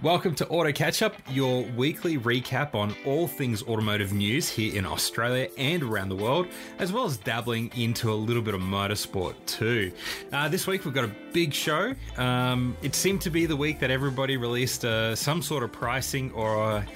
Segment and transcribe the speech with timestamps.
[0.00, 4.86] Welcome to Auto Catch Up, your weekly recap on all things automotive news here in
[4.86, 6.46] Australia and around the world,
[6.78, 9.90] as well as dabbling into a little bit of motorsport too.
[10.32, 11.96] Uh, this week we've got a big show.
[12.16, 16.30] Um, it seemed to be the week that everybody released uh, some sort of pricing
[16.30, 16.86] or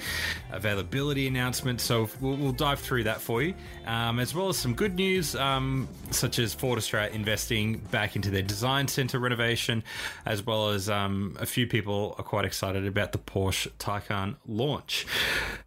[0.53, 3.55] availability announcement, so we'll, we'll, dive through that for you,
[3.87, 8.31] um, as well as some good news, um, such as Ford Australia investing back into
[8.31, 9.83] their design center renovation,
[10.27, 15.07] as well as um, a few people are quite excited about the Porsche Taycan launch.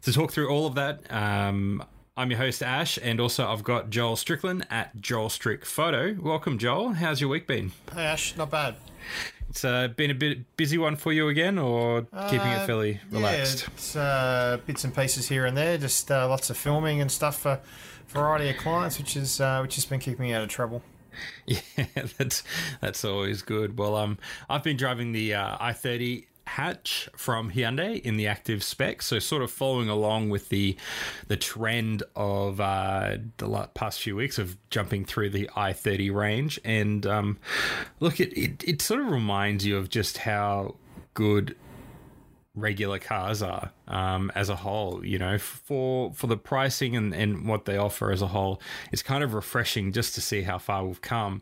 [0.04, 1.84] To talk through all of that, um,
[2.16, 6.16] I'm your host Ash, and also I've got Joel Strickland at Joel Strick Photo.
[6.22, 6.94] Welcome, Joel.
[6.94, 7.72] How's your week been?
[7.94, 8.76] Hey Ash, not bad.
[9.50, 13.02] It's uh, been a bit busy one for you again, or uh, keeping it fairly
[13.12, 13.64] relaxed?
[13.64, 17.12] Yeah, it's uh, bits and pieces here and there, just uh, lots of filming and
[17.12, 17.62] stuff for a
[18.08, 20.84] variety of clients, which is uh, which has been keeping me out of trouble.
[21.46, 21.60] Yeah,
[22.18, 22.44] that's
[22.82, 23.78] that's always good.
[23.78, 24.18] Well, um,
[24.50, 29.02] I've been driving the uh, i30 hatch from Hyundai in the active spec.
[29.02, 30.78] So sort of following along with the
[31.28, 36.60] the trend of uh, the past few weeks of jumping through the i30 range.
[36.64, 37.38] And um,
[38.00, 40.76] look, it, it, it sort of reminds you of just how
[41.14, 41.56] good
[42.56, 45.06] regular cars are um, as a whole.
[45.06, 49.04] You know, for for the pricing and, and what they offer as a whole, it's
[49.04, 51.42] kind of refreshing just to see how far we've come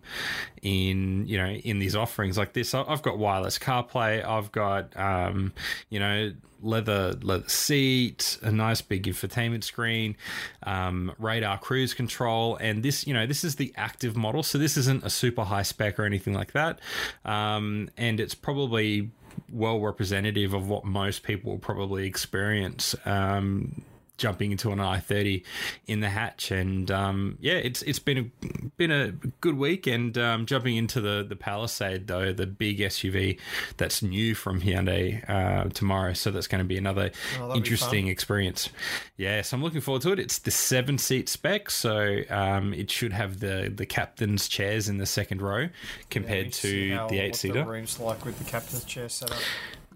[0.62, 2.74] in you know in these offerings like this.
[2.74, 4.26] I've got wireless CarPlay.
[4.26, 5.54] I've got um,
[5.90, 6.34] you know
[6.64, 10.16] leather leather seat, a nice big infotainment screen,
[10.64, 14.78] um, radar cruise control, and this you know this is the active model, so this
[14.78, 16.80] isn't a super high spec or anything like that,
[17.26, 19.12] um, and it's probably
[19.50, 22.96] well representative of what most people will probably experience.
[23.06, 23.84] Um,
[24.24, 25.44] jumping into an i30
[25.86, 26.50] in the hatch.
[26.50, 29.86] And um, yeah it's it's been a been a good week.
[29.86, 33.38] And um, jumping into the the Palisade though the big SUV
[33.76, 36.14] that's new from Hyundai uh, tomorrow.
[36.14, 38.70] So that's going to be another oh, interesting experience.
[39.18, 40.20] Yeah so I'm looking forward to it.
[40.20, 41.70] It's the seven seat spec.
[41.70, 45.68] So um, it should have the the captain's chairs in the second row
[46.10, 49.38] compared yeah, to the eight seater rooms like with the captain's chair set up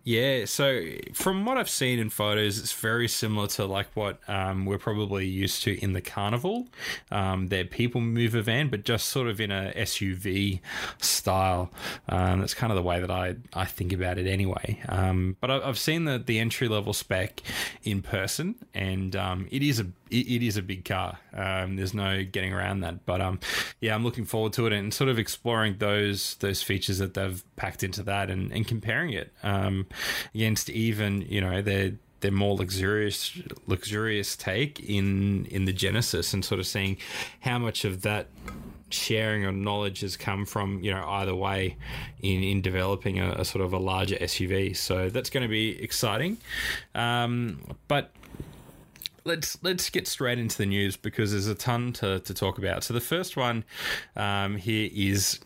[0.08, 4.66] yeah, so from what I've seen in photos, it's very similar to like what um,
[4.66, 6.70] we're probably used to in the Carnival,
[7.12, 10.62] um, their people mover van, but just sort of in a SUV
[11.02, 11.74] style.
[12.08, 14.82] Um, that's kind of the way that I, I think about it anyway.
[14.88, 17.42] Um, but I, have seen the, the entry level spec
[17.84, 21.20] in person, and um, it is a it, is a big car.
[21.34, 23.06] Um, there's no getting around that.
[23.06, 23.44] But
[23.82, 27.44] yeah, I'm looking forward to it and sort of exploring those those features that they've
[27.56, 29.86] packed into that and, and comparing it um,
[30.34, 33.38] against even you know their their more luxurious
[33.68, 36.98] luxurious take in in the Genesis and sort of seeing
[37.42, 38.28] how much of that
[38.90, 41.76] sharing of knowledge has come from you know either way
[42.22, 44.76] in in developing a, a sort of a larger SUV.
[44.76, 46.38] So that's going to be exciting.
[46.96, 48.12] Um, but
[49.28, 52.84] let's let's get straight into the news because there's a ton to, to talk about.
[52.84, 53.64] So the first one
[54.16, 55.40] um, here is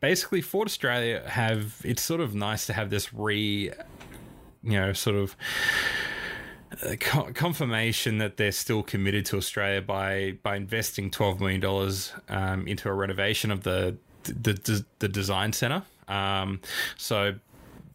[0.00, 3.72] basically Ford Australia have it's sort of nice to have this re
[4.62, 5.36] you know sort of
[6.82, 6.96] uh,
[7.34, 12.88] confirmation that they're still committed to Australia by by investing twelve million dollars um, into
[12.88, 15.82] a renovation of the the, the, the design center.
[16.08, 16.60] Um,
[16.96, 17.34] so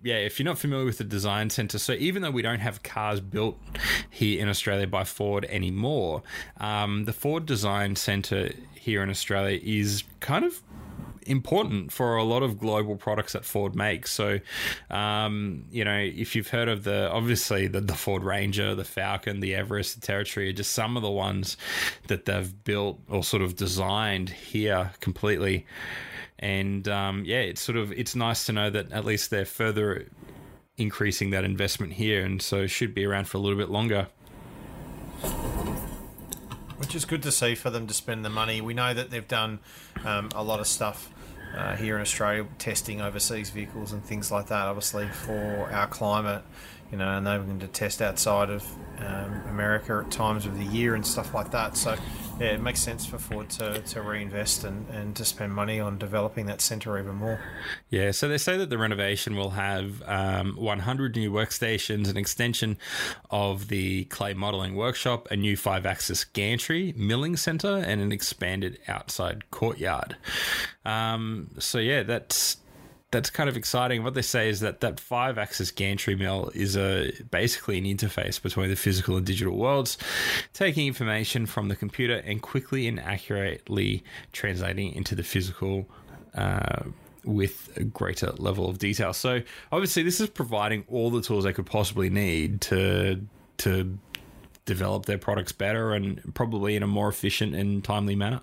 [0.03, 2.83] yeah, if you're not familiar with the design center, so even though we don't have
[2.83, 3.57] cars built
[4.09, 6.22] here in Australia by Ford anymore,
[6.57, 10.61] um, the Ford Design Center here in Australia is kind of
[11.27, 14.11] important for a lot of global products that Ford makes.
[14.11, 14.39] So,
[14.89, 19.39] um, you know, if you've heard of the obviously the, the Ford Ranger, the Falcon,
[19.39, 21.57] the Everest, the Territory are just some of the ones
[22.07, 25.65] that they've built or sort of designed here completely
[26.39, 30.05] and um, yeah, it's sort of it's nice to know that at least they're further
[30.77, 34.07] increasing that investment here, and so should be around for a little bit longer.
[36.77, 38.61] Which is good to see for them to spend the money.
[38.61, 39.59] We know that they've done
[40.05, 41.09] um, a lot of stuff
[41.56, 44.68] uh, here in Australia, testing overseas vehicles and things like that.
[44.68, 46.44] Obviously, for our climate,
[46.92, 48.66] you know, and they're going to test outside of
[49.00, 51.78] um, America at times of the year and stuff like that.
[51.78, 51.95] So
[52.39, 55.98] yeah, it makes sense for Ford to, to reinvest and, and to spend money on
[55.98, 57.39] developing that centre even more.
[57.89, 62.78] Yeah, so they say that the renovation will have um, 100 new workstations, an extension
[63.30, 68.80] of the clay modelling workshop, a new five axis gantry, milling centre, and an expanded
[68.88, 70.16] outside courtyard.
[70.86, 72.57] Um, so, yeah, that's
[73.18, 74.04] that's kind of exciting.
[74.04, 78.40] What they say is that that five axis gantry mill is a basically an interface
[78.40, 79.98] between the physical and digital worlds,
[80.54, 84.04] taking information from the computer and quickly and accurately
[84.34, 85.90] translating into the physical
[86.36, 86.84] uh,
[87.24, 89.14] with a greater level of detail.
[89.14, 89.42] So
[89.72, 93.19] obviously, this is providing all the tools they could possibly need to
[93.58, 93.98] to
[94.66, 98.42] develop their products better and probably in a more efficient and timely manner.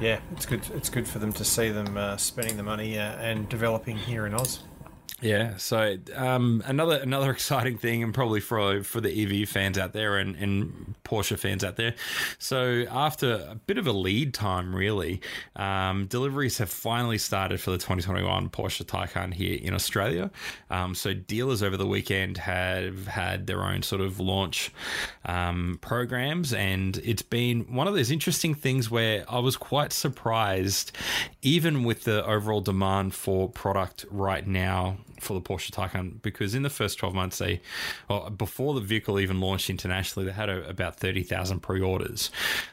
[0.00, 0.62] Yeah, it's good.
[0.74, 4.26] It's good for them to see them uh, spending the money uh, and developing here
[4.26, 4.60] in Oz.
[5.24, 9.94] Yeah, so um, another another exciting thing, and probably for for the EV fans out
[9.94, 11.94] there and, and Porsche fans out there.
[12.38, 15.22] So after a bit of a lead time, really,
[15.56, 20.30] um, deliveries have finally started for the 2021 Porsche Taycan here in Australia.
[20.68, 24.74] Um, so dealers over the weekend have had their own sort of launch
[25.24, 30.92] um, programs, and it's been one of those interesting things where I was quite surprised,
[31.40, 36.62] even with the overall demand for product right now for the Porsche Taycan because in
[36.62, 37.60] the first 12 months, they,
[38.08, 42.30] well, before the vehicle even launched internationally, they had a, about 30,000 pre-orders.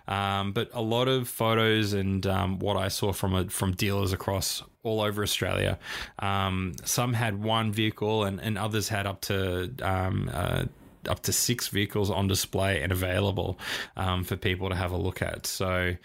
[0.08, 4.14] Um, but a lot of photos and um, what I saw from a, from dealers
[4.14, 5.78] across all over Australia,
[6.20, 10.66] um, some had one vehicle and, and others had up to um, uh,
[11.08, 13.58] up to six vehicles on display and available
[13.98, 15.46] um, for people to have a look at.
[15.46, 15.96] So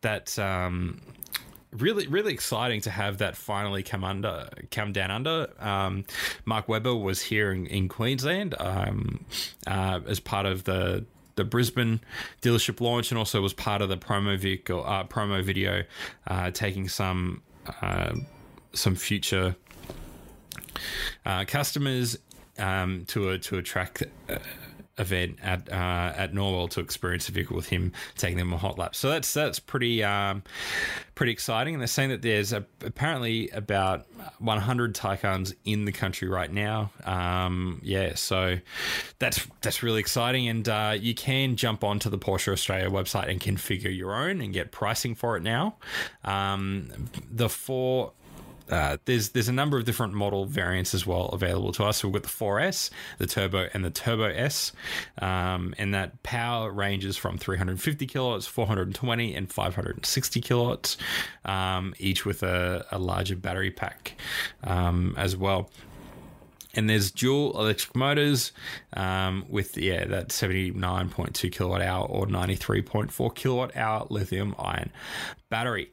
[0.00, 1.00] that um,
[1.78, 5.48] really really exciting to have that finally come under come down under.
[5.58, 6.04] Um,
[6.44, 9.24] mark webber was here in, in queensland um,
[9.66, 11.04] uh, as part of the
[11.36, 12.00] the Brisbane
[12.42, 15.84] dealership launch and also was part of the promo vehicle uh, promo video
[16.26, 17.42] uh, taking some
[17.82, 18.14] uh,
[18.72, 19.56] some future
[21.24, 22.18] uh, customers
[22.58, 24.38] um, to a, to attract uh,
[24.98, 28.78] event at uh, at Norwell to experience the vehicle with him taking them a hot
[28.78, 28.94] lap.
[28.94, 30.42] So that's that's pretty um,
[31.14, 31.74] pretty exciting.
[31.74, 34.06] And they're saying that there's a, apparently about
[34.38, 36.90] 100 Taycans in the country right now.
[37.04, 38.58] Um, yeah, so
[39.18, 40.48] that's that's really exciting.
[40.48, 44.52] And uh, you can jump onto the Porsche Australia website and configure your own and
[44.52, 45.76] get pricing for it now.
[46.24, 48.12] Um, the four
[48.70, 51.98] uh, there's there's a number of different model variants as well available to us.
[51.98, 54.72] So we've got the 4S, the Turbo, and the Turbo S,
[55.18, 60.96] um, and that power ranges from 350 kilowatts, 420, and 560 kilowatts,
[61.44, 64.18] um, each with a, a, larger battery pack
[64.64, 65.70] um, as well
[66.76, 68.52] and there's dual electric motors
[68.94, 74.90] um, with yeah that 79.2 kilowatt hour or 93.4 kilowatt hour lithium ion
[75.48, 75.90] battery.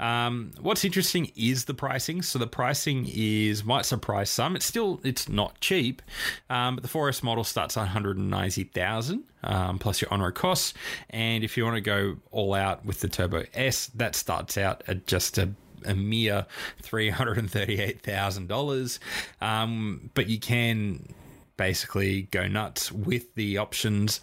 [0.00, 2.22] Um, what's interesting is the pricing.
[2.22, 4.56] So the pricing is might surprise some.
[4.56, 6.02] It's still it's not cheap,
[6.50, 10.74] um, but the 4S model starts at 190,000 um, plus your on-road costs,
[11.10, 14.82] and if you want to go all out with the Turbo S, that starts out
[14.88, 15.50] at just a
[15.84, 16.46] a mere
[16.80, 19.00] three hundred and thirty-eight thousand um, dollars.
[19.40, 21.14] But you can
[21.56, 24.20] basically go nuts with the options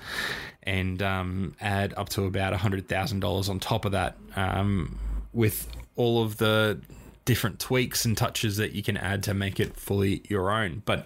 [0.63, 4.97] and um, add up to about hundred thousand dollars on top of that um,
[5.33, 6.79] with all of the
[7.23, 10.81] different tweaks and touches that you can add to make it fully your own.
[10.85, 11.05] But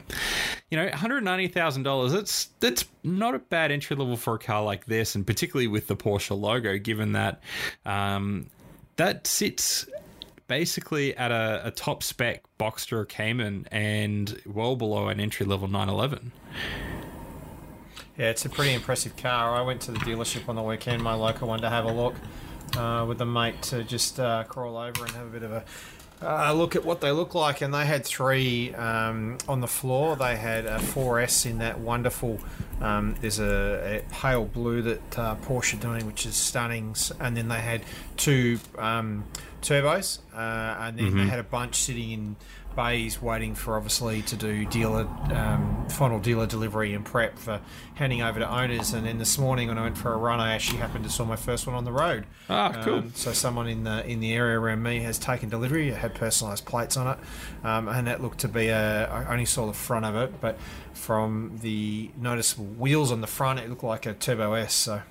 [0.72, 2.14] you know, one hundred ninety thousand dollars.
[2.14, 5.88] That's that's not a bad entry level for a car like this, and particularly with
[5.88, 7.42] the Porsche logo, given that
[7.86, 8.48] um,
[8.96, 9.88] that sits
[10.48, 16.32] basically at a, a top spec Boxster Cayman and well below an entry level 911.
[18.18, 19.56] Yeah, it's a pretty impressive car.
[19.56, 22.16] I went to the dealership on the weekend, my local one, to have a look
[22.78, 25.64] uh, with a mate to just uh, crawl over and have a bit of a
[26.22, 27.62] uh, look at what they look like.
[27.62, 30.16] And they had three um, on the floor.
[30.16, 32.40] They had a 4S in that wonderful.
[32.82, 36.96] Um, there's a, a, pale blue that uh, Porsche are doing, which is stunning.
[37.20, 37.84] And then they had
[38.18, 39.26] two um,
[39.66, 40.38] turbos, uh,
[40.84, 41.18] and then mm-hmm.
[41.18, 42.36] they had a bunch sitting in
[42.76, 47.62] bays waiting for obviously to do dealer um, final dealer delivery and prep for
[47.96, 48.94] handing over to owners.
[48.94, 51.26] And then this morning when I went for a run, I actually happened to saw
[51.26, 52.26] my first one on the road.
[52.50, 52.96] Ah, cool.
[52.96, 55.90] Um, so someone in the in the area around me has taken delivery.
[55.90, 59.10] It had personalised plates on it, um, and that looked to be a.
[59.10, 60.58] I only saw the front of it, but
[60.94, 64.74] from the noticeable wheels on the front, it looked like a Turbo S.
[64.74, 65.02] So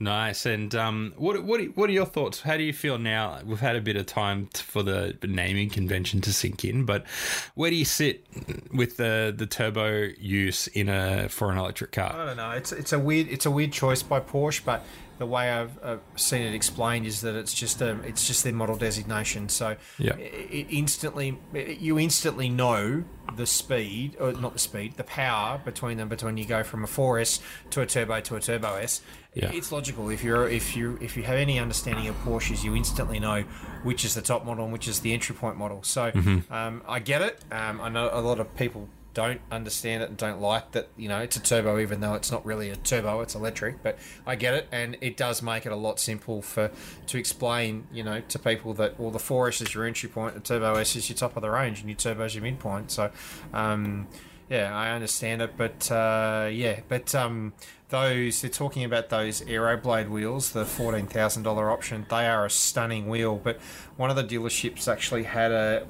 [0.00, 0.44] Nice.
[0.44, 2.40] And um, what what what are your thoughts?
[2.40, 3.38] How do you feel now?
[3.44, 7.06] We've had a bit of time for the naming convention to sink in, but
[7.54, 8.26] where do you sit
[8.72, 12.12] with the the turbo use in a for an electric car?
[12.12, 12.50] I don't know.
[12.50, 14.84] It's it's a weird it's a weird choice by Porsche, but
[15.18, 18.52] the way I've, I've, seen it explained is that it's just a it's just their
[18.52, 19.48] model designation.
[19.48, 20.14] So yeah.
[20.16, 23.04] it, it instantly you instantly know
[23.36, 26.86] the speed or not the speed the power between them between you go from a
[26.86, 27.40] 4S
[27.70, 29.02] to a turbo to a turbo S.
[29.34, 29.50] Yeah.
[29.52, 33.18] It's logical if you're if you if you have any understanding of Porsches, you instantly
[33.18, 33.42] know
[33.82, 35.82] which is the top model and which is the entry point model.
[35.82, 36.52] So mm-hmm.
[36.52, 37.40] um, I get it.
[37.50, 40.88] Um, I know a lot of people don't understand it and don't like that.
[40.96, 43.82] You know, it's a turbo, even though it's not really a turbo; it's electric.
[43.82, 46.70] But I get it, and it does make it a lot simple for
[47.06, 47.86] to explain.
[47.92, 50.96] You know, to people that well, the 4S is your entry point, the Turbo S
[50.96, 52.90] is your top of the range, and your Turbo is your midpoint.
[52.90, 53.10] So.
[53.52, 54.08] Um,
[54.50, 57.54] yeah, I understand it, but uh, yeah, but um,
[57.88, 62.04] those they're talking about those Aeroblade wheels, the fourteen thousand dollar option.
[62.10, 63.58] They are a stunning wheel, but
[63.96, 65.86] one of the dealerships actually had a.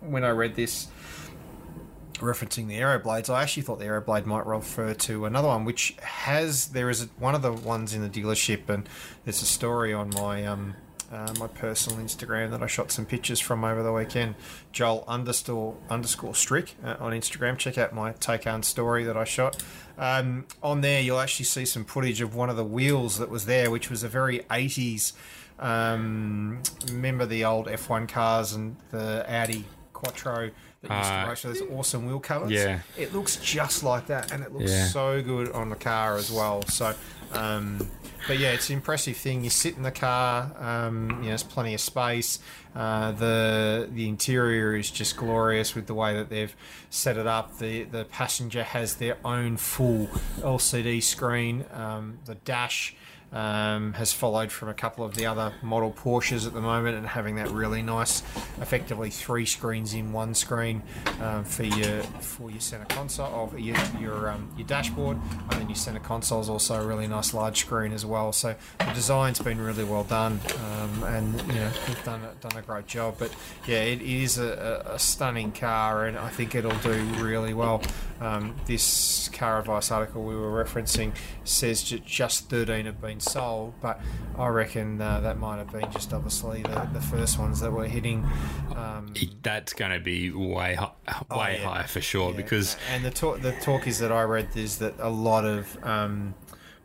[0.00, 0.88] When I read this,
[2.20, 6.68] referencing the Aeroblades, I actually thought the Aeroblade might refer to another one, which has
[6.68, 8.88] there is one of the ones in the dealership, and
[9.24, 10.74] there's a story on my um,
[11.12, 14.36] uh, my personal Instagram that I shot some pictures from over the weekend.
[14.72, 17.58] Joel underscore underscore Strick uh, on Instagram.
[17.58, 19.62] Check out my take on story that I shot.
[19.98, 23.46] Um, on there, you'll actually see some footage of one of the wheels that was
[23.46, 25.12] there, which was a very 80s.
[25.58, 30.50] Um, remember the old F1 cars and the Audi Quattro
[30.82, 32.50] that used Uh, to race those awesome wheel covers.
[32.50, 32.80] Yeah.
[32.96, 34.86] it looks just like that, and it looks Yeah.
[34.88, 36.62] so good on the car as well.
[36.68, 36.94] So,
[37.32, 37.86] um,
[38.26, 39.44] but yeah, it's an impressive thing.
[39.44, 42.38] You sit in the car, um, you know, there's plenty of space.
[42.74, 46.54] Uh, the the interior is just glorious with the way that they've
[46.88, 47.58] set it up.
[47.58, 50.08] The the passenger has their own full
[50.40, 51.64] LCD screen.
[51.72, 52.94] Um, the dash.
[53.32, 57.06] Um, has followed from a couple of the other model Porsches at the moment and
[57.06, 58.22] having that really nice,
[58.60, 60.82] effectively three screens in one screen
[61.20, 65.16] um, for your for your center console or your your, um, your dashboard,
[65.50, 68.32] and then your center console is also a really nice large screen as well.
[68.32, 72.58] So the design's been really well done, um, and you know they've done a, done
[72.58, 73.14] a great job.
[73.18, 73.32] But
[73.66, 77.80] yeah, it is a, a, a stunning car, and I think it'll do really well.
[78.20, 83.74] Um, this car advice article we were referencing says that just 13 have been sold,
[83.80, 84.00] but
[84.36, 87.86] I reckon uh, that might have been just obviously the, the first ones that were
[87.86, 88.26] hitting.
[88.74, 89.12] Um,
[89.42, 90.92] That's going to be way hi-
[91.30, 91.68] way yeah.
[91.68, 92.36] higher for sure yeah.
[92.36, 95.82] because and the talk the talk is that I read is that a lot of
[95.84, 96.34] um,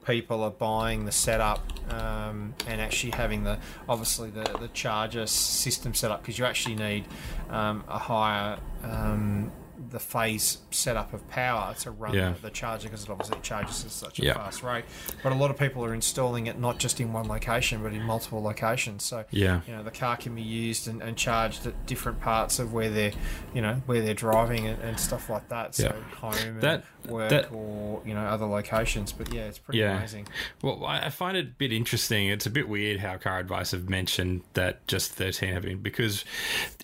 [0.06, 3.58] people are buying the setup um, and actually having the
[3.90, 7.06] obviously the the charger system set up because you actually need
[7.50, 9.52] um, a higher um,
[9.90, 12.32] the phase setup of power to run Yeah.
[12.34, 14.34] the, the charger because it obviously charges at such a Yeah.
[14.36, 14.86] fast rate.
[15.24, 18.04] But a lot of people are installing it not just in one location but in
[18.04, 19.04] multiple locations.
[19.04, 19.62] So Yeah.
[19.68, 22.90] you know the car can be used and, and charged at different parts of where
[22.90, 23.12] they're
[23.54, 25.76] you know where they're driving and, and stuff like that.
[25.76, 29.12] So home and That- work that- or you know other locations.
[29.12, 29.98] But yeah, it's pretty Yeah.
[29.98, 30.28] amazing.
[30.62, 32.28] Well, I I find it a bit interesting.
[32.28, 36.26] It's a bit weird how Car Advice have mentioned that just 13 have been because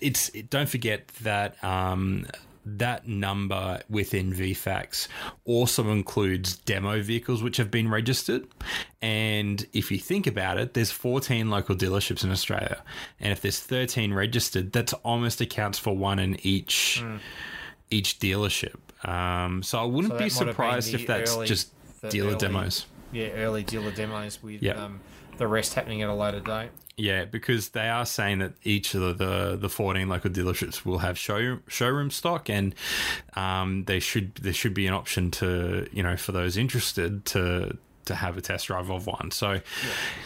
[0.00, 0.28] it's.
[0.30, 2.26] It, don't forget that um,
[2.64, 5.08] that number within VFACTS
[5.44, 8.46] also includes demo vehicles which have been registered.
[9.00, 12.82] And if you think about it, there's 14 local dealerships in Australia,
[13.18, 17.02] and if there's 13 registered, that's almost accounts for one in each
[17.90, 18.76] each dealership.
[19.08, 21.72] Um, so I wouldn't So be that might have been surprised if that's early- just
[22.08, 22.86] dealer early- demos.
[23.12, 24.82] Yeah, early dealer demos with Yeah.
[24.84, 25.00] um,
[25.36, 26.70] the rest happening at a later date.
[26.96, 30.98] Yeah, because they are saying that each of the, the, the 14 local dealerships will
[30.98, 32.74] have show, showroom stock, and
[33.34, 37.76] um, they should there should be an option to you know for those interested to
[38.04, 39.30] to have a test drive of one.
[39.30, 39.58] So I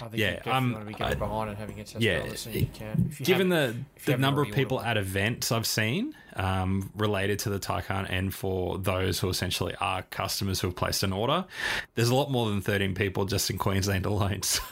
[0.01, 2.19] think Yeah, you um, want to be going I- behind and having a test yeah,
[2.21, 3.11] drive as soon as you can.
[3.19, 7.59] You given the the number of people at events I've seen um, related to the
[7.59, 11.45] Taycan, and for those who essentially are customers who have placed an order,
[11.95, 14.43] there's a lot more than 13 people just in Queensland alone.
[14.43, 14.63] So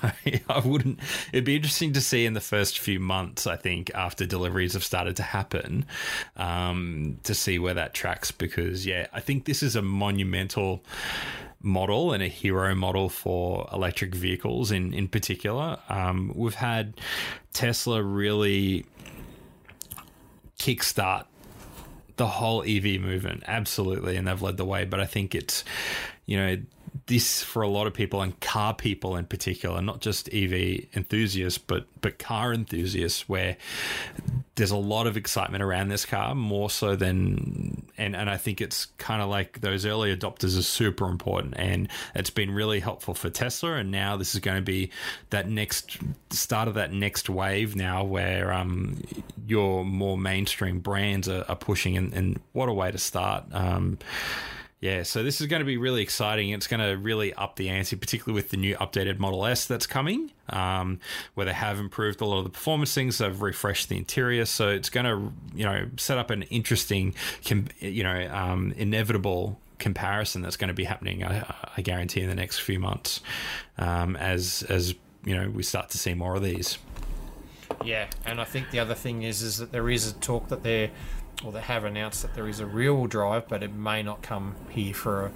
[0.49, 1.01] I wouldn't.
[1.33, 3.47] It'd be interesting to see in the first few months.
[3.47, 5.87] I think after deliveries have started to happen,
[6.37, 8.31] um, to see where that tracks.
[8.31, 10.85] Because yeah, I think this is a monumental
[11.63, 15.79] model and a hero model for electric vehicles in in particular.
[15.89, 17.01] Um, we've had
[17.55, 18.85] Tesla really
[20.59, 21.25] kickstart
[22.17, 24.85] the whole EV movement, absolutely, and they've led the way.
[24.85, 25.65] But I think it's
[26.27, 26.59] you know
[27.07, 31.59] this for a lot of people and car people in particular, not just EV enthusiasts,
[31.59, 33.57] but but car enthusiasts, where
[34.55, 38.61] there's a lot of excitement around this car, more so than and and I think
[38.61, 43.15] it's kind of like those early adopters are super important, and it's been really helpful
[43.15, 43.75] for Tesla.
[43.75, 44.91] And now this is going to be
[45.31, 45.99] that next
[46.31, 49.03] start of that next wave now, where um
[49.47, 53.45] your more mainstream brands are, are pushing, and, and what a way to start.
[53.53, 53.99] Um,
[54.85, 56.51] yeah, so this is going to be really exciting.
[56.51, 59.87] It's going to really up the ante, particularly with the new updated Model S that's
[59.87, 61.01] coming, um,
[61.33, 63.17] where they have improved a lot of the performance things.
[63.17, 67.15] They've refreshed the interior, so it's going to, you know, set up an interesting,
[67.81, 71.25] you know, um, inevitable comparison that's going to be happening.
[71.25, 73.23] I, I guarantee in the next few months,
[73.79, 76.77] um, as as you know, we start to see more of these.
[77.83, 80.63] Yeah, and I think the other thing is is that there is a talk that
[80.63, 80.91] they're
[81.45, 84.55] or they have announced that there is a rear-wheel drive, but it may not come
[84.71, 85.31] here for a,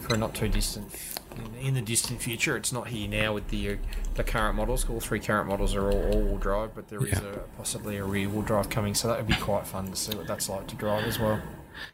[0.00, 0.92] for a not too distant
[1.36, 2.56] in, in the distant future.
[2.56, 3.76] It's not here now with the uh,
[4.14, 4.88] the current models.
[4.90, 7.28] All three current models are all all-wheel drive, but there is Yeah.
[7.28, 10.26] a possibly a rear-wheel drive coming, so that would be quite fun to see what
[10.26, 11.40] that's like to drive as well.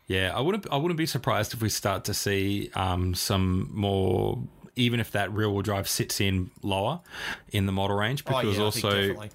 [0.06, 0.66] Yeah, I wouldn't.
[0.72, 4.42] I wouldn't be surprised if we start to see um, some more.
[4.74, 7.00] Even if that rear wheel drive sits in lower
[7.50, 9.28] in the model range, Oh, because yeah, I think also.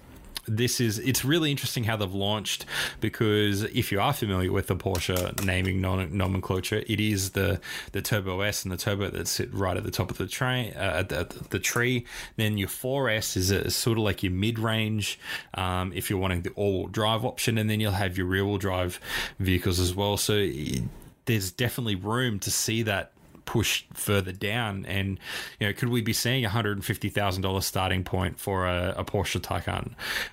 [0.46, 2.64] This is it's really interesting how they've launched
[3.00, 7.60] because if you are familiar with the Porsche naming nomenclature, it is the
[7.92, 10.72] the Turbo S and the Turbo that sit right at the top of the train
[10.76, 12.04] uh, at the, at the tree.
[12.36, 15.18] Then your 4S is a, sort of like your mid range
[15.54, 18.44] um, if you're wanting the all wheel drive option, and then you'll have your rear
[18.44, 19.00] wheel drive
[19.38, 20.16] vehicles as well.
[20.16, 20.82] So it,
[21.26, 23.13] there's definitely room to see that
[23.44, 24.86] pushed further down?
[24.86, 25.18] And
[25.58, 28.66] you know could we be seeing a hundred and fifty thousand dollars starting point for
[28.66, 29.92] a, a Porsche Taycan?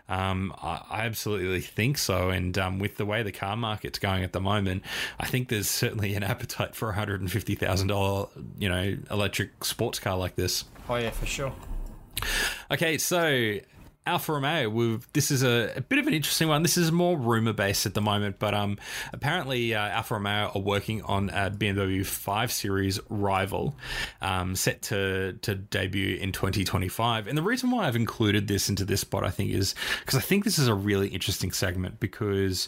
[0.10, 2.30] Um, I, I absolutely think so.
[2.30, 4.84] And um, with the way the car market's going at the moment
[5.20, 8.28] I think there's certainly an appetite for a hundred and fifty thousand dollar
[8.58, 10.66] you know electric sports car like this.
[10.90, 11.54] Oh yeah, for sure.
[12.70, 13.58] Okay, so
[14.08, 16.64] Alfa Romeo, this is a, a bit of an interesting one.
[16.64, 18.80] This is more rumor based at the moment, but um,
[19.14, 23.76] apparently uh, Alfa Romeo are working on a BMW 5 Series rival
[24.20, 27.28] um, set to, to debut in 2025.
[27.28, 30.22] And the reason why I've included this into this spot, I think, is because I
[30.22, 32.68] think this is a really interesting segment because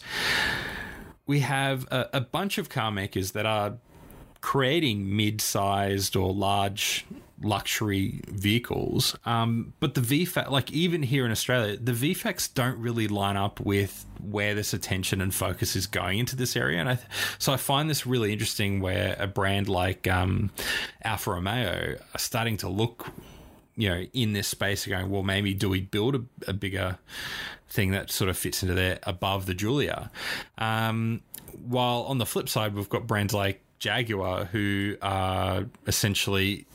[1.25, 3.77] we have a, a bunch of car makers that are
[4.41, 7.05] creating mid-sized or large
[7.41, 13.07] luxury vehicles um, but the VFAC like even here in Australia the VFACTS don't really
[13.07, 16.79] line up with where this attention and focus is going into this area.
[16.79, 16.99] And I
[17.37, 20.51] so I find this really interesting where a brand like um,
[21.03, 23.07] Alfa Romeo are starting to look
[23.75, 26.99] you know in this space going well maybe do we build a, a bigger
[27.67, 30.11] thing that sort of fits into there above the Giulia?
[30.57, 31.21] Um,
[31.65, 36.65] while on the flip side we've got brands like Jaguar who are essentially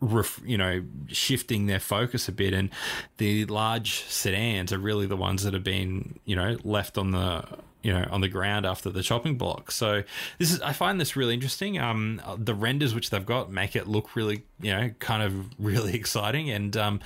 [0.00, 2.54] ref, you know shifting their focus a bit.
[2.54, 2.70] And
[3.16, 7.44] the large sedans are really the ones that have been you know left on the
[7.82, 9.70] you know on the ground after the chopping block.
[9.70, 10.02] So
[10.38, 11.78] this is i find this really interesting.
[11.78, 15.94] Um the renders which they've got make it look really you know kind of really
[15.94, 16.50] exciting.
[16.50, 17.00] And um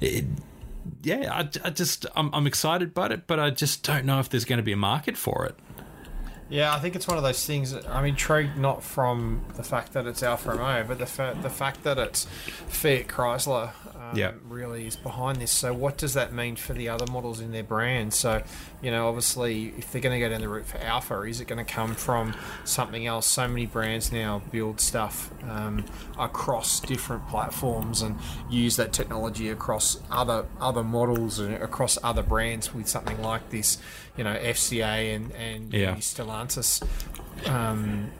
[0.00, 0.24] it,
[1.02, 4.30] yeah I, I just I'm, I'm excited about it but i just don't know if
[4.30, 5.54] there's going to be a market for it
[6.50, 7.70] Yeah, I think it's one of those things.
[7.72, 11.48] That, I'm intrigued not from the fact that it's Alfa Romeo, but the fa- the
[11.50, 12.24] fact that it's
[12.68, 13.70] Fiat Chrysler.
[13.94, 14.32] Um, Yeah.
[14.48, 15.52] really is behind this.
[15.52, 18.12] So, what does that mean for the other models in their brand?
[18.14, 18.42] So,
[18.82, 21.44] you know, obviously, if they're going to go down the route for Alfa, is it
[21.46, 22.34] going to come from
[22.64, 23.26] something else?
[23.26, 25.84] So many brands now build stuff um,
[26.18, 32.74] across different platforms and use that technology across other other models and across other brands
[32.74, 33.78] with something like this.
[34.16, 35.96] You know, FCA and and Yeah.
[35.96, 36.82] Stellantis
[37.46, 38.10] um,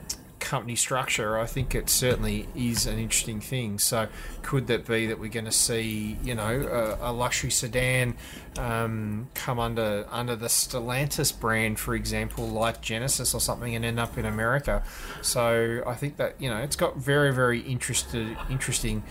[0.41, 3.79] company structure, I think it certainly is an interesting thing.
[3.79, 4.07] So,
[4.41, 8.15] could that be that we're going to see, you know, a, a luxury sedan
[8.57, 13.99] um, come under under the Stellantis brand, for example, like Genesis or something, and end
[13.99, 14.83] up in America?
[15.21, 19.03] So, I think that you know, it's got very very interested interesting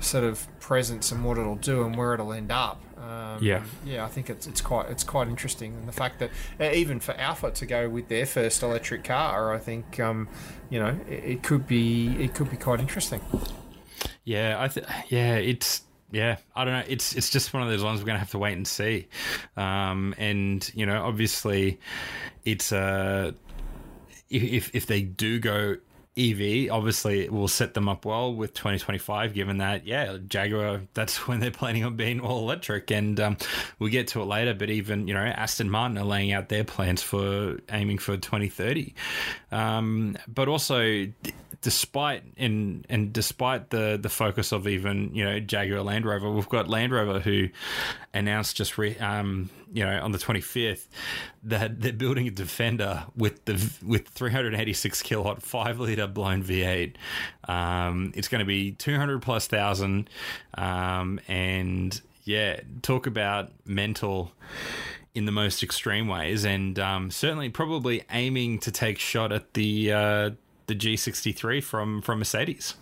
[0.00, 2.80] sort of presence and what it'll do and where it'll end up.
[2.96, 3.62] Um, Yeah.
[3.84, 6.98] yeah, I think it's it's quite it's quite interesting, and the fact that uh, even
[7.00, 10.28] for Alfa to go with their first electric car, I think um,
[10.70, 13.20] you know it, it could be it could be quite interesting.
[14.24, 16.84] Yeah, I th- yeah, it's yeah, I don't know.
[16.88, 19.08] It's it's just one of those ones we're gonna have to wait and see.
[19.56, 21.78] Um, and you know, obviously,
[22.44, 23.32] it's uh,
[24.30, 25.76] if if they do go
[26.18, 31.40] EV, obviously will set them up well with 2025, given that, yeah, Jaguar, that's when
[31.40, 32.90] they're planning on being all electric.
[32.90, 33.36] And um,
[33.78, 36.64] we'll get to it later, but even, you know, Aston Martin are laying out their
[36.64, 38.94] plans for aiming for 2030.
[39.52, 41.06] Um, but also,
[41.66, 46.48] despite and and despite the the focus of even you know Jaguar Land Rover, we've
[46.48, 47.48] got Land Rover who
[48.14, 50.86] announced just re, um, you know on the 25th
[51.42, 56.94] that they're building a Defender with the with 386 kilowatt five liter blown V8.
[57.48, 60.08] Um, it's going to be 200 plus thousand,
[60.54, 64.30] um, and yeah, talk about mental
[65.16, 69.92] in the most extreme ways, and um, certainly probably aiming to take shot at the
[69.92, 70.30] uh,
[70.66, 72.74] the G63 from from Mercedes.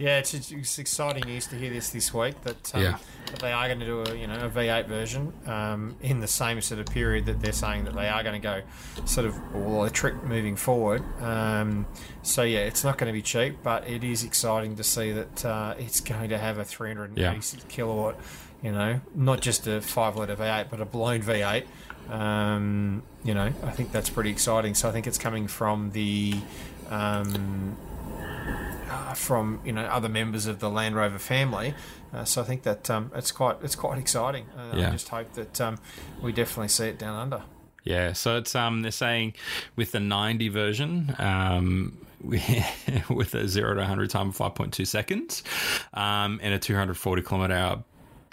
[0.00, 2.98] Yeah, it's, it's exciting news to hear this this week that um, Yeah.
[3.32, 6.28] that they are going to do a you know a V8 version um, in the
[6.28, 8.62] same sort of period that they're saying that they are going to go
[9.06, 11.02] sort of all electric moving forward.
[11.20, 11.84] Um,
[12.22, 15.44] so yeah, it's not going to be cheap, but it is exciting to see that
[15.44, 18.16] uh, it's going to have a 386 kilowatt.
[18.62, 21.64] You know, not just a five liter V8, but a blown V8
[22.08, 24.74] Um, you know, I think that's pretty exciting.
[24.74, 26.34] So I think it's coming from the
[26.88, 27.76] um,
[28.90, 31.74] uh, from you know other members of the Land Rover family.
[32.12, 34.46] Uh, so I think that um, it's quite it's quite exciting.
[34.56, 34.88] Uh, Yeah.
[34.88, 35.78] I just hope that um,
[36.22, 37.42] we definitely see it down under.
[37.84, 39.34] Yeah, so it's um they're saying
[39.76, 45.42] with the 90 version um with a 0 to 100 time of 5.2 seconds
[45.94, 47.84] um and a 240 kilometer hour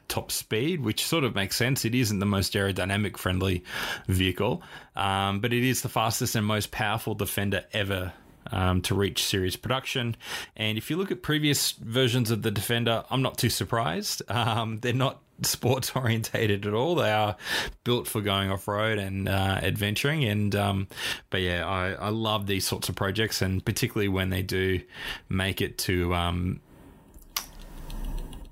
[0.07, 1.83] top speed, which sort of makes sense.
[1.85, 3.63] It isn't the most aerodynamic friendly
[4.07, 4.61] vehicle,
[4.95, 8.13] um, but it is the fastest and most powerful Defender ever
[8.51, 10.15] um, to reach series production.
[10.55, 14.21] And if you look at previous versions of the Defender, I'm not too surprised.
[14.35, 16.95] Um, they're not sports orientated at all.
[16.95, 17.35] They are
[17.83, 20.23] built for going off road and uh, adventuring.
[20.25, 20.87] And um,
[21.29, 24.81] but yeah, I, I love these sorts of projects, and particularly when they do
[25.29, 26.13] make it to.
[26.13, 26.59] Um,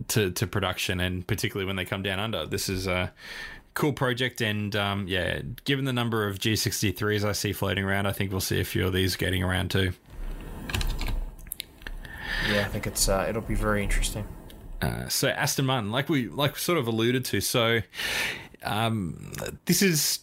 [0.10, 3.14] to, to production and particularly when they come down under this is a
[3.74, 8.12] cool project and um, yeah given the number of g63s i see floating around i
[8.12, 9.92] think we'll see a few of these getting around too
[12.50, 14.28] Yeah, I think it's uh, it'll be very interesting.
[14.82, 17.80] Uh, so Aston Martin, like we like sort of alluded to, so
[18.64, 19.32] um,
[19.66, 20.20] this is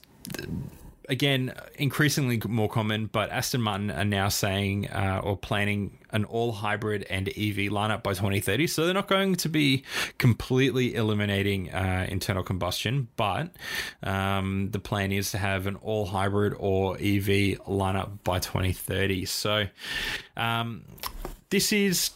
[1.10, 6.52] again increasingly more common, but Aston Martin are now saying uh, or planning an all
[6.52, 8.68] hybrid and EV lineup by 2030.
[8.68, 9.84] So they're not going to be
[10.18, 13.50] completely eliminating uh, internal combustion, but
[14.02, 19.24] um, the plan is to have an all hybrid or EV lineup by 2030.
[19.26, 19.66] So
[20.36, 20.84] um,
[21.50, 22.10] this is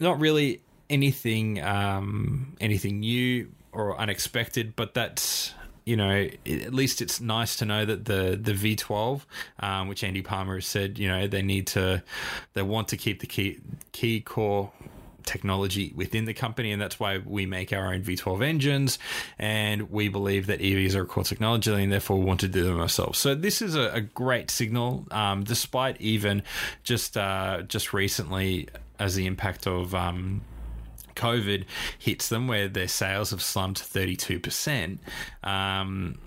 [0.00, 7.20] not really anything um, anything new or unexpected, but that's you know at least it's
[7.20, 9.22] nice to know that the the V12,
[9.60, 12.02] um, which Andy Palmer has said, you know they need to
[12.54, 13.58] they want to keep the key
[13.92, 14.72] key core
[15.24, 18.98] technology within the company and that's why we make our own V12 engines
[19.38, 22.80] and we believe that EVs are a core technology and therefore want to do them
[22.80, 23.18] ourselves.
[23.18, 26.42] So this is a, a great signal um, despite even
[26.82, 30.42] just uh, just recently as the impact of um,
[31.20, 31.64] COVID
[31.98, 34.98] hits them, where their sales have slumped 32%.
[35.44, 36.18] Um,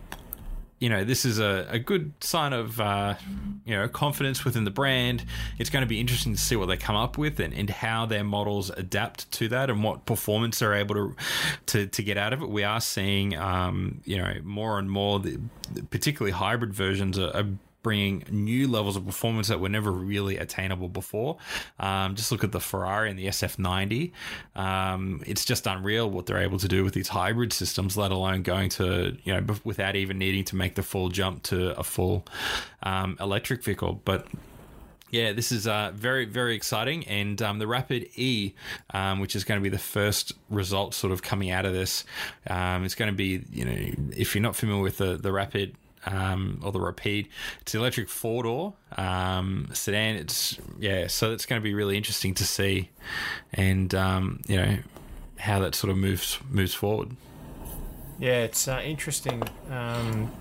[0.83, 3.15] you know, this is a, a good sign of, uh,
[3.63, 5.23] you know, confidence within the brand.
[5.57, 8.05] It's going to be interesting to see what they come up with and, and how
[8.05, 11.15] their models adapt to that and what performance they're able to
[11.67, 12.49] to, to get out of it.
[12.49, 15.39] We are seeing, um, you know, more and more, the,
[15.89, 17.47] particularly hybrid versions are, are
[17.83, 21.37] bringing new levels of performance that were never really attainable before.
[21.79, 24.11] Um, just look at the Ferrari and the SF90.
[24.55, 28.41] Um, it's just unreal what they're able to do with these hybrid systems, let alone
[28.41, 32.25] going to, you know, without even needing to make the full jump to a full
[32.81, 34.01] um, electric vehicle.
[34.05, 34.27] But
[35.13, 37.05] yeah, this is uh, very, very exciting.
[37.05, 38.53] And um, the Rapide E,
[38.95, 42.03] um, which is going to be the first result sort of coming out of this,
[42.47, 43.77] um, it's going to be, you know,
[44.17, 47.29] if you're not familiar with the, the Rapid um, or the Rapide,
[47.61, 50.15] it's electric four door um, sedan.
[50.15, 52.89] It's, yeah, so it's going to be really interesting to see
[53.53, 54.77] and, um, you know,
[55.43, 57.17] how that sort of moves moves forward.
[58.17, 60.31] Yeah, it's uh, interesting um,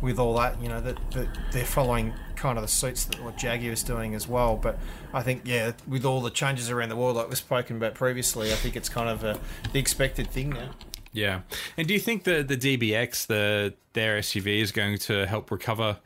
[0.00, 0.62] with all that.
[0.62, 4.14] You know that, that they're following kind of the suits that what Jaguar is doing
[4.14, 4.56] as well.
[4.56, 4.78] But
[5.12, 8.52] I think yeah, with all the changes around the world like we've spoken about previously,
[8.52, 9.40] I think it's kind of a,
[9.72, 10.70] the expected thing now.
[11.12, 11.40] Yeah,
[11.76, 15.98] and do you think the the DBX, the their SUV, is going to help recover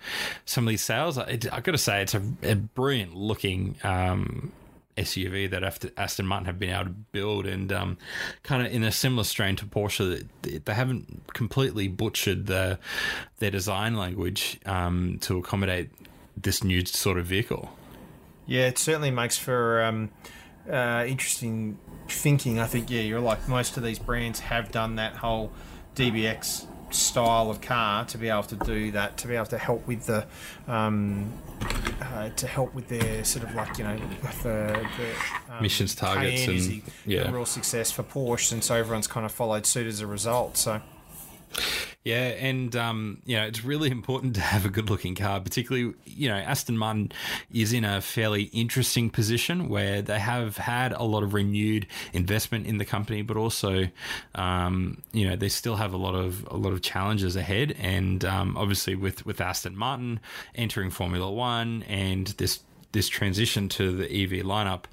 [0.47, 1.19] some of these sales?
[1.19, 4.53] I, I got to say, it's a, a brilliant looking um,
[4.97, 7.99] SUV that Aston Martin have been able to build, and um,
[8.43, 12.79] kind of in a similar strain to Porsche, they, they haven't completely butchered the
[13.39, 15.91] their design language um, to accommodate
[16.37, 17.71] this new sort of vehicle.
[18.47, 20.11] Yeah, it certainly makes for um,
[20.71, 22.59] uh, interesting thinking.
[22.61, 25.53] I think yeah, you're like most of these brands have done that whole
[25.97, 29.85] DBX style of car to be able to do that, to be able to help
[29.87, 30.25] with the,
[30.69, 31.33] um,
[32.01, 33.97] uh, to help with their sort of like you know
[34.43, 35.15] the, the
[35.53, 37.31] um, Missions targets and- the- yeah.
[37.33, 40.57] real success for Porsche, and so everyone's kind of followed suit as a result.
[40.57, 40.81] So
[42.05, 45.41] Yeah, and um, you know it's really important to have a good-looking car.
[45.41, 47.13] Particularly, you know, Aston Martin
[47.53, 52.67] is in a fairly interesting position where they have had a lot of renewed investment
[52.67, 53.89] in the company, but also,
[54.35, 57.75] um, you know, they still have a lot of a lot of challenges ahead.
[57.79, 60.21] And um, obviously, with with Aston Martin
[60.55, 62.61] entering Formula One and this
[62.93, 64.85] this transition to the EV lineup,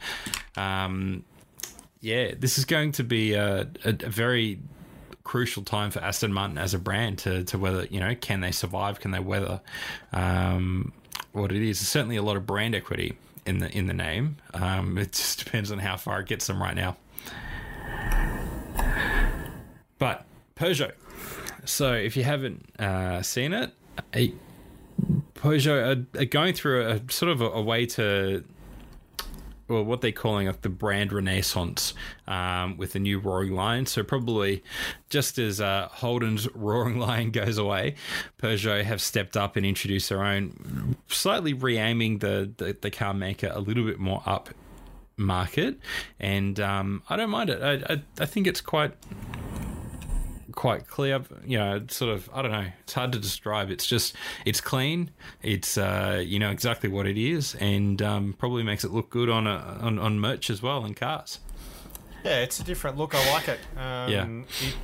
[0.56, 1.24] um,
[2.00, 4.60] yeah, this is going to be a, a, a very
[5.24, 8.52] crucial time for Aston Martin as a brand to, to whether, you know, can they
[8.52, 9.00] survive?
[9.00, 9.62] Can they weather
[10.14, 10.94] um,
[11.32, 11.80] what it is?
[11.80, 14.38] There's certainly a lot of brand equity in the in the name.
[14.54, 16.98] Um, it just depends on how far it gets them right now.
[19.98, 20.94] But Peugeot.
[21.66, 23.72] So if you haven't uh, seen it,
[25.36, 28.44] Peugeot are, are, going through a, a sort of a, a, way to.
[29.72, 31.94] Well, what they're calling like the brand renaissance
[32.28, 33.86] um, with the new Roaring Lion.
[33.86, 34.64] So probably
[35.10, 37.96] just as uh, Holden's Roaring Lion goes away,
[38.38, 43.50] Peugeot have stepped up and introduced their own, slightly re-aiming the, the, the car maker
[43.54, 44.50] a little bit more up
[45.16, 45.80] market,
[46.20, 47.62] and um, I don't mind it.
[47.62, 48.92] I, I, I think it's quite
[50.52, 51.22] quite clear.
[51.46, 52.30] You know, sort of.
[52.34, 52.68] I don't know.
[52.84, 53.70] It's hard to describe.
[53.70, 54.16] It's just.
[54.46, 55.12] It's clean.
[55.42, 59.30] It's uh, you know exactly what it is, and um, probably makes it look good
[59.30, 61.40] on a, on on merch as well and cars.
[62.24, 63.16] Yeah, it's a different look.
[63.16, 63.60] I like it.
[63.76, 64.28] Um, yeah.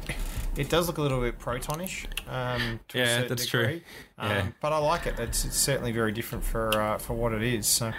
[0.07, 0.15] It,
[0.57, 2.07] it does look a little bit protonish.
[2.27, 3.65] Um, to yeah, that's degree.
[3.65, 3.81] true.
[4.17, 4.39] Yeah.
[4.39, 5.19] Um, but I like it.
[5.19, 7.67] It's, it's certainly very different for uh, for what it is.
[7.67, 7.93] So.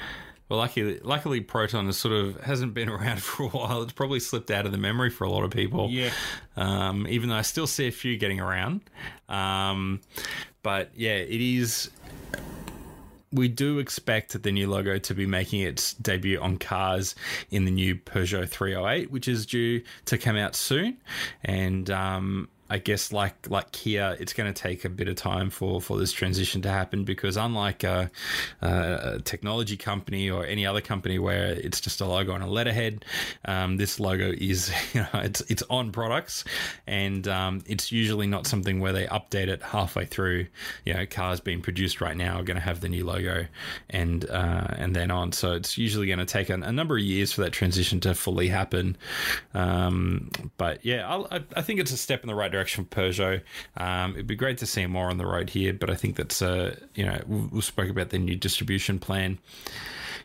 [0.49, 3.83] Well, luckily, luckily, Proton has sort of hasn't been around for a while.
[3.83, 5.91] It's probably slipped out of the memory for a lot of people.
[5.91, 6.11] Yeah.
[6.57, 8.83] Um, even though I still see a few getting around,
[9.29, 10.01] um,
[10.63, 11.91] but yeah, it is.
[13.31, 17.15] We do expect the new logo to be making its debut on cars
[17.51, 20.97] in the new Peugeot 308, which is due to come out soon,
[21.45, 25.49] and um, I guess like like Kia, it's going to take a bit of time
[25.49, 28.11] for for this transition to happen because unlike a,
[28.61, 33.05] a technology company or any other company where it's just a logo on a letterhead,
[33.47, 36.45] um, this logo is you know it's it's on products,
[36.87, 40.47] and um, it's usually not something where they update it halfway through.
[40.85, 43.47] You know, cars being produced right now are going to have the new logo,
[43.89, 45.33] and uh, and then on.
[45.33, 48.15] So it's usually going to take a, a, number of years for that transition to
[48.15, 48.97] fully happen.
[49.55, 52.91] Um, but yeah, I, I think it's a step in the right direction direction for
[52.91, 53.43] Peugeot.
[53.77, 56.43] Um, it'd be great to see more on the road here, but I think that's
[56.43, 59.39] uh, you know we, we spoke about the new distribution plan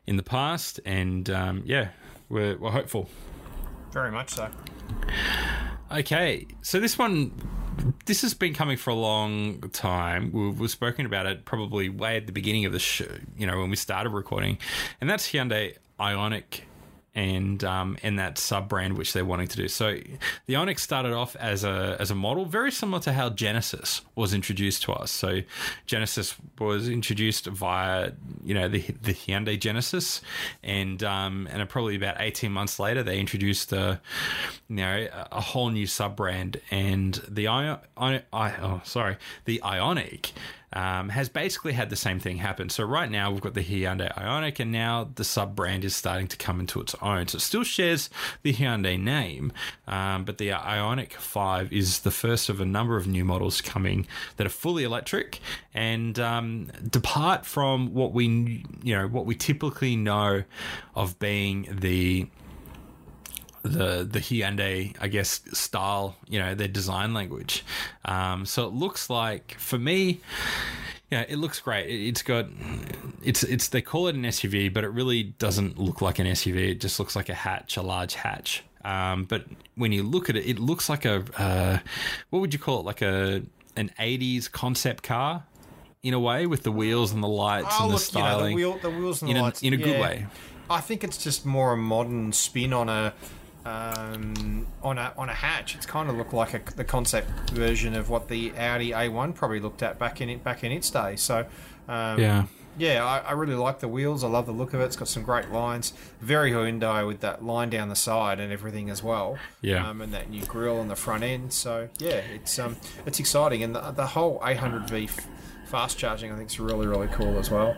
[0.07, 1.89] in the past, and um, yeah,
[2.29, 3.09] we're, we're hopeful.
[3.91, 4.49] Very much so.
[5.91, 7.31] Okay, so this one,
[8.07, 10.31] this has been coming for a long time.
[10.33, 13.05] We've, we've spoken about it probably way at the beginning of the show,
[13.37, 14.57] you know, when we started recording,
[14.99, 16.61] and that's Hyundai Ioniq
[17.15, 19.67] and um, and that sub brand which they're wanting to do.
[19.67, 19.97] So
[20.45, 24.33] the Ioniq started off as a as a model, very similar to how Genesis was
[24.33, 25.11] introduced to us.
[25.11, 25.41] So
[25.85, 28.11] Genesis was introduced via
[28.43, 30.21] you know the the Hyundai Genesis,
[30.63, 34.01] and um, and probably about eighteen months later they introduced a
[34.67, 39.61] you know a whole new sub brand, and the I, I, I oh sorry the
[39.63, 40.31] Ioniq
[40.73, 42.69] um, has basically had the same thing happen.
[42.69, 46.27] So right now we've got the Hyundai Ioniq, and now the sub brand is starting
[46.27, 47.27] to come into its own.
[47.27, 48.09] So it still shares
[48.41, 49.53] the Hyundai name,
[49.87, 54.07] um, but the Ioniq Five is the first of a number of new models coming
[54.37, 55.39] that are fully electric
[55.73, 60.43] and um, depart from what we you know what we typically know
[60.95, 62.27] of being the
[63.63, 67.65] the the Hyundai, I guess, style, you know, their design language.
[68.05, 70.19] Um, so it looks like for me,
[71.09, 71.89] yeah, it looks great.
[71.89, 72.47] It's got
[73.23, 76.71] it's it's they call it an SUV, but it really doesn't look like an SUV.
[76.71, 78.63] It just looks like a hatch, a large hatch.
[78.83, 79.45] Um, but
[79.75, 81.79] when you look at it, it looks like a uh,
[82.29, 82.85] what would you call it?
[82.85, 83.43] Like a
[83.77, 85.43] an '80s concept car
[86.03, 88.57] in a way with the wheels and the lights oh, and the look, styling.
[88.57, 89.85] You know, the, wheel, the wheels and the in a, lights in a yeah.
[89.85, 90.25] good way.
[90.69, 93.13] I think it's just more a modern spin on a
[93.65, 95.75] um, on a on a hatch.
[95.75, 99.59] It's kind of looked like a, the concept version of what the Audi A1 probably
[99.59, 101.15] looked at back in it back in its day.
[101.15, 101.45] So
[101.87, 102.45] um, yeah.
[102.75, 104.23] Yeah, I, I, really like the wheels.
[104.23, 104.85] I love the look of it.
[104.85, 105.93] It's got some great lines.
[106.21, 109.37] Very Hyundai with that line down the side and everything as well.
[109.61, 109.87] Yeah.
[109.87, 111.53] Um, and that new grille on the front end.
[111.53, 113.61] So yeah, it's um, it's exciting.
[113.61, 115.11] And the, the whole 800V
[115.67, 117.77] fast charging, I think, is really really cool as well.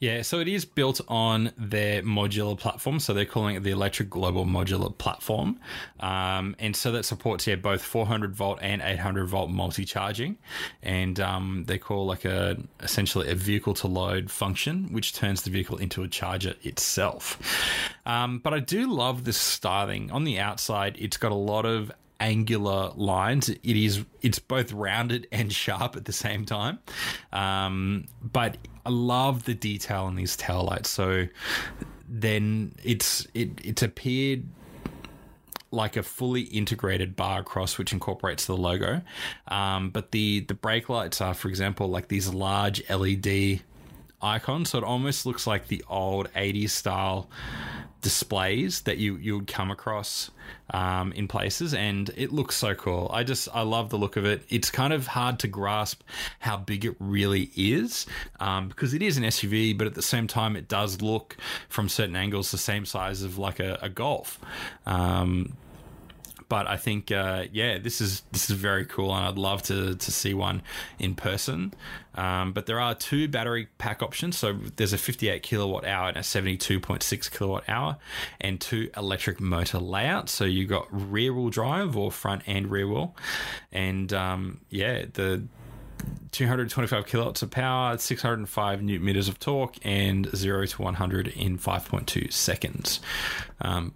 [0.00, 3.00] Yeah, so it is built on their modular platform.
[3.00, 5.60] So they're calling it the Electric Global Modular Platform.
[6.00, 10.38] Um, and so that supports, yeah, both 400 volt and 800 volt multi charging.
[10.82, 15.50] And um, they call like a essentially a vehicle to load function, which turns the
[15.50, 17.38] vehicle into a charger itself.
[18.06, 20.10] Um, but I do love this styling.
[20.12, 23.48] On the outside, it's got a lot of angular lines.
[23.48, 26.78] It is it's both rounded and sharp at the same time.
[27.32, 28.56] Um, but
[28.90, 30.90] I love the detail on these tail lights.
[30.90, 31.28] So
[32.08, 34.48] then it's it it's appeared
[35.70, 39.00] like a fully integrated bar across which incorporates the logo.
[39.46, 43.60] Um, but the the brake lights are, for example, like these large LED
[44.20, 44.70] icons.
[44.70, 47.30] So it almost looks like the old 80s style
[48.00, 50.30] displays that you you would come across
[50.70, 53.10] um, in places, and it looks so cool.
[53.12, 54.42] I just I love the look of it.
[54.48, 56.02] It's kind of hard to grasp
[56.40, 58.06] how big it really is
[58.38, 61.36] um, because it is an SUV, but at the same time, it does look
[61.68, 64.38] from certain angles the same size of like a, a Golf.
[64.86, 65.56] Um,
[66.50, 69.94] but I think uh, yeah, this is this is very cool, and I'd love to
[69.94, 70.62] to see one
[70.98, 71.72] in person.
[72.20, 74.36] Um, but there are two battery pack options.
[74.36, 77.96] So there's a 58 kilowatt hour and a 72.6 kilowatt hour,
[78.42, 80.30] and two electric motor layouts.
[80.32, 83.16] So you've got rear wheel drive or front and rear wheel,
[83.72, 85.44] and um, yeah, the
[86.32, 92.30] 225 kilowatts of power, 605 newton meters of torque, and 0 to 100 in 5.2
[92.30, 93.00] seconds.
[93.62, 93.94] Um,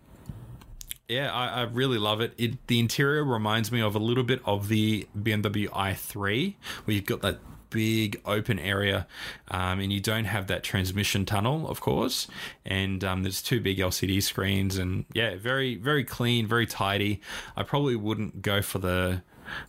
[1.09, 2.33] yeah, I, I, really love it.
[2.39, 2.67] it.
[2.69, 7.21] The interior reminds me of a little bit of the BMW i3, where you've got
[7.21, 7.39] that
[7.75, 9.05] big open area
[9.51, 12.29] um, and you don't have that transmission tunnel of course
[12.65, 17.21] and um, there's two big lcd screens and yeah very very clean very tidy
[17.57, 19.21] i probably wouldn't go for the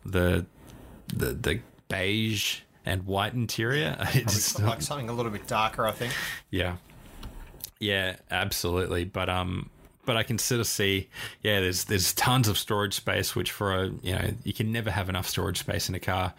[0.06, 0.46] the
[1.08, 3.98] the, the beige and white interior.
[4.14, 6.14] It's like something a little bit darker, I think.
[6.52, 6.78] Yeah,
[7.80, 9.06] yeah, absolutely.
[9.06, 9.70] But um,
[10.06, 11.10] but I can sort of see,
[11.42, 14.92] yeah, there's there's tons of storage space, which for a you know you can never
[14.92, 16.34] have enough storage space in a car,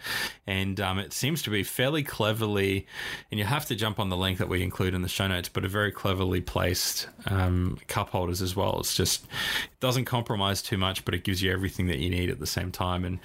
[0.45, 2.87] and um, it seems to be fairly cleverly,
[3.31, 5.49] and you have to jump on the link that we include in the show notes,
[5.49, 8.79] but a very cleverly placed um, cup holders as well.
[8.79, 12.29] It's just it doesn't compromise too much, but it gives you everything that you need
[12.29, 13.19] at the same time, and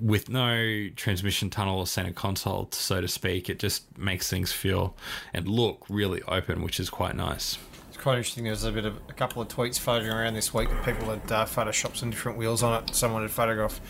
[0.00, 4.96] with no transmission tunnel or center console, so to speak, it just makes things feel
[5.34, 7.58] and look really open, which is quite nice
[8.02, 8.44] quite interesting.
[8.44, 11.08] There was a bit of a couple of tweets floating around this week that people
[11.08, 12.94] had uh, photoshopped some different wheels on it.
[12.94, 13.80] Someone had photographed,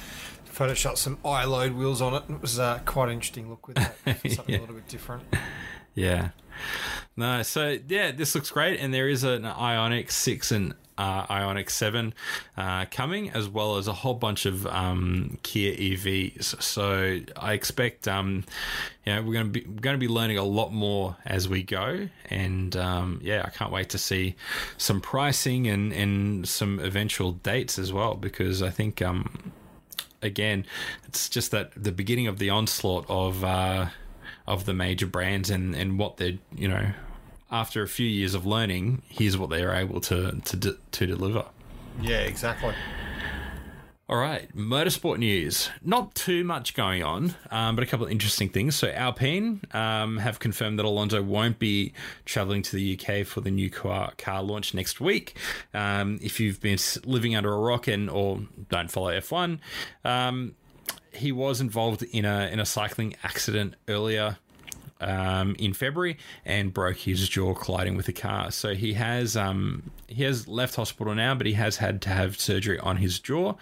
[0.52, 2.22] photoshopped some i-load wheels on it.
[2.28, 3.96] It was uh, quite an interesting look with that.
[4.06, 4.58] Something yeah.
[4.58, 5.24] a little bit different.
[5.94, 6.30] Yeah.
[7.16, 11.70] No, so yeah, this looks great, and there is an Ioniq six and uh, Ioniq
[11.70, 12.14] 7
[12.56, 16.62] uh, coming, as well as a whole bunch of um, Kia EVs.
[16.62, 18.44] So I expect, um,
[19.04, 21.62] you know, we're going to be going to be learning a lot more as we
[21.62, 24.36] go, and um, yeah, I can't wait to see
[24.76, 29.02] some pricing and and some eventual dates as well, because I think.
[29.02, 29.52] Um,
[30.24, 30.64] again,
[31.08, 33.88] it's just that the beginning of the onslaught of uh,
[34.46, 36.92] of the major brands and, and what they're you know
[37.52, 41.44] after a few years of learning, here's what they are able to to to deliver.
[42.00, 42.74] Yeah, exactly.
[44.08, 45.70] All right, motorsport news.
[45.82, 48.74] Not too much going on, um, but a couple of interesting things.
[48.74, 51.94] So, Alpine um, have confirmed that Alonso won't be
[52.26, 55.38] traveling to the UK for the new car, car launch next week.
[55.72, 59.60] Um, if you've been living under a rock and or don't follow F1,
[60.04, 60.56] um,
[61.12, 64.36] he was involved in a in a cycling accident earlier
[65.02, 68.50] um, in February and broke his jaw colliding with a car.
[68.50, 72.38] So he has um, he has left hospital now, but he has had to have
[72.38, 73.54] surgery on his jaw,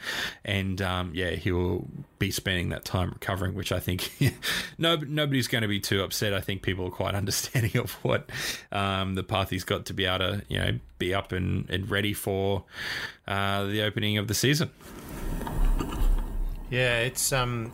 [0.44, 3.54] and um, yeah, he will be spending that time recovering.
[3.54, 4.12] Which I think
[4.78, 6.34] no nobody's going to be too upset.
[6.34, 8.30] I think people are quite understanding of what
[8.70, 11.90] um, the path he's got to be able to you know be up and, and
[11.90, 12.64] ready for
[13.26, 14.70] uh, the opening of the season.
[16.70, 17.72] Yeah, it's um,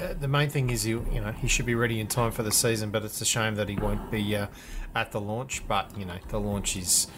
[0.00, 2.42] uh, the main thing is you you know he should be ready in time for
[2.42, 4.46] the season, but it's a shame that he won't be uh,
[4.94, 5.66] at the launch.
[5.66, 7.08] But you know the launch is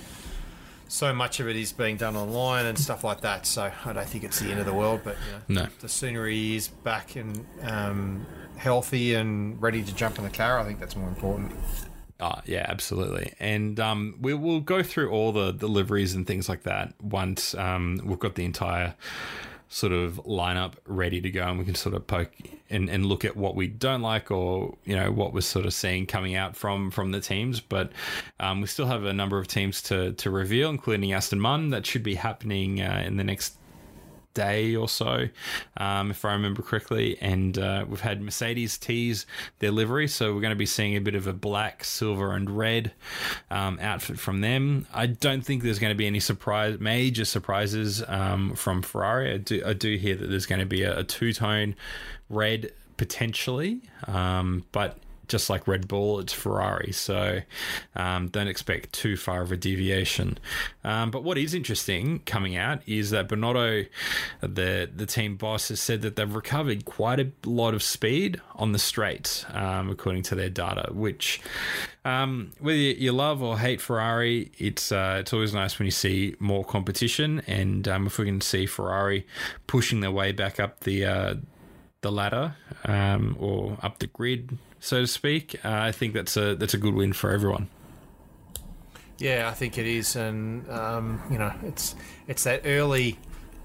[0.88, 3.46] so much of it is being done online and stuff like that.
[3.46, 5.02] So I don't think it's the end of the world.
[5.04, 5.16] But
[5.48, 5.68] you know, no.
[5.80, 10.58] the sooner he is back and um, healthy and ready to jump in the car,
[10.58, 11.52] I think that's more important.
[12.18, 13.32] Oh, yeah, absolutely.
[13.40, 18.00] And um, we will go through all the deliveries and things like that once um,
[18.04, 18.94] we've got the entire
[19.72, 22.32] sort of lineup ready to go and we can sort of poke
[22.68, 25.72] and, and look at what we don't like or you know what we're sort of
[25.72, 27.60] seeing coming out from from the teams.
[27.60, 27.92] But
[28.40, 31.70] um, we still have a number of teams to to reveal including Aston Martin.
[31.70, 33.54] That should be happening uh, in the next
[34.34, 35.28] day or so,
[35.76, 37.18] um, if I remember correctly.
[37.20, 39.26] And uh, we've had Mercedes tease
[39.58, 42.50] their livery, so we're going to be seeing a bit of a black, silver, and
[42.50, 42.92] red
[43.50, 44.86] um, outfit from them.
[44.92, 49.34] I don't think there's going to be any surprise, major surprises um, from Ferrari.
[49.34, 51.74] I do, I do hear that there's going to be a, a two tone
[52.28, 54.98] red potentially, um, but
[55.30, 56.92] just like Red Bull, it's Ferrari.
[56.92, 57.40] So
[57.94, 60.38] um, don't expect too far of a deviation.
[60.84, 63.88] Um, but what is interesting coming out is that Binotto,
[64.40, 68.72] the the team boss, has said that they've recovered quite a lot of speed on
[68.72, 70.92] the straights, um, according to their data.
[70.92, 71.40] Which,
[72.04, 76.34] um, whether you love or hate Ferrari, it's uh, it's always nice when you see
[76.40, 77.42] more competition.
[77.46, 79.26] And um, if we can see Ferrari
[79.68, 81.34] pushing their way back up the uh,
[82.00, 85.56] the ladder um, or up the grid, so to speak.
[85.64, 87.68] Uh, I think that's a that's a good win for everyone.
[89.18, 91.94] Yeah, I think it is, and um, you know, it's
[92.26, 93.18] it's that early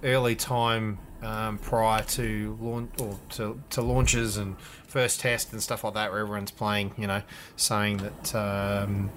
[0.04, 5.84] early time um, prior to launch or to, to launches and first test and stuff
[5.84, 7.22] like that, where everyone's playing, you know,
[7.56, 9.10] saying that um,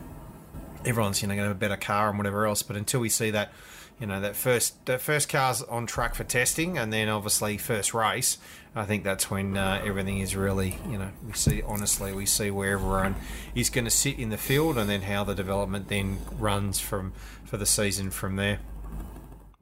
[0.85, 2.63] everyone's you know going to have a better car and whatever else.
[2.63, 3.53] But until we see that
[4.01, 7.93] you know that first that first car's on track for testing, and then obviously first
[7.93, 8.39] race.
[8.75, 12.51] I think that's when uh, everything is really, you know, we see honestly we see
[12.51, 13.17] where everyone
[13.55, 17.13] is going to sit in the field, and then how the development then runs from
[17.45, 18.61] for the season from there.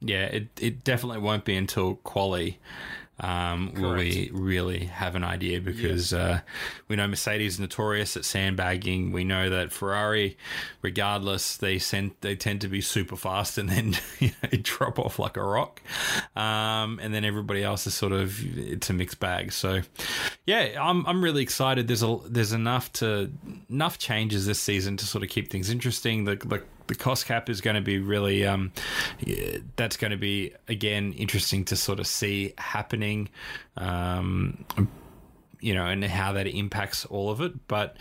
[0.00, 2.58] Yeah, it it definitely won't be until quali
[3.18, 6.40] um, will we really have an idea because uh,
[6.86, 9.10] we know Mercedes is notorious at sandbagging.
[9.10, 10.36] We know that Ferrari,
[10.82, 15.18] regardless, they send they tend to be super fast and then you know, drop off
[15.18, 15.80] like a rock.
[16.34, 19.52] Um, and then everybody else is sort of it's a mixed bag.
[19.52, 19.80] So
[20.44, 21.88] yeah, I'm I'm really excited.
[21.88, 23.32] There's a there's enough to
[23.70, 26.24] enough changes this season to sort of keep things interesting.
[26.26, 28.72] The the the cost cap is going to be really um,
[29.76, 33.28] that's going to be again interesting to sort of see happening
[33.76, 34.64] um,
[35.60, 37.66] you know and how that impacts all of it.
[37.68, 37.96] But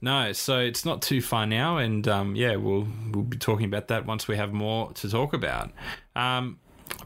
[0.00, 3.88] no so it's not too far now and um, yeah we'll we'll be talking about
[3.88, 5.70] that once we have more to talk about.
[6.16, 6.58] Um,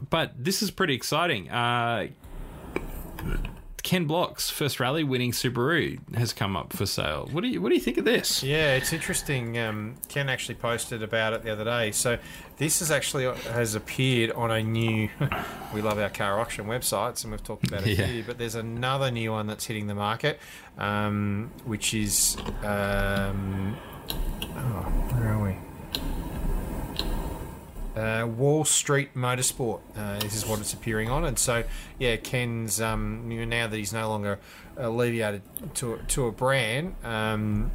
[0.09, 1.49] but this is pretty exciting.
[1.49, 2.07] Uh,
[3.83, 7.27] Ken Block's first rally winning Subaru has come up for sale.
[7.31, 8.41] What do you what do you think of this?
[8.41, 9.57] Yeah, it's interesting.
[9.59, 11.91] Um, Ken actually posted about it the other day.
[11.91, 12.17] So
[12.57, 15.09] this is actually has appeared on a new.
[15.73, 18.05] we love our car auction websites, and we've talked about it Yeah.
[18.05, 18.23] here.
[18.25, 20.39] But there's another new one that's hitting the market,
[20.77, 22.37] um, which is.
[22.63, 23.75] Um,
[24.09, 25.02] oh, where are we?
[27.95, 29.81] Uh, Wall Street Motorsport.
[29.95, 31.63] Uh, this is what it's appearing on, and so
[31.99, 34.39] yeah, Ken's um, now that he's no longer
[34.77, 35.41] alleviated
[35.75, 36.95] to to a brand.
[37.03, 37.71] Um,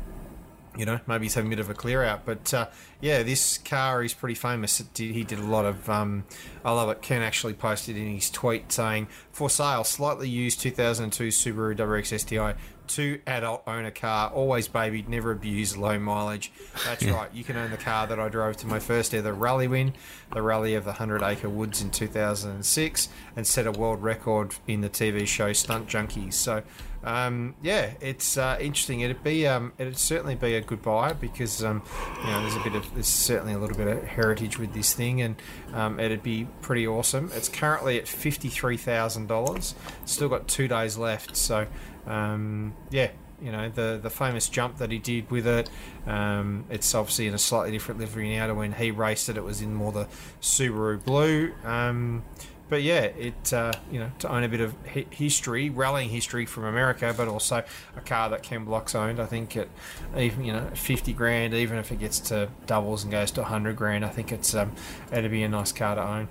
[0.76, 2.24] you know, maybe he's having a bit of a clear out.
[2.24, 2.68] But uh,
[3.00, 4.78] yeah, this car is pretty famous.
[4.78, 5.88] Did, he did a lot of.
[5.90, 6.24] Um,
[6.64, 7.02] I love it.
[7.02, 12.54] Ken actually posted in his tweet saying, "For sale, slightly used 2002 Subaru WRX STI."
[12.88, 16.50] Two adult own a car, always babied, never abused, low mileage.
[16.84, 17.32] That's right.
[17.32, 19.92] You can own the car that I drove to my first ever rally win,
[20.32, 24.80] the rally of the 100 acre woods in 2006, and set a world record in
[24.80, 26.34] the TV show Stunt Junkies.
[26.34, 26.62] So,
[27.04, 29.00] um, yeah, it's uh, interesting.
[29.00, 31.82] It'd be um, it'd certainly be a good buy because um,
[32.20, 34.94] you know there's a bit of there's certainly a little bit of heritage with this
[34.94, 35.36] thing, and
[35.74, 37.30] um, it'd be pretty awesome.
[37.34, 39.74] It's currently at fifty three thousand dollars.
[40.06, 41.68] Still got two days left, so
[42.08, 43.10] um, yeah.
[43.40, 45.70] You know the the famous jump that he did with it.
[46.08, 49.36] Um, it's obviously in a slightly different livery now to when he raced it.
[49.36, 50.08] It was in more the
[50.40, 51.54] Subaru blue.
[51.62, 52.24] Um,
[52.68, 56.64] but yeah, it uh, you know to own a bit of history, rallying history from
[56.64, 57.62] America, but also
[57.96, 59.20] a car that Ken Block's owned.
[59.20, 59.68] I think at
[60.16, 63.76] even you know fifty grand, even if it gets to doubles and goes to hundred
[63.76, 64.72] grand, I think it's um,
[65.12, 66.28] it'd be a nice car to own.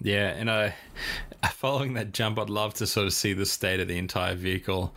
[0.00, 0.70] Yeah, and uh,
[1.52, 4.94] following that jump, I'd love to sort of see the state of the entire vehicle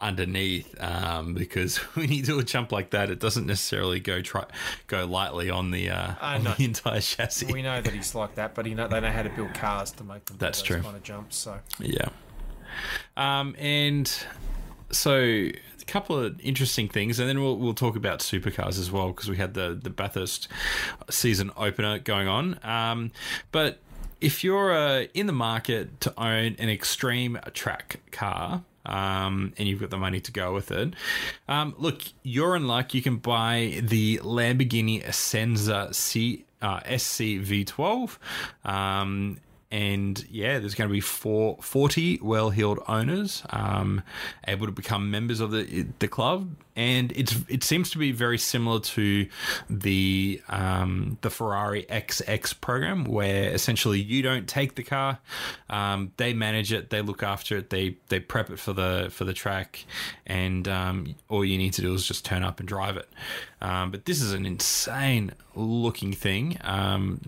[0.00, 4.44] underneath, um, because when you do a jump like that, it doesn't necessarily go try
[4.86, 6.54] go lightly on the uh, on know.
[6.54, 7.52] the entire chassis.
[7.52, 9.90] We know that he's like that, but you know they know how to build cars
[9.92, 10.36] to make them.
[10.36, 10.82] do That's those true.
[10.82, 11.36] Kind of jumps.
[11.36, 12.08] So Yeah.
[13.16, 14.10] Um, and
[14.90, 15.52] so a
[15.86, 19.36] couple of interesting things, and then we'll we'll talk about supercars as well because we
[19.36, 20.48] had the the Bathurst
[21.10, 22.58] season opener going on.
[22.62, 23.10] Um,
[23.52, 23.80] but
[24.20, 28.64] if you're uh, in the market to own an extreme track car.
[28.86, 30.94] Um, and you've got the money to go with it.
[31.46, 32.94] Um, look, you're in luck.
[32.94, 38.16] You can buy the Lamborghini Essenza C, uh, SC V12.
[38.64, 39.40] Um,
[39.70, 44.02] and yeah, there's going to be four, 40 well-heeled owners um,
[44.46, 48.38] able to become members of the the club, and it's it seems to be very
[48.38, 49.28] similar to
[49.68, 55.18] the um, the Ferrari XX program, where essentially you don't take the car,
[55.68, 59.24] um, they manage it, they look after it, they they prep it for the for
[59.24, 59.84] the track,
[60.26, 63.08] and um, all you need to do is just turn up and drive it.
[63.60, 66.56] Um, but this is an insane looking thing.
[66.62, 67.20] Um,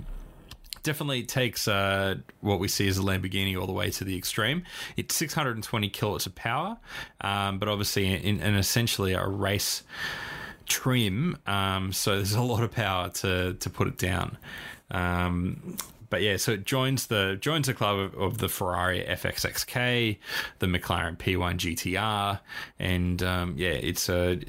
[0.83, 4.65] definitely takes uh, what we see as a Lamborghini all the way to the extreme.
[4.97, 6.79] It's 620 kilowatts of power,
[7.21, 9.83] um, but obviously in, in essentially a race
[10.67, 14.39] trim, um, so there's a lot of power to to put it down.
[14.91, 15.77] Um,
[16.09, 20.19] but yeah, so it joins the joins the club of, of the Ferrari FXXK,
[20.59, 22.41] the McLaren P1 GTR,
[22.79, 24.41] and um, yeah, it's a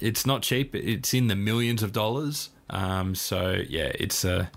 [0.00, 0.74] it's not cheap.
[0.74, 2.50] It's in the millions of dollars.
[2.68, 4.50] Um, so yeah, it's a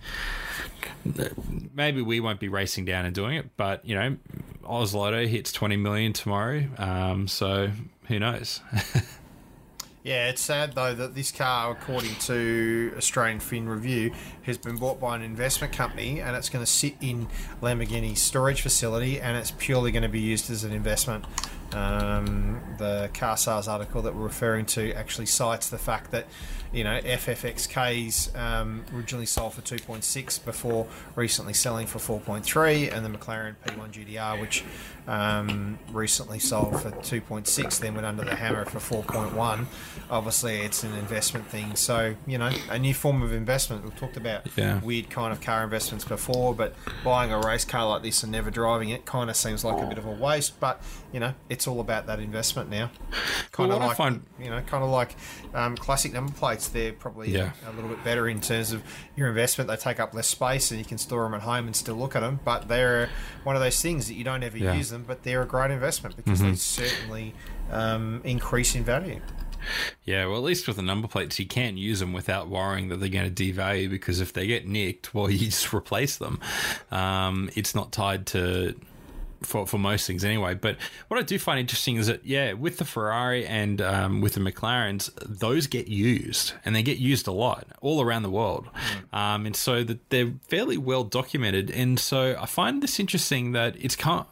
[1.73, 4.17] maybe we won't be racing down and doing it, but you know,
[4.65, 6.63] Oz Lotto hits twenty million tomorrow.
[6.77, 7.71] Um, so
[8.07, 8.61] who knows?
[10.03, 14.99] Yeah, it's sad though that this car, according to Australian Fin Review, has been bought
[14.99, 17.27] by an investment company and it's going to sit in
[17.61, 21.23] Lamborghini's storage facility and it's purely going to be used as an investment
[21.73, 26.25] Um, the car sales article that we're referring to actually cites the fact that
[26.71, 33.09] you know FFXKs um, originally sold for 2.6 before recently selling for 4.3, and the
[33.09, 34.63] McLaren P1 GTR, which
[35.07, 39.65] um, recently sold for 2.6, then went under the hammer for 4.1.
[40.09, 43.83] Obviously, it's an investment thing, so you know a new form of investment.
[43.83, 44.79] We've talked about Yeah.
[44.79, 48.49] weird kind of car investments before, but buying a race car like this and never
[48.49, 50.59] driving it kind of seems like a bit of a waste.
[50.59, 50.81] But
[51.13, 52.89] you know, it's all about that investment now.
[53.51, 55.15] Kind Well, of like find- you know, kind of like
[55.53, 56.67] um, classic number plates.
[56.69, 57.51] They're probably Yeah.
[57.67, 58.81] a little bit better in terms of
[59.15, 59.69] your investment.
[59.69, 62.15] They take up less space, and you can store them at home and still look
[62.15, 62.39] at them.
[62.43, 63.09] But they're
[63.43, 64.69] one of those things that you don't ever Yeah.
[64.71, 64.77] Mm-hmm.
[64.79, 67.35] use them, but they're a great investment because they certainly
[67.71, 69.21] um, increase in value.
[70.03, 72.99] Yeah, well, at least with the number plates, you can't use them without worrying that
[72.99, 76.39] they're going to devalue because if they get nicked, well, you just replace them.
[76.91, 78.75] Um, it's not tied to.
[79.43, 80.77] For, for most things anyway, but
[81.07, 84.39] what I do find interesting is that yeah, with the Ferrari and um, with the
[84.39, 88.69] McLarens, those get used and they get used a lot all around the world,
[89.11, 91.69] um, and so that they're fairly well documented.
[91.71, 94.25] And so I find this interesting that it's kind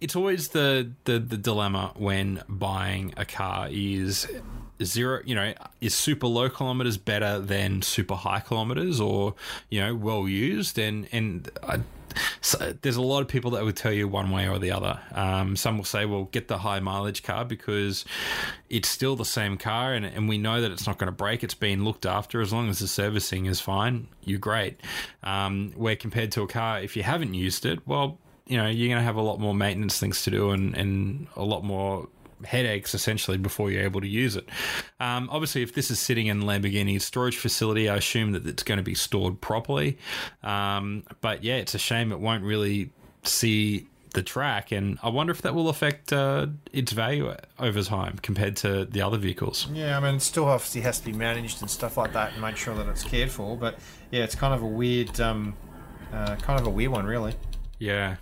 [0.00, 4.26] it's always the, the the dilemma when buying a car is
[4.82, 9.34] zero you know is super low kilometers better than super high kilometers or
[9.68, 10.78] you know well used?
[10.78, 11.80] And and I,
[12.40, 15.00] so there's a lot of people that would tell you one way or the other.
[15.12, 18.04] Um, some will say, well, get the high mileage car because
[18.68, 21.42] it's still the same car and, and we know that it's not going to break.
[21.42, 22.40] It's been looked after.
[22.40, 24.80] As long as the servicing is fine, you're great.
[25.22, 28.88] Um, where compared to a car, if you haven't used it, well, you know, you're
[28.88, 32.08] going to have a lot more maintenance things to do and, and a lot more
[32.44, 34.48] headaches essentially before you're able to use it.
[34.98, 38.78] Um, obviously, if this is sitting in Lamborghini's storage facility, I assume that it's going
[38.78, 39.98] to be stored properly.
[40.42, 42.90] Um, but yeah, it's a shame it won't really
[43.22, 48.18] see the track, and I wonder if that will affect uh, its value over time
[48.22, 49.68] compared to the other vehicles.
[49.72, 52.42] Yeah, I mean, it still obviously has to be managed and stuff like that, and
[52.42, 53.56] make sure that it's cared for.
[53.56, 53.78] But
[54.10, 55.54] yeah, it's kind of a weird, um,
[56.12, 57.34] uh, kind of a weird one, really.
[57.80, 58.16] Yeah,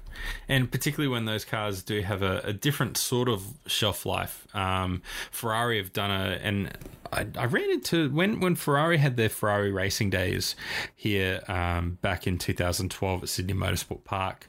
[0.48, 4.46] and particularly when those cars do have a, a different sort of shelf life.
[4.54, 5.02] Um,
[5.32, 6.78] Ferrari have done a, and
[7.12, 10.54] I, I ran into when when Ferrari had their Ferrari racing days
[10.94, 14.46] here um, back in 2012 at Sydney Motorsport Park.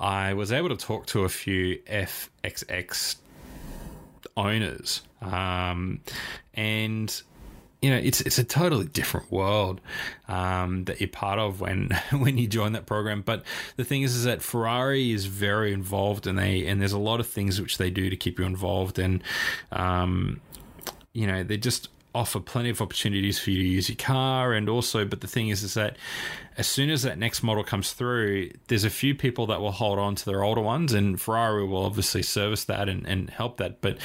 [0.00, 3.16] I was able to talk to a few FXX
[4.36, 6.00] owners, um,
[6.54, 7.22] and
[7.82, 9.80] you know, it's it's a totally different world
[10.28, 13.22] um, that you're part of when when you join that program.
[13.22, 13.42] But
[13.76, 17.20] the thing is, is that Ferrari is very involved, and they and there's a lot
[17.20, 19.22] of things which they do to keep you involved, and
[19.72, 20.40] um,
[21.12, 24.68] you know, they just offer plenty of opportunities for you to use your car and
[24.68, 25.96] also but the thing is is that
[26.56, 29.98] as soon as that next model comes through there's a few people that will hold
[29.98, 33.80] on to their older ones and ferrari will obviously service that and, and help that
[33.80, 33.96] but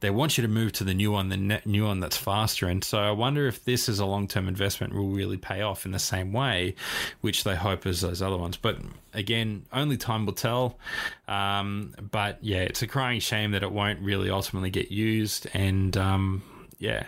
[0.00, 2.68] they want you to move to the new one the ne- new one that's faster.
[2.68, 5.92] And so i wonder if this is a long-term investment will really pay off in
[5.92, 6.74] the same way
[7.20, 8.56] which they hope as those other ones.
[8.56, 8.78] But
[9.14, 10.78] again only time will tell.
[11.26, 15.96] Um, but yeah it's a crying shame that it won't really ultimately get used and
[15.96, 16.42] um,
[16.78, 17.04] yeah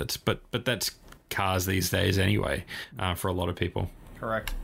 [0.00, 0.92] that's but but that's
[1.28, 2.64] cars these days anyway
[2.98, 3.90] uh, for a lot of people.
[4.18, 4.54] Correct.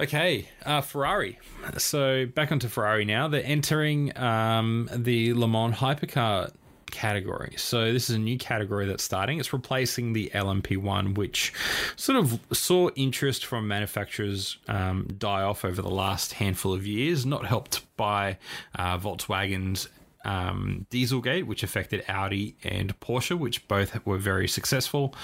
[0.00, 1.38] Okay, uh, Ferrari.
[1.78, 3.26] So back onto Ferrari now.
[3.26, 6.52] They're entering um, the Le Mans hypercar
[6.90, 7.54] category.
[7.56, 9.40] So this is a new category that's starting.
[9.40, 11.52] It's replacing the LMP1, which
[11.96, 17.26] sort of saw interest from manufacturers um, die off over the last handful of years,
[17.26, 18.38] not helped by
[18.76, 19.88] uh, Volkswagen's
[20.28, 25.14] um, Dieselgate, which affected Audi and Porsche, which both were very successful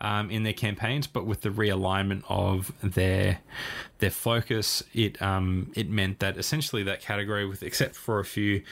[0.00, 1.06] um, in their campaigns.
[1.06, 3.40] But with the realignment of their
[3.98, 8.62] their focus, it um, it meant that essentially that category, with except for a few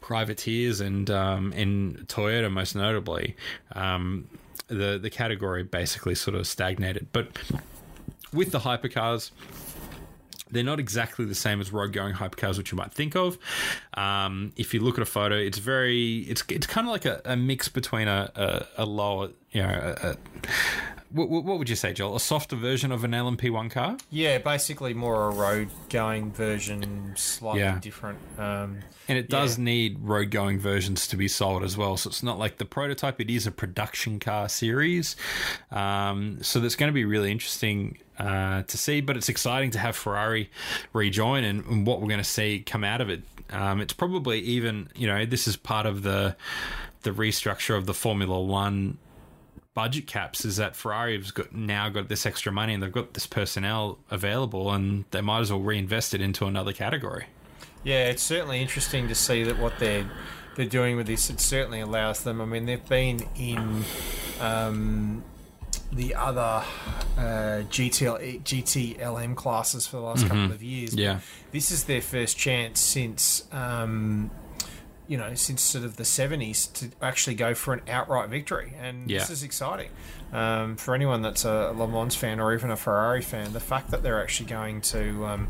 [0.00, 3.36] privateers and um, and Toyota most notably,
[3.72, 4.26] um,
[4.68, 7.08] the the category basically sort of stagnated.
[7.12, 7.36] But
[8.32, 9.30] with the hypercars.
[10.50, 13.38] They're not exactly the same as road going hypercars, which you might think of.
[13.94, 17.20] Um, if you look at a photo, it's very, it's it's kind of like a,
[17.24, 20.16] a mix between a, a, a lower, you know, a,
[21.10, 22.16] what, what would you say, Joel?
[22.16, 23.96] A softer version of an LMP1 car?
[24.10, 27.78] Yeah, basically more a road going version, slightly Yeah.
[27.80, 28.18] different.
[28.38, 28.78] Um,
[29.08, 29.64] And it does Yeah.
[29.64, 31.96] need road going versions to be sold as well.
[31.96, 35.14] So it's not like the prototype, it is a production car series.
[35.70, 39.78] Um, so that's going to be really interesting uh, to see, but it's exciting to
[39.78, 40.50] have Ferrari
[40.92, 43.22] rejoin and, and what we're going to see come out of it.
[43.50, 46.36] Um, it's probably even, you know, this is part of the
[47.02, 48.98] the restructure of the Formula One
[49.74, 53.12] budget caps is that Ferrari has got now got this extra money and they've got
[53.12, 57.26] this personnel available and they might as well reinvest it into another category.
[57.84, 60.10] Yeah, it's certainly interesting to see that what they're
[60.56, 61.28] they're doing with this.
[61.30, 62.40] It certainly allows them.
[62.40, 63.84] I mean, they've been in
[64.40, 65.22] um,
[65.92, 66.62] the other
[67.16, 70.94] uh, GTL, GTLM classes for the last couple of years.
[70.94, 71.20] Yeah.
[71.52, 73.44] This is their first chance since.
[73.52, 74.30] Um,
[75.08, 78.72] you know, since sort of the 70s to actually go for an outright victory.
[78.76, 79.20] And Yeah.
[79.20, 79.90] this is exciting.
[80.32, 83.92] Um, for anyone that's a Le Mans fan or even a Ferrari fan, the fact
[83.92, 85.48] that they're actually going to um,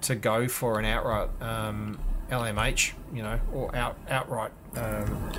[0.00, 1.98] to go for an outright um,
[2.30, 5.32] LMH, you know, or out outright um,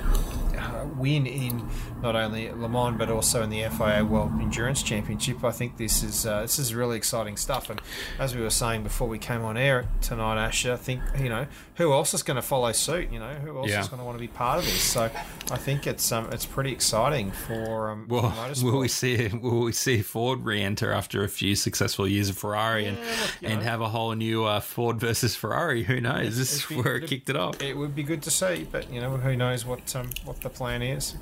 [0.58, 1.68] uh, win in
[2.02, 5.44] not only Le Mans but also in the FIA World Endurance Championship.
[5.44, 7.70] I think this is uh, this is really exciting stuff.
[7.70, 7.80] And
[8.18, 11.46] as we were saying before we came on air tonight, Ash, I think you know
[11.76, 13.10] who else is going to follow suit.
[13.12, 13.80] You know who else Yeah.
[13.80, 14.82] is going to want to be part of this.
[14.82, 15.04] So
[15.50, 19.60] I think it's um, it's pretty exciting for um, Well, for will we see will
[19.60, 23.06] we see Ford re-enter after a few successful years of Ferrari and, look,
[23.42, 23.64] and know.
[23.70, 25.82] have a whole new uh, Ford versus Ferrari?
[25.84, 26.36] Who knows?
[26.36, 27.60] This is where it kicked it off.
[27.62, 30.50] It would be good to see, but you know who knows what um, what the
[30.50, 31.14] plan is.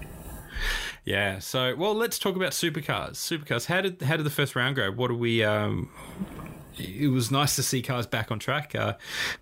[1.04, 1.38] Yeah.
[1.38, 3.12] So, well, let's talk about supercars.
[3.12, 3.66] Supercars.
[3.66, 4.90] How did how did the first round go?
[4.90, 5.44] What do we?
[5.44, 5.90] Um,
[6.76, 8.94] it was nice to see cars back on track, uh,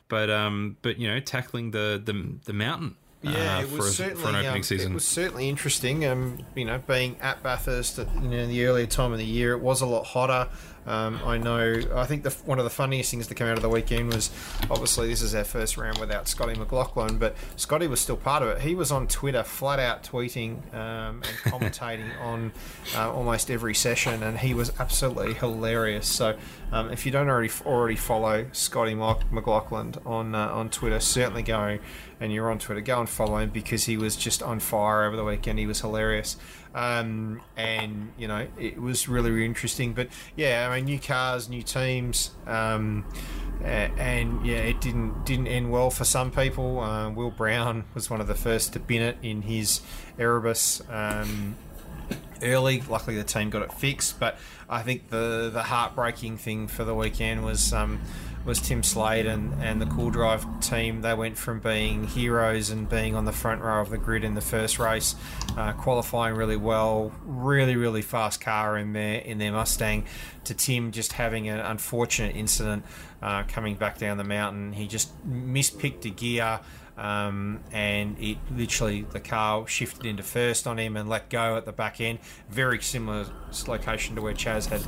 [0.08, 2.96] but um, but you know, tackling the the, the mountain.
[3.22, 4.92] Yeah, uh, it for, was a- certainly for an opening um, season.
[4.92, 6.04] It was certainly interesting.
[6.04, 9.24] Um, you know, being at Bathurst, at, you know, in the earlier time of the
[9.24, 10.50] year, it was a lot hotter.
[10.86, 11.80] Um, I know.
[11.94, 14.30] I think the, one of the funniest things to come out of the weekend was
[14.70, 18.48] obviously this is our first round without Scotty McLaughlin, but Scotty was still part of
[18.48, 18.62] it.
[18.62, 22.52] He was on Twitter, flat out tweeting um, and commentating on
[22.96, 26.06] uh, almost every session, and he was absolutely hilarious.
[26.08, 26.36] So,
[26.72, 31.78] um, if you don't already already follow Scotty McLaughlin on uh, on Twitter, certainly go
[32.22, 35.16] and you're on Twitter, go and follow him because he was just on fire over
[35.16, 35.58] the weekend.
[35.58, 36.36] He was hilarious.
[36.74, 39.92] Um, and you know it was really, really interesting.
[39.92, 43.04] But yeah, I mean, new cars, new teams, um,
[43.62, 46.80] and yeah, it didn't didn't end well for some people.
[46.80, 49.80] Uh, Will Brown was one of the first to bin it in his
[50.18, 50.82] Erebus.
[50.88, 51.56] Um,
[52.42, 52.82] early.
[52.88, 54.18] Luckily, the team got it fixed.
[54.18, 58.00] But I think the the heartbreaking thing for the weekend was um,
[58.44, 61.02] was Tim Slade and, and the Cool Drive team.
[61.02, 64.34] They went from being heroes and being on the front row of the grid in
[64.34, 65.14] the first race,
[65.56, 70.04] uh, qualifying really well, really really fast car in their in their Mustang,
[70.44, 72.84] to Tim just having an unfortunate incident
[73.20, 74.72] uh, coming back down the mountain.
[74.72, 76.60] He just mispicked a gear
[76.96, 81.64] um, and it literally the car shifted into first on him and let go at
[81.64, 82.18] the back end.
[82.50, 83.26] Very similar
[83.68, 84.82] location to where Chaz had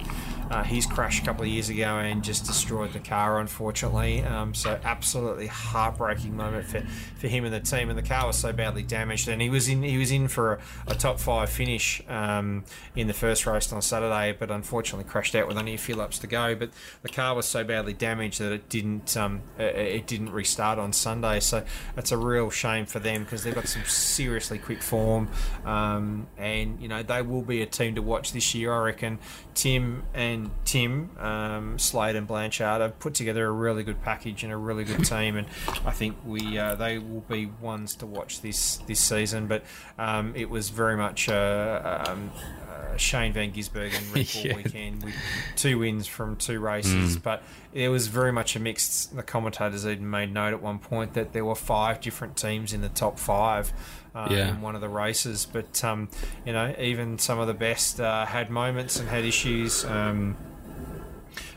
[0.51, 4.23] uh, his crash a couple of years ago and just destroyed the car, unfortunately.
[4.23, 6.81] Um, so absolutely heartbreaking moment for,
[7.19, 7.89] for him and the team.
[7.89, 10.55] And the car was so badly damaged, and he was in he was in for
[10.55, 15.35] a, a top five finish um, in the first race on Saturday, but unfortunately crashed
[15.35, 16.55] out with only a few laps to go.
[16.55, 16.71] But
[17.03, 20.93] the car was so badly damaged that it didn't um, it, it didn't restart on
[20.93, 21.41] Sunday.
[21.41, 25.29] So that's a real shame for them because they've got some seriously quick form,
[25.65, 28.73] um, and you know they will be a team to watch this year.
[28.73, 29.19] I reckon
[29.55, 34.53] Tim and Tim um, Slade and Blanchard have put together a really good package and
[34.53, 35.47] a really good team, and
[35.85, 39.47] I think we uh, they will be ones to watch this this season.
[39.47, 39.65] But
[39.99, 41.29] um, it was very much.
[41.29, 42.31] Uh, um,
[42.71, 44.57] uh, Shane Van Gisbergen Red Bull Yeah.
[44.57, 45.15] weekend with
[45.57, 47.43] two wins from two races, but
[47.73, 49.15] it was very much a mixed.
[49.17, 52.81] The commentators even made note at one point that there were five different teams in
[52.83, 53.73] the top five
[54.15, 54.49] uh, Yeah.
[54.51, 55.47] in one of the races.
[55.51, 56.09] But um,
[56.47, 59.85] you know, even some of the best uh, had moments and had issues.
[59.85, 60.37] Um,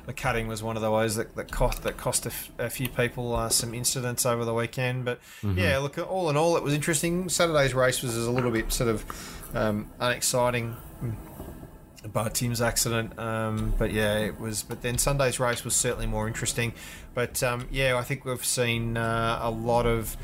[0.06, 2.88] the cutting was one of those that, that cost that cost a, f- a few
[2.88, 5.04] people uh, some incidents over the weekend.
[5.04, 7.28] But yeah, look, all in all, it was interesting.
[7.28, 9.04] Saturday's race was a little bit sort of
[9.54, 10.78] um, unexciting
[12.14, 13.20] by Tim's accident.
[13.20, 14.64] Um, but yeah, it was.
[14.64, 16.74] But then Sunday's race was certainly more interesting.
[17.14, 20.16] But um, yeah, I think we've seen uh, a lot of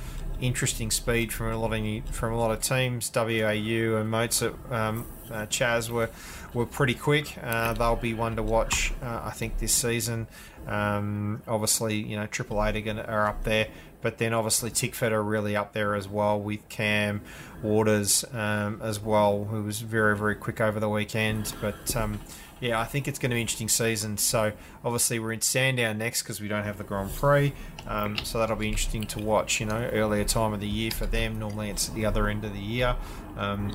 [0.43, 3.11] interesting speed from a lot of from a lot of teams.
[3.13, 6.09] WAU and Mostert, um, uh, Chaz were
[6.53, 7.37] were pretty quick.
[7.41, 8.93] Uh, they'll be one to watch.
[9.01, 10.27] Uh, I think this season.
[10.67, 13.67] Um, obviously, you know, Triple Eight are, gonna, are up there.
[14.01, 17.21] But then obviously Tickford are really up there as well with Cam
[17.61, 21.53] Waters um, as well, who was very, very quick over the weekend.
[21.61, 22.19] But um,
[22.63, 24.17] yeah, I think it's going to be an interesting season.
[24.17, 24.53] So
[24.85, 27.51] obviously we're in Sandown next because we don't have the Grand Prix.
[27.85, 31.05] Um, so that'll be interesting to watch, you know, earlier time of the year for
[31.05, 31.37] them.
[31.37, 32.95] Normally it's at the other end of the year.
[33.35, 33.69] Um,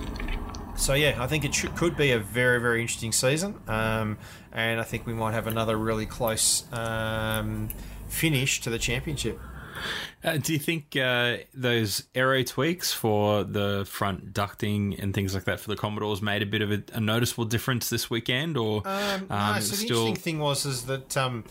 [0.74, 4.16] so yeah, I think it should, could be a very very interesting season, um,
[4.52, 7.68] and I think we might have another really close um,
[8.08, 9.40] finish to the championship.
[10.28, 15.44] Uh, do you think uh, those aero tweaks for the front ducting and things like
[15.44, 18.82] that for the Commodores made a bit of a, a noticeable difference this weekend, or
[18.86, 20.06] Um, no, um, so the still?
[20.06, 21.44] interesting thing was is that um,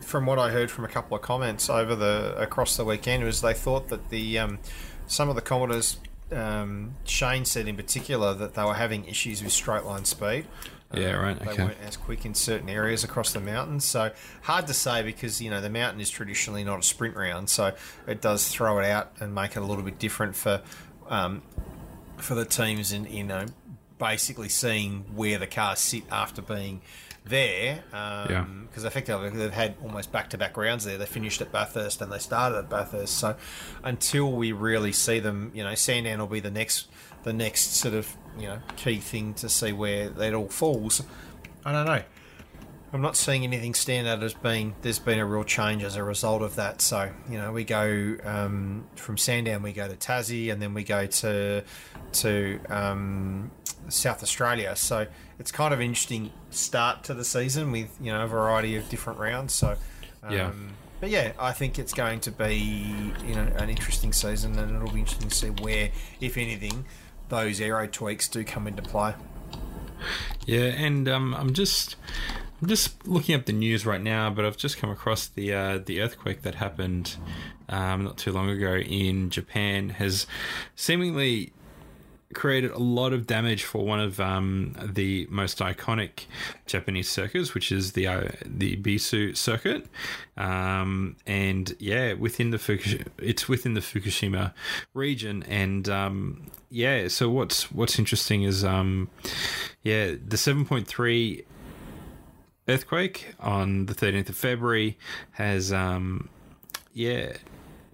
[0.00, 3.40] from what I heard from a couple of comments over the across the weekend, was
[3.40, 4.58] they thought that the um,
[5.06, 5.98] some of the Commodores,
[6.32, 10.46] um, Shane said in particular that they were having issues with straight line speed.
[10.92, 11.38] Yeah, right.
[11.38, 11.64] They Okay.
[11.64, 13.84] weren't as quick in certain areas across the mountains.
[13.84, 14.10] So
[14.42, 17.74] hard to say because you know the mountain is traditionally not a sprint round, so
[18.08, 20.62] it does throw it out and make it a little bit different for
[21.08, 21.42] um,
[22.16, 23.46] for the teams in you know
[23.98, 26.80] basically seeing where the cars sit after being
[27.24, 27.84] there.
[27.92, 28.44] Um, Yeah.
[28.66, 30.96] Because effectively they've had almost back to back rounds there.
[30.96, 33.18] They finished at Bathurst and they started at Bathurst.
[33.18, 33.36] So
[33.84, 36.88] until we really see them, you know, Sandown will be the next
[37.22, 41.02] the next sort of you know key thing to see where that all falls.
[41.64, 42.02] I don't know.
[42.92, 46.02] I'm not seeing anything stand out as being there's been a real change as a
[46.02, 46.80] result of that.
[46.82, 50.82] So you know we go um, from Sandown, we go to Tassie, and then we
[50.82, 51.62] go to
[52.12, 53.50] to um,
[53.88, 54.74] South Australia.
[54.74, 55.06] So
[55.38, 58.88] it's kind of an interesting start to the season with you know a variety of
[58.88, 59.54] different rounds.
[59.54, 59.76] So
[60.22, 60.52] um, Yeah.
[61.00, 62.56] But yeah, I think it's going to be
[63.26, 65.90] you know an interesting season, and it'll be interesting to see where,
[66.20, 66.84] if anything,
[67.30, 69.14] those aero tweaks do come into play.
[70.46, 71.96] Yeah, and um, I'm just
[72.60, 75.78] I'm just looking up the news right now, but I've just come across the uh,
[75.78, 77.16] the earthquake that happened
[77.68, 80.26] um, not too long ago in Japan has
[80.74, 81.52] seemingly
[82.34, 86.26] created a lot of damage for one of um, the most iconic
[86.66, 89.86] Japanese circuits, which is the uh, the Ebisu circuit.
[90.36, 94.52] Um, and yeah, within the Fukush- it's within the Fukushima
[94.94, 97.08] region, and um, yeah.
[97.08, 99.08] So what's what's interesting is um,
[99.82, 101.44] yeah, the seven point three
[102.68, 104.96] earthquake on the 13th of February
[105.32, 106.28] has um
[106.92, 107.32] yeah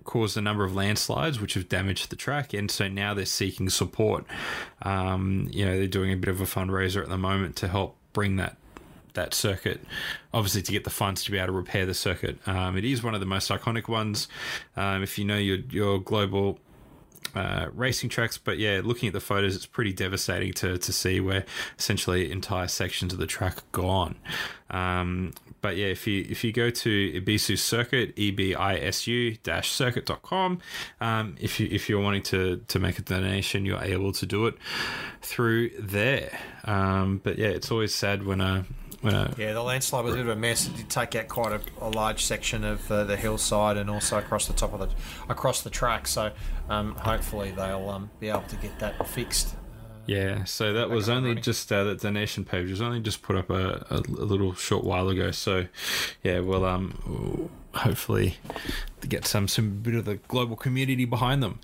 [0.07, 3.69] caused a number of landslides which have damaged the track and so now they're seeking
[3.69, 4.25] support
[4.83, 7.97] um you know they're doing a bit of a fundraiser at the moment to help
[8.13, 8.57] bring that
[9.13, 9.81] that circuit
[10.33, 13.03] obviously to get the funds to be able to repair the circuit um, it is
[13.03, 14.29] one of the most iconic ones
[14.77, 16.59] um, if you know your your global
[17.37, 18.39] uh, racing tracks.
[18.39, 21.45] But yeah, looking at the photos, it's pretty devastating to, to see where
[21.79, 24.17] essentially entire sections of the track gone.
[24.71, 25.33] Um,
[25.67, 29.37] but yeah, if you if you go to Ebisu Circuit, E B I S U
[29.43, 30.61] dash circuit.com,
[31.01, 34.47] um, if you if you're wanting to to make a donation, you're able to do
[34.47, 34.55] it
[35.23, 36.39] through there.
[36.67, 38.65] Um, but yeah, it's always sad when a
[39.01, 40.69] when a Yeah, the landslide was a bit of a mess.
[40.69, 44.19] It did take out quite a, a large section of uh, the hillside and also
[44.19, 44.89] across the top of the
[45.29, 46.07] across the track.
[46.07, 46.31] So
[46.69, 49.57] um, hopefully they'll um, be able to get that fixed.
[50.07, 51.43] Yeah, so that was only running.
[51.43, 55.09] just uh, that donation page was only just put up a, a, little short while
[55.09, 55.31] ago.
[55.31, 55.67] So,
[56.23, 58.37] yeah, well, um, hopefully
[59.09, 61.61] get some some bit of the global community behind them.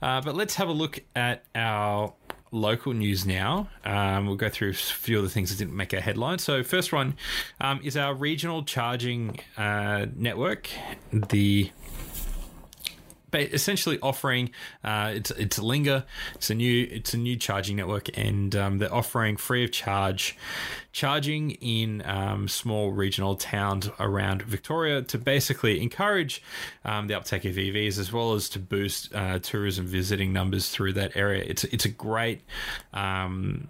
[0.00, 2.12] Uh, but let's have a look at our
[2.52, 3.68] local news now.
[3.84, 6.38] Um, we'll go through a few of the things that didn't make our headline.
[6.38, 7.16] So, first one
[7.60, 10.68] um, is our regional charging uh, network,
[11.12, 11.70] the
[13.44, 14.50] essentially offering
[14.84, 16.06] uh, it's it's Linga.
[16.34, 20.36] It's a new it's a new charging network, and um, they're offering free of charge
[20.92, 26.42] charging in um, small regional towns around Victoria to basically encourage
[26.86, 30.94] um, the uptake of EVs as well as to boost uh, tourism visiting numbers through
[30.94, 31.44] that area.
[31.46, 32.40] It's it's a great.
[32.92, 33.68] Um,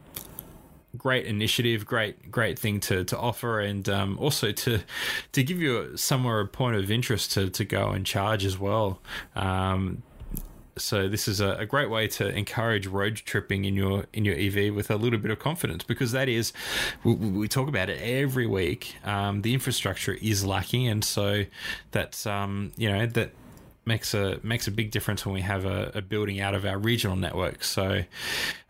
[0.96, 4.80] great initiative, great great thing to, to offer, and um, also to
[5.32, 9.00] to give you somewhere a point of interest to, to go and charge as well.
[9.34, 10.02] Um,
[10.78, 14.74] so this is a, great way to encourage road tripping in your in your EV
[14.74, 16.52] with a little bit of confidence because that is
[17.02, 18.96] we, we talk about it every week.
[19.04, 21.44] Um, the infrastructure is lacking, and so
[21.92, 23.32] that's um, you know that
[23.86, 26.78] makes a makes a big difference when we have a, a building out of our
[26.78, 27.62] regional network.
[27.62, 28.02] So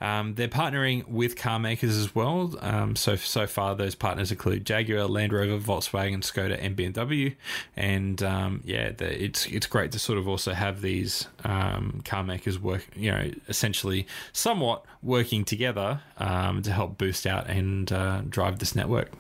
[0.01, 2.55] um, they're partnering with car makers as well.
[2.61, 7.35] Um, so so far, those partners include Jaguar, Land Rover, Volkswagen, Skoda, and BMW.
[7.77, 12.23] And um, yeah, the, it's it's great to sort of also have these um, car
[12.23, 18.23] makers work, you know, essentially somewhat working together um, to help boost out and uh,
[18.29, 19.11] drive this network.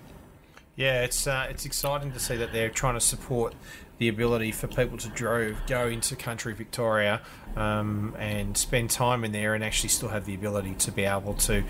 [0.77, 3.55] Yeah, it's uh, it's exciting to see that they're trying to support
[3.99, 7.23] the ability for people to drove go into country Victoria
[7.57, 11.35] um, and spend time in there and actually still have the ability to be able
[11.35, 11.65] to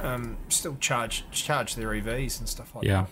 [0.00, 3.02] um, still charge charge their EVs and stuff like Yeah.
[3.02, 3.10] that.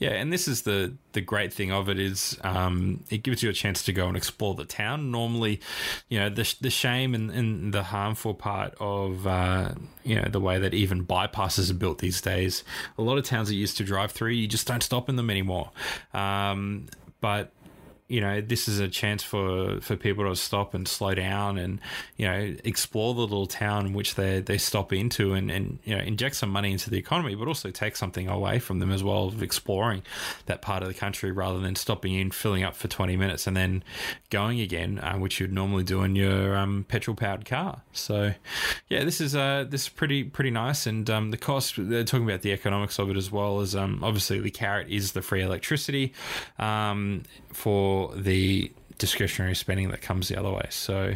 [0.00, 3.50] Yeah, and this is the the great thing of it is um, it gives you
[3.50, 5.12] a chance to go and explore the town.
[5.12, 5.60] Normally,
[6.08, 10.40] you know, the the shame and, and the harmful part of uh, you know the
[10.40, 12.64] way that even bypasses are built these days.
[12.98, 15.30] A lot of towns that used to drive through, you just don't stop in them
[15.30, 15.70] anymore.
[16.12, 16.86] Um,
[17.20, 17.52] but
[18.10, 21.80] you know, this is a chance for, for people to stop and slow down and,
[22.16, 26.02] you know, explore the little town which they, they stop into and, and, you know,
[26.02, 29.28] inject some money into the economy, but also take something away from them as well
[29.28, 30.02] of exploring
[30.46, 33.56] that part of the country rather than stopping in, filling up for 20 minutes and
[33.56, 33.84] then
[34.28, 37.82] going again, uh, which you'd normally do in your um, petrol powered car.
[37.92, 38.34] So,
[38.88, 40.84] yeah, this is uh, this is pretty pretty nice.
[40.84, 44.02] And um, the cost, they're talking about the economics of it as well as um,
[44.02, 46.12] obviously the carrot is the free electricity
[46.58, 47.22] um,
[47.52, 50.66] for the discretionary spending that comes the other way.
[50.68, 51.14] So,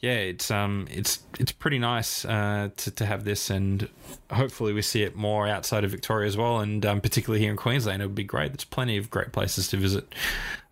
[0.00, 3.88] yeah, it's um, it's it's pretty nice uh, to to have this, and
[4.32, 7.56] hopefully we see it more outside of Victoria as well, and um, particularly here in
[7.56, 8.52] Queensland, it would be great.
[8.52, 10.12] There's plenty of great places to visit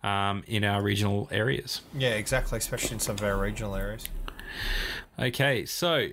[0.03, 1.81] um, in our regional areas.
[1.93, 4.09] Yeah, exactly, especially in some of our regional areas.
[5.19, 6.09] Okay, so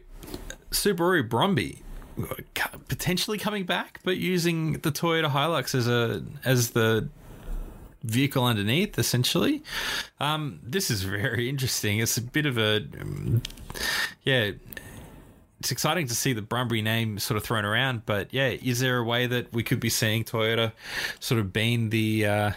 [0.71, 1.81] Subaru Brumby
[2.89, 7.09] potentially coming back, but using the Toyota Hilux as a as the
[8.05, 9.63] vehicle underneath, essentially.
[10.21, 11.99] Um, this is very interesting.
[11.99, 13.43] It's a bit of a, um,
[14.23, 14.53] yeah,
[15.61, 18.99] it's exciting to see the Brumby name sort of thrown around, but yeah, is there
[18.99, 20.73] a way that we could be seeing Toyota
[21.21, 22.51] sort of being the uh,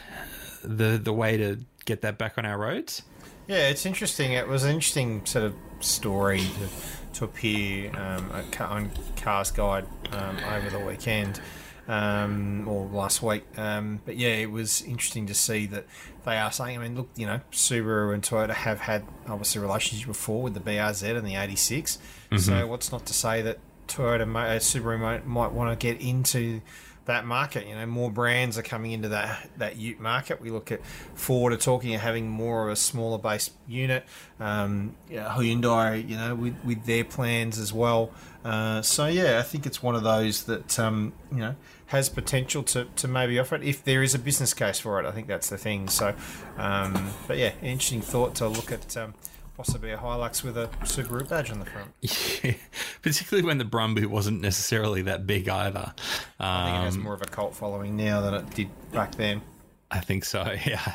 [0.64, 3.04] the the way to get that back on our roads?
[3.48, 4.34] Yeah, it's interesting.
[4.34, 8.30] It was an interesting sort of story to, to appear um,
[8.60, 11.40] on Cars Guide um, over the weekend
[11.88, 13.46] um, or last week.
[13.58, 15.86] Um, but yeah, it was interesting to see that
[16.26, 16.78] they are saying.
[16.78, 20.60] I mean, look, you know, Subaru and Toyota have had obviously relationships before with the
[20.60, 21.98] BRZ and the 86.
[21.98, 22.38] Mm-hmm.
[22.38, 26.62] So what's not to say that Toyota, uh, Subaru might, might want to get into
[27.08, 27.66] that market.
[27.68, 30.40] You know, more brands are coming into that that Ute market.
[30.40, 30.86] We look at
[31.16, 34.06] Ford are talking of having more of a smaller base unit.
[34.40, 38.12] Um, yeah, Hyundai, you know, with, with their plans as well.
[38.46, 41.56] Uh, so yeah, I think it's one of those that um, you know
[41.88, 45.06] has potential to, to maybe offer it if there is a business case for it.
[45.06, 45.88] I think that's the thing.
[45.88, 46.14] So,
[46.58, 49.14] um, but yeah, interesting thought to look at um,
[49.56, 51.92] possibly a Hilux with a Subaru badge on the front.
[52.44, 52.54] Yeah,
[53.02, 55.94] particularly when the Brumby wasn't necessarily that big either.
[56.40, 58.70] Um, I think it has um, more of a cult following now than it did
[58.92, 59.42] back then.
[59.90, 60.44] I think so.
[60.66, 60.94] Yeah,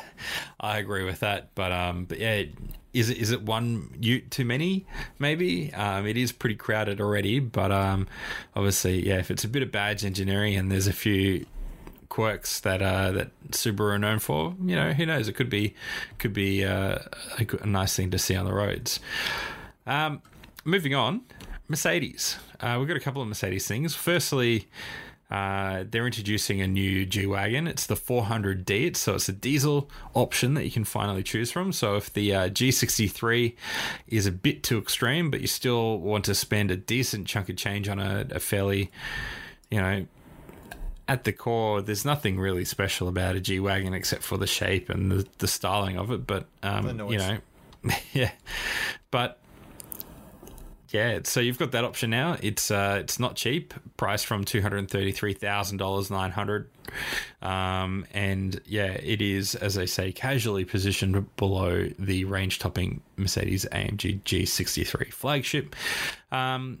[0.59, 1.53] I agree with that.
[1.55, 2.43] But um, but yeah,
[2.93, 4.85] is it is it one ute too many?
[5.19, 7.39] Maybe um, it is pretty crowded already.
[7.39, 8.07] But um,
[8.55, 11.45] obviously, yeah, if it's a bit of badge engineering and there's a few
[12.09, 15.27] quirks that uh, that Subaru are known for, you know, who knows?
[15.27, 15.73] It could be
[16.19, 16.99] could be uh,
[17.39, 18.99] a, a, nice thing to see on the roads.
[19.87, 20.21] Um,
[20.63, 21.21] moving on,
[21.67, 22.37] Mercedes.
[22.59, 23.95] Uh, we've got a couple of Mercedes things.
[23.95, 24.67] Firstly,
[25.33, 27.67] uh, they're introducing a new G wagon.
[27.67, 28.69] It's the 400D.
[28.69, 31.71] It's, so it's a diesel option that you can finally choose from.
[31.71, 33.55] So if the uh, G63
[34.07, 37.57] is a bit too extreme, but you still want to spend a decent chunk of
[37.57, 38.91] change on a, a fairly,
[39.71, 40.05] you know,
[41.07, 44.87] at the core, there's nothing really special about a G wagon except for the shape
[44.87, 46.27] and the, the styling of it.
[46.27, 47.37] But um, you know,
[48.13, 48.31] yeah.
[49.09, 49.39] But
[50.93, 52.37] yeah, so you've got that option now.
[52.39, 56.69] It's uh, it's not cheap, priced from two hundred thirty three thousand dollars nine hundred,
[57.41, 63.65] um, and yeah, it is as I say, casually positioned below the range topping Mercedes
[63.71, 65.75] AMG G63 flagship.
[66.31, 66.77] Um,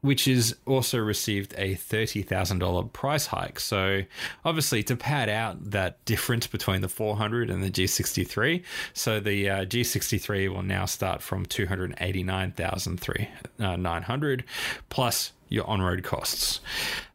[0.00, 3.60] which has also received a $30,000 price hike.
[3.60, 4.02] So,
[4.44, 8.62] obviously, to pad out that difference between the 400 and the G63,
[8.94, 14.44] so the uh, G63 will now start from 289,900 uh,
[14.88, 16.60] plus your on road costs.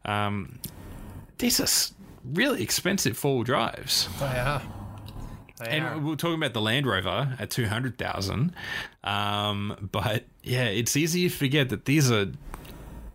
[0.04, 0.58] Um,
[1.38, 1.66] these are
[2.32, 4.08] really expensive four wheel drives.
[4.20, 4.62] They are.
[5.58, 5.98] They and are.
[5.98, 8.52] we are talking about the Land Rover at 200,000.
[9.04, 12.26] Um, but yeah, it's easy to forget that these are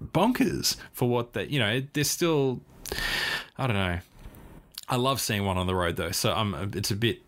[0.02, 2.62] bonkers for what they, you know, they're still,
[3.58, 4.00] I don't know.
[4.90, 6.72] I love seeing one on the road though, so I'm.
[6.76, 7.22] It's a bit,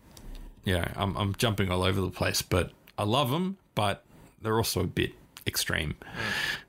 [0.64, 4.04] you know, I'm I'm jumping all over the place, but I love them, but
[4.42, 5.14] they're also a bit
[5.46, 5.94] extreme.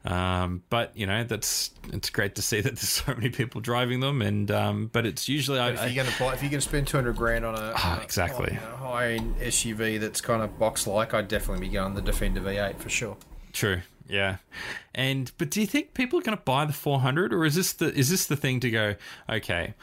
[0.05, 0.11] Mm.
[0.11, 3.99] Um, but you know, that's it's great to see that there's so many people driving
[3.99, 6.51] them, and um, but it's usually but I, if you're going to buy, if you're
[6.51, 10.21] going to spend two hundred grand on a, oh, exactly a high end SUV that's
[10.21, 13.17] kind of box like, I'd definitely be going the Defender V8 for sure.
[13.53, 14.37] True, yeah,
[14.93, 17.73] and but do you think people are going to buy the 400, or is this
[17.73, 18.95] the is this the thing to go?
[19.29, 19.73] Okay,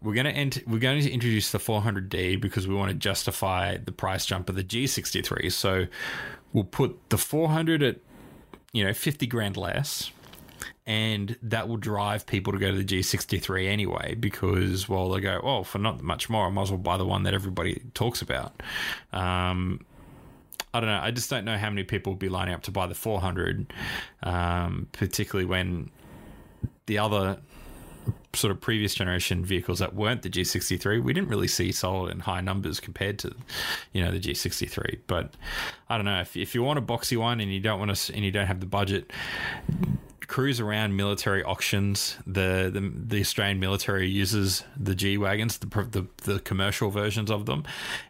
[0.00, 3.76] we're going to ent- we're going to introduce the 400D because we want to justify
[3.76, 5.50] the price jump of the G63.
[5.50, 5.86] So
[6.52, 7.96] we'll put the 400 at
[8.72, 10.12] you know 50 grand less,
[10.86, 15.40] and that will drive people to go to the G63 anyway because well they go
[15.42, 18.22] oh for not much more I might as well buy the one that everybody talks
[18.22, 18.62] about.
[19.12, 19.84] Um,
[20.74, 21.00] I don't know.
[21.00, 23.72] I just don't know how many people will be lining up to buy the 400,
[24.24, 25.88] um, particularly when
[26.86, 27.38] the other
[28.34, 32.18] sort of previous generation vehicles that weren't the G63, we didn't really see sold in
[32.18, 33.34] high numbers compared to,
[33.92, 34.98] you know, the G63.
[35.06, 35.34] But
[35.88, 38.14] I don't know if, if you want a boxy one and you don't want to
[38.14, 39.12] and you don't have the budget,
[40.34, 42.16] cruise around military auctions.
[42.26, 47.46] The, the the Australian military uses the G wagons, the, the, the commercial versions of
[47.46, 47.62] them,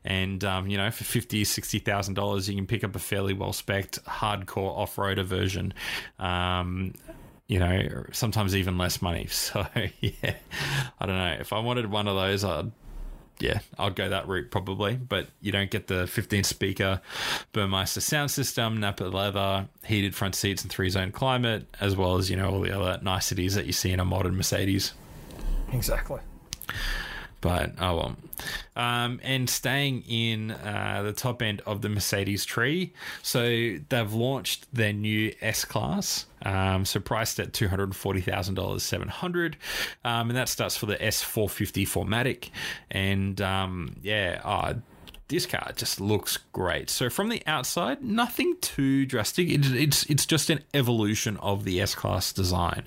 [0.07, 3.35] and um, you know for fifty sixty thousand dollars you can pick up a fairly
[3.35, 5.75] well spec'd hardcore off roader version.
[6.19, 6.95] Um,
[7.47, 9.29] you know, sometimes even less money.
[9.31, 9.67] So
[10.01, 10.37] yeah,
[10.99, 11.37] I don't know.
[11.39, 12.73] If I wanted one of those, I'd
[13.41, 14.97] yeah, I'd go that route probably.
[14.97, 17.01] But you don't get the 15 speaker
[17.53, 22.31] Burmester sound system, Nappa leather, heated front seats, and three zone climate, as well as
[22.31, 24.93] you know all the other niceties that you see in a modern Mercedes.
[25.73, 26.21] Exactly.
[27.45, 28.17] But oh well.
[28.75, 33.43] Um, and staying in uh, the top end of the Mercedes tree, so
[33.91, 36.25] they've launched their new S Class.
[36.41, 39.59] Um, so priced at two hundred forty thousand dollars, seven hundred,
[40.07, 42.49] um, and that starts for the S four fifty 4MATIC,
[42.91, 44.81] and um, yeah, oh,
[45.29, 46.91] this car just looks great.
[46.91, 49.49] So from the outside, nothing too drastic.
[49.49, 52.87] It, it's it's just an evolution of the S Class design.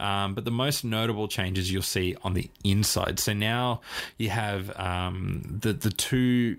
[0.00, 3.18] Um, but the most notable changes you'll see on the inside.
[3.18, 3.80] So now
[4.16, 6.58] you have um, the the two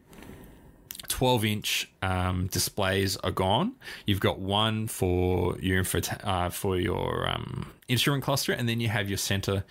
[1.08, 3.74] 12 inch um, displays are gone.
[4.06, 5.84] You've got one for your
[6.24, 9.64] uh, for your um, instrument cluster, and then you have your center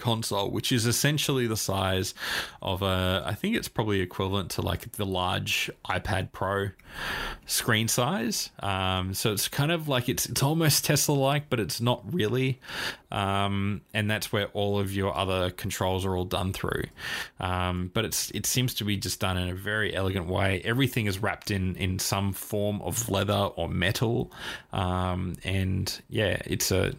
[0.00, 2.14] console, which is essentially the size
[2.60, 6.70] of a, I think it's probably equivalent to like the large iPad Pro
[7.46, 8.50] screen size.
[8.60, 12.60] Um, so it's kind of like it's it's almost Tesla like, but it's not really.
[13.12, 16.84] Um, and that's where all of your other controls are all done through.
[17.38, 20.62] Um, but it's it seems to be just done in a very elegant way.
[20.64, 24.32] Everything is wrapped in in some form of leather or metal,
[24.72, 26.94] um, and yeah, it's a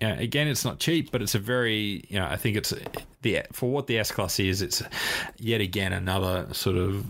[0.00, 2.74] you know, again, it's not cheap, but it's a very, you know, I think it's
[3.22, 4.62] the for what the S class is.
[4.62, 4.82] It's
[5.38, 7.04] yet again another sort of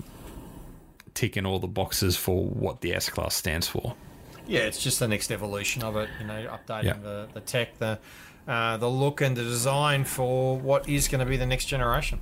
[1.14, 3.95] ticking all the boxes for what the S class stands for.
[4.47, 6.09] Yeah, it's just the next evolution of it.
[6.20, 6.93] You know, updating yeah.
[6.95, 7.99] the, the tech, the
[8.47, 12.20] uh, the look and the design for what is going to be the next generation.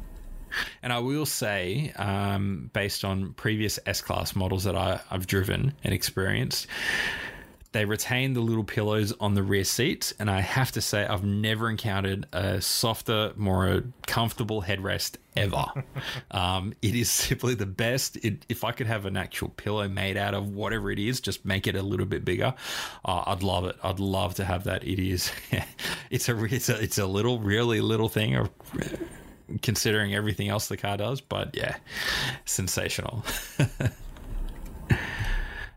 [0.83, 5.73] And I will say, um, based on previous S class models that I, I've driven
[5.83, 6.67] and experienced,
[7.73, 11.25] they retain the little pillows on the rear seat, and I have to say, I've
[11.25, 15.65] never encountered a softer, more comfortable headrest ever.
[16.31, 18.17] um, it is simply the best.
[18.17, 21.47] It, if I could have an actual pillow made out of whatever it is, just
[21.47, 22.55] make it a little bit bigger.
[23.05, 23.77] Uh, I'd love it.
[23.83, 24.85] I'd love to have that.
[24.85, 25.33] It is.
[26.11, 28.37] it's a it's a it's a little really little thing.
[28.37, 28.51] Of,
[29.61, 31.77] considering everything else the car does, but yeah,
[32.45, 33.25] sensational.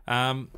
[0.08, 0.48] um,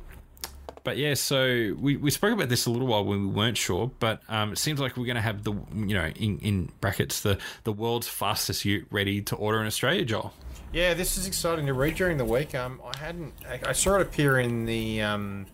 [0.89, 3.91] but yeah, so we, we spoke about this a little while when we weren't sure,
[3.99, 7.21] but um, it seems like we're going to have the you know in, in brackets
[7.21, 10.33] the the world's fastest ute ready to order in Australia, Joel.
[10.73, 12.55] Yeah, this is exciting to read during the week.
[12.55, 15.45] Um, I hadn't I, saw it appear in the um,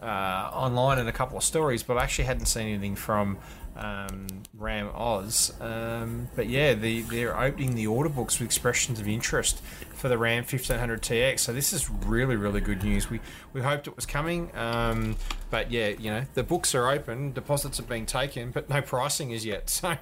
[0.00, 0.06] uh,
[0.52, 3.36] online in a couple of stories, but I actually hadn't seen anything from
[3.78, 5.52] um, Ram Oz.
[5.60, 9.62] Um, but yeah, the, they're opening the order books with expressions of interest
[9.94, 11.40] for the Ram 1500 TRX.
[11.40, 13.10] So this is really, really good news.
[13.10, 13.20] We
[13.52, 15.16] we hoped it was coming, um,
[15.50, 19.30] but yeah, you know the books are open, deposits are being taken, but no pricing
[19.30, 19.70] is yet.
[19.78, 19.96] So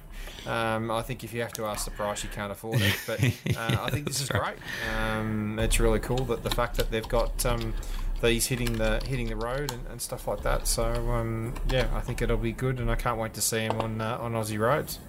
[0.51, 2.97] um, I think if you have to ask the price, you can't afford it.
[3.05, 3.23] But
[3.55, 4.55] uh, I think this is great.
[4.97, 7.73] Um, it's really cool that the fact that they've got um,
[8.21, 10.67] these hitting the hitting the road and, and stuff like that.
[10.67, 13.79] So um, yeah, I think it'll be good, and I can't wait to see him
[13.79, 14.99] on uh, on Aussie roads.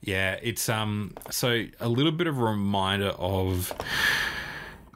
[0.00, 3.72] Yeah, it's um so a little bit of a reminder of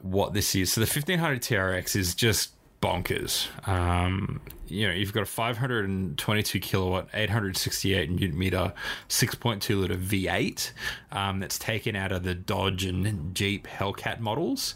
[0.01, 0.73] what this is.
[0.73, 2.51] So the 1500 TRX is just
[2.83, 3.47] bonkers.
[3.65, 8.73] Um, you know, you've got a 522 kilowatt, 868 newton meter,
[9.07, 10.71] 6.2 liter V8
[11.11, 14.75] um, that's taken out of the Dodge and Jeep Hellcat models.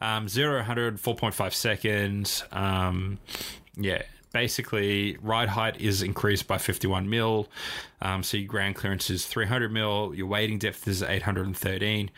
[0.00, 2.44] Um, 0 100, 4.5 seconds.
[2.52, 3.18] Um,
[3.76, 4.02] yeah,
[4.32, 7.48] basically ride height is increased by 51 mil.
[8.00, 10.14] Um, so your ground clearance is 300 mil.
[10.14, 12.10] Your wading depth is 813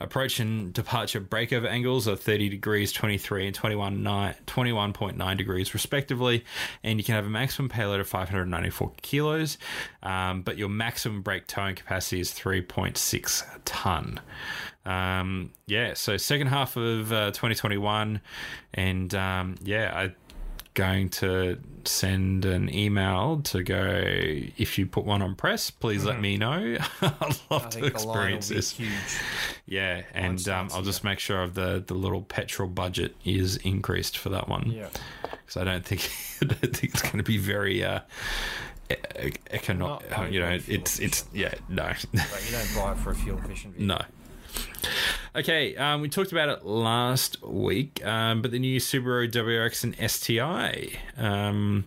[0.00, 6.44] approach and departure breakover angles are 30 degrees 23 and 21 21.9 degrees respectively.
[6.82, 9.58] And you can have a maximum payload of 594 kilos
[10.02, 14.20] um, but your maximum brake towing capacity is 3.6 ton.
[14.84, 18.20] Um, yeah so second half of uh, 2021
[18.74, 20.14] and um, yeah i
[20.76, 24.02] going to send an email to go
[24.56, 26.06] if you put one on press please mm.
[26.06, 28.90] let me know i'd love to experience this huge.
[29.66, 34.18] yeah and um, i'll just make sure of the the little petrol budget is increased
[34.18, 34.88] for that one yeah
[35.30, 36.10] because i don't think
[36.42, 38.00] i don't think it's going to be very uh
[38.90, 38.94] e-
[39.50, 41.92] econo- you know, it's it's yeah, no.
[42.12, 42.20] You
[42.52, 43.96] don't buy it for a fuel efficient vehicle.
[43.98, 44.04] No.
[45.36, 50.10] Okay, um, we talked about it last week, um, but the new Subaru WRX and
[50.10, 50.88] STI.
[51.18, 51.86] Um,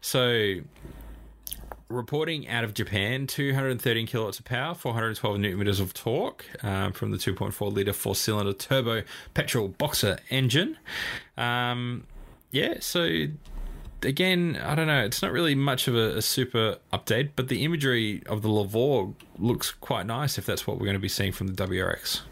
[0.00, 0.56] so,
[1.88, 7.12] reporting out of Japan, 213 kilowatts of power, 412 newton meters of torque um, from
[7.12, 10.76] the 2.4 liter four cylinder turbo petrol boxer engine.
[11.36, 12.04] Um,
[12.50, 13.26] yeah, so
[14.02, 15.04] again, I don't know.
[15.04, 19.14] It's not really much of a, a, super update, but the imagery of the Levorg
[19.38, 22.22] looks quite nice if that's what we're going to be seeing from the WRX.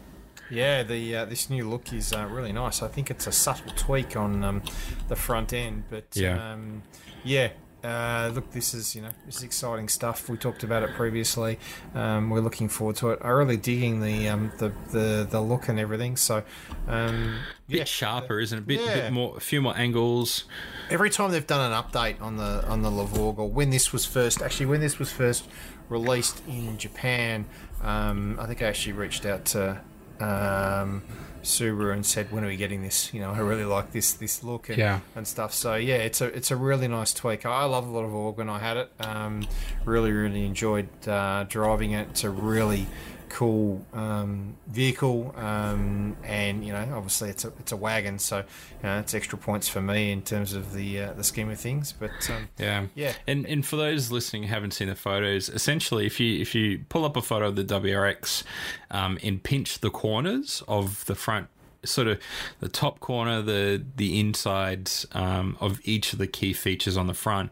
[0.49, 2.81] Yeah, the uh, this new look is uh, really nice.
[2.83, 4.61] I think it's a subtle tweak on um,
[5.07, 6.53] the front end, but Yeah.
[6.53, 6.83] um,
[7.23, 7.49] yeah.
[7.83, 10.27] Uh, look, this is you know this is exciting stuff.
[10.27, 11.59] We talked about it previously.
[11.93, 13.19] Um, we're looking forward to it.
[13.21, 16.15] I'm really digging the um, the, the the look and everything.
[16.17, 16.41] So
[16.87, 17.37] um,
[17.67, 18.61] bit sharper, isn't it?
[18.61, 18.95] A bit, Yeah.
[19.01, 20.45] bit more, a few more angles.
[20.89, 24.03] every time they've done an update on the on the Levorg, or when this was
[24.03, 25.47] first actually when this was first
[25.87, 27.45] released in Japan,
[27.83, 29.81] um, I think I actually reached out to
[30.21, 31.03] um,
[31.43, 33.13] Subaru and said, "When are we getting this?
[33.13, 34.99] You know, I really like this this look and, Yeah.
[35.15, 37.45] and stuff." So yeah, it's a it's a really nice tweak.
[37.45, 38.91] I love the Levorg when I had it.
[38.99, 39.47] Um,
[39.85, 42.07] really really enjoyed uh, driving it.
[42.11, 42.87] It's a really
[43.29, 48.43] cool um, vehicle, um, and you know, obviously it's a it's a wagon, so you
[48.83, 51.91] know, it's extra points for me in terms of the uh, the scheme of things.
[51.91, 53.13] But um, Yeah, Yeah.
[53.27, 56.85] And and for those listening who haven't seen the photos, essentially, if you if you
[56.89, 58.43] pull up a photo of the WRX
[58.91, 61.47] um, and pinch the corners of the front,
[61.83, 62.19] sort of
[62.59, 67.13] the top corner, the the insides um, of each of the key features on the
[67.13, 67.51] front.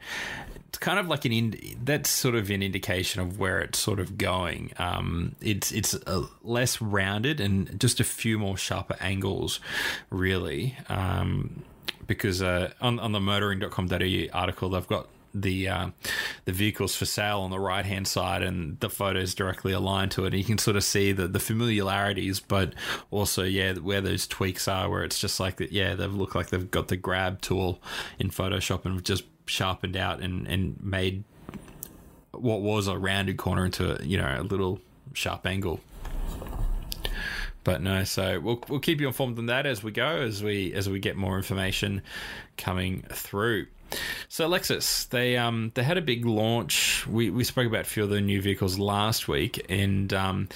[0.73, 3.99] It's kind of like an ind- that's sort of an indication of where it's sort
[3.99, 4.71] of going.
[4.77, 9.59] Um, it's it's uh less rounded and just a few more sharper angles,
[10.09, 10.75] really.
[10.89, 11.61] Um,
[12.07, 15.89] because uh, on on the motoring.com.au article they've got the uh,
[16.45, 20.25] the vehicles for sale on the right hand side and the photos directly aligned to
[20.25, 22.73] it and you can sort of see the, the familiarities but
[23.09, 26.49] also yeah where those tweaks are where it's just like that yeah they look like
[26.49, 27.81] they've got the grab tool
[28.19, 31.23] in photoshop and just sharpened out and, and made
[32.31, 34.79] what was a rounded corner into you know a little
[35.13, 35.79] sharp angle
[37.63, 40.73] but no, so we'll we'll keep you informed on that as we go, as we
[40.73, 42.01] as we get more information
[42.57, 43.67] coming through.
[44.29, 47.05] So Lexus, they um they had a big launch.
[47.07, 50.49] We we spoke about a few of the new vehicles last week, and um,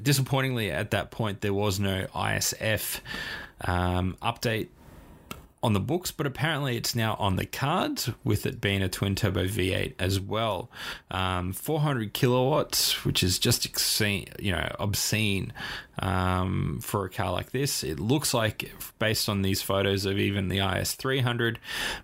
[0.00, 3.00] disappointingly at that point there was no ISF
[3.62, 4.68] um, update
[5.64, 9.14] on the books, but apparently it's now on the cards with it being a twin
[9.14, 10.70] turbo V8 as well.
[11.10, 15.54] Um, 400 kilowatts, which is just obscene, you know, obscene
[16.00, 17.82] um, for a car like this.
[17.82, 21.58] It looks like, based on these photos of even the IS 300,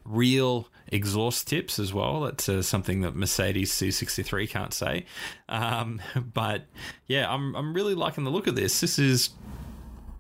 [0.07, 2.21] real exhaust tips as well.
[2.23, 5.05] That's uh, something that Mercedes C63 can't say.
[5.49, 6.01] Um,
[6.35, 6.67] but
[7.07, 8.81] yeah, I'm I'm really liking the look of this.
[8.81, 9.31] This is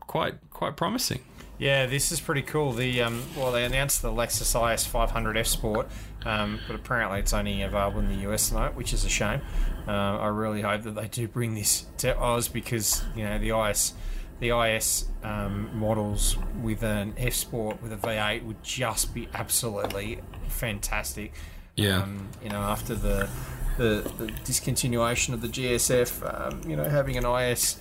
[0.00, 1.20] quite quite promising.
[1.60, 2.72] Yeah, this is pretty cool.
[2.72, 5.88] The um, well, they announced the Lexus IS 500 F Sport,
[6.24, 9.42] um, but apparently it's only available in the US tonight, which is a shame.
[9.86, 13.50] Uh, I really hope that they do bring this to Oz because you know the
[13.50, 13.92] IS,
[14.40, 20.20] the IS um, models with an F Sport with a V8 would just be absolutely
[20.48, 21.32] fantastic.
[21.76, 22.02] Yeah.
[22.02, 23.28] Um, you know, after the,
[23.78, 27.78] the the discontinuation of the GSF, um, you know, having an IS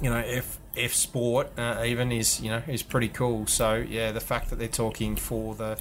[0.00, 3.46] you know, F F Sport uh, even is you know is pretty cool.
[3.46, 5.78] So yeah, the fact that they're talking for the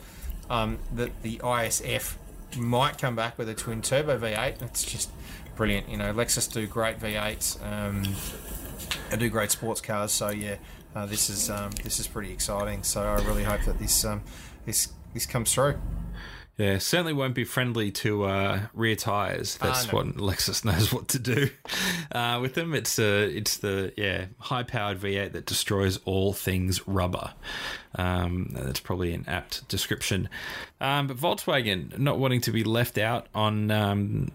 [0.49, 2.15] um, that the ISF
[2.57, 5.09] might come back with a twin turbo V8, it's just
[5.55, 5.89] brilliant.
[5.89, 7.61] You know, Lexus do great V8s,
[9.09, 10.11] they do great sports cars.
[10.11, 10.55] So yeah,
[10.95, 12.83] uh, this is um, this is pretty exciting.
[12.83, 14.21] So I really hope that this um,
[14.65, 15.79] this this comes through.
[16.57, 19.57] Yeah, certainly won't be friendly to uh, rear tires.
[19.57, 19.97] That's Ah, no.
[19.97, 21.49] what Lexus knows what to do
[22.13, 22.73] uh, with them.
[22.73, 27.33] It's uh, it's the yeah high powered V8 that destroys all things rubber.
[27.95, 30.29] Um, that's probably an apt description.
[30.79, 33.69] Um, but Volkswagen not wanting to be left out on.
[33.71, 34.31] Um,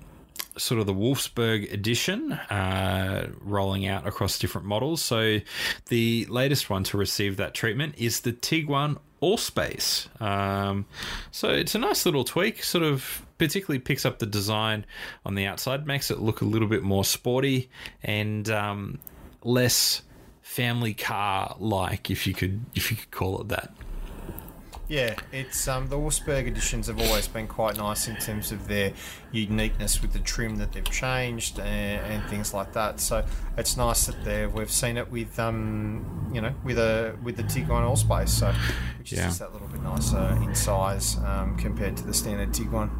[0.60, 5.02] sort of the Wolfsburg edition uh, rolling out across different models.
[5.02, 5.38] So
[5.88, 10.20] the latest one to receive that treatment is the Tiguan Allspace.
[10.20, 10.86] Um,
[11.30, 14.84] so it's a nice little tweak, sort of particularly picks up the design
[15.24, 17.70] on the outside, makes it look a little bit more sporty
[18.02, 18.98] and um,
[19.42, 20.02] less
[20.42, 23.72] family car like, if you could if you could call it that.
[24.90, 28.92] Yeah, it's um, the Wolfsburg editions have always been quite nice in terms of their
[29.30, 32.98] uniqueness with the trim that they've changed and, and things like that.
[32.98, 33.24] So
[33.56, 37.44] it's nice that they we've seen it with um, you know with a with the
[37.44, 38.52] Tiguan Allspace, so
[38.98, 39.26] which is Yeah.
[39.26, 42.90] just that little bit nicer in size um, compared to the standard Tiguan.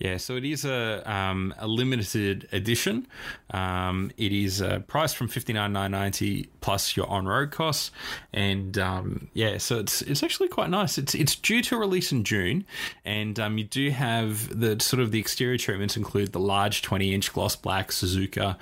[0.00, 3.06] Yeah, so it is a um, a limited edition.
[3.50, 7.90] Um, it is uh, priced from fifty nine nine ninety plus your on road costs,
[8.32, 10.96] and um, yeah, so it's it's actually quite nice.
[10.96, 12.64] It's it's due to release in June,
[13.04, 17.12] and um, you do have the sort of the exterior treatments include the large twenty
[17.12, 18.56] inch gloss black Suzuka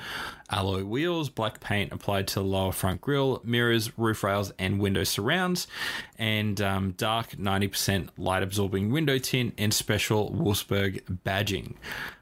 [0.51, 5.05] alloy wheels, black paint applied to the lower front grille, mirrors, roof rails, and window
[5.05, 5.67] surrounds,
[6.19, 11.75] and um, dark 90% light absorbing window tint and special Wolfsburg badging.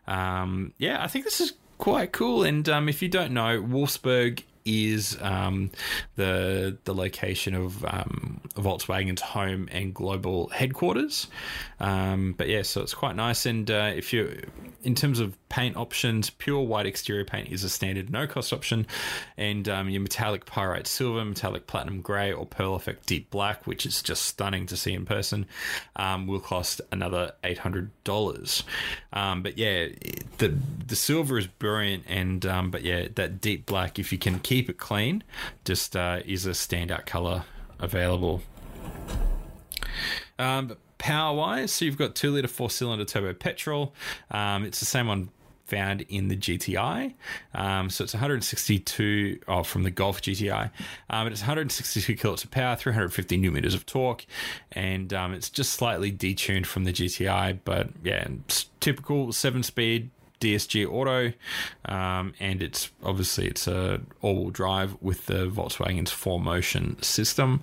[0.06, 2.44] Um, yeah, I think this is quite cool.
[2.44, 5.70] And um, if you don't know, Wolfsburg is um,
[6.16, 11.28] the the location of um, Volkswagen's home and global headquarters.
[11.78, 13.46] Um, but yeah, so it's quite nice.
[13.46, 14.42] And uh, if you,
[14.82, 18.86] in terms of paint options, pure white exterior paint is a standard no cost option,
[19.36, 23.86] and um, your metallic pyrite silver, metallic platinum grey, or pearl effect deep black, which
[23.86, 25.46] is just stunning to see in person,
[25.96, 28.64] um, will cost another eight hundred dollars.
[29.12, 29.88] Um, but yeah,
[30.38, 34.56] the the silver is brilliant, and but yeah, that deep black, if you can keep
[34.56, 35.22] keep it clean,
[35.66, 37.44] just uh, is a standout color
[37.78, 38.40] available.
[40.38, 43.94] Um, power wise, so you've got two liter four cylinder turbo petrol.
[44.30, 45.30] Um, it's the same one
[45.66, 47.14] found in the GTI.
[47.54, 50.70] Um, so it's 162 oh, from the Golf GTI.
[51.10, 54.24] Um, it's 162 kilowatts of power, 350 newton meters of torque,
[54.72, 57.58] and um, it's just slightly detuned from the GTI.
[57.64, 58.26] But yeah,
[58.80, 60.10] typical seven speed
[60.40, 61.32] DSG Auto,
[61.86, 67.62] um, and it's obviously it's a all-wheel drive with the Volkswagen's 4Motion system,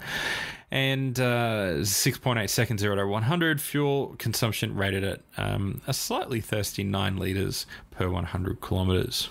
[0.73, 3.61] and uh, 6.8 seconds zero to 100.
[3.61, 9.29] Fuel consumption rated at um, a slightly thirsty nine liters per 100 kilometers.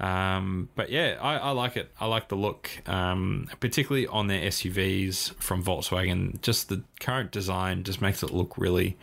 [0.00, 1.90] Um, but yeah, I, I, like it.
[2.00, 6.40] I like the look, um, particularly on their SUVs from Volkswagen.
[6.40, 8.96] Just the current design just makes it look really,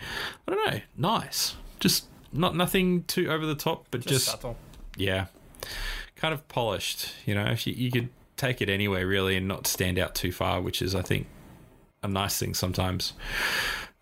[0.47, 1.55] I don't know, nice.
[1.79, 4.45] Just not nothing too over the top, but just, just
[4.97, 5.27] yeah,
[6.15, 7.13] kind of polished.
[7.27, 10.31] You know, if you, you could take it anywhere really and not stand out too
[10.31, 11.27] far, which is I think
[12.03, 13.13] a nice thing sometimes.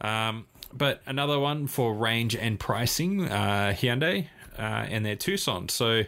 [0.02, 4.28] Um, but another one for range and pricing, uh, Hyundai.
[4.58, 5.70] Uh, and their Tucson.
[5.70, 6.04] So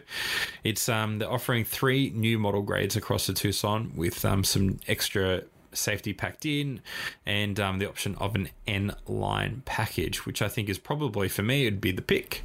[0.62, 5.44] it's um, they're offering three new model grades across the Tucson with um, some extra
[5.72, 6.82] safety packed in,
[7.24, 11.42] and um, the option of an N line package, which I think is probably for
[11.42, 12.42] me, it'd be the pick.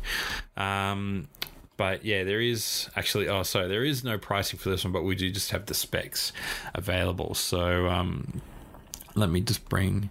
[0.56, 1.28] Um,
[1.76, 5.04] but yeah, there is actually, oh, sorry, there is no pricing for this one, but
[5.04, 6.32] we do just have the specs
[6.74, 7.34] available.
[7.34, 8.42] So um,
[9.18, 10.10] let me just bring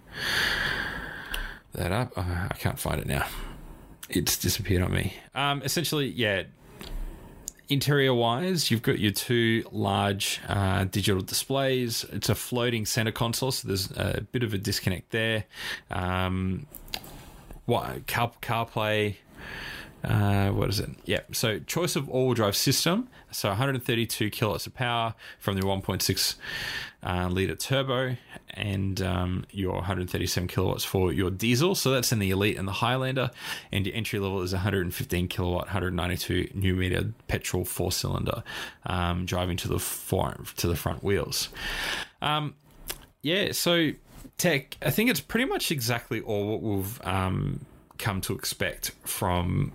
[1.73, 2.13] that up.
[2.17, 3.25] Oh, I can't find it now.
[4.09, 5.13] It's disappeared on me.
[5.35, 6.43] Um, essentially, yeah,
[7.69, 12.05] Interior wise, you've got your two large uh, digital displays.
[12.13, 15.43] It's a floating center console, so there's a bit of a disconnect there.
[15.91, 16.65] Um,
[17.65, 19.17] what Car, CarPlay?
[20.03, 20.89] Uh, what is it?
[21.05, 23.09] Yeah, so choice of all-wheel drive system.
[23.31, 26.35] So 132 kilowatts of power from the 1.6
[27.03, 28.15] uh, liter turbo,
[28.51, 31.75] and um, your 137 kilowatts for your diesel.
[31.75, 33.31] So that's in the Elite and the Highlander.
[33.71, 38.43] And your entry level is 115 kilowatt, 192 new meter petrol four cylinder,
[38.85, 41.49] um, driving to the front to the front wheels.
[42.21, 42.55] Um,
[43.21, 43.91] yeah, so
[44.37, 44.77] tech.
[44.81, 47.65] I think it's pretty much exactly all what we've um,
[47.97, 49.71] come to expect from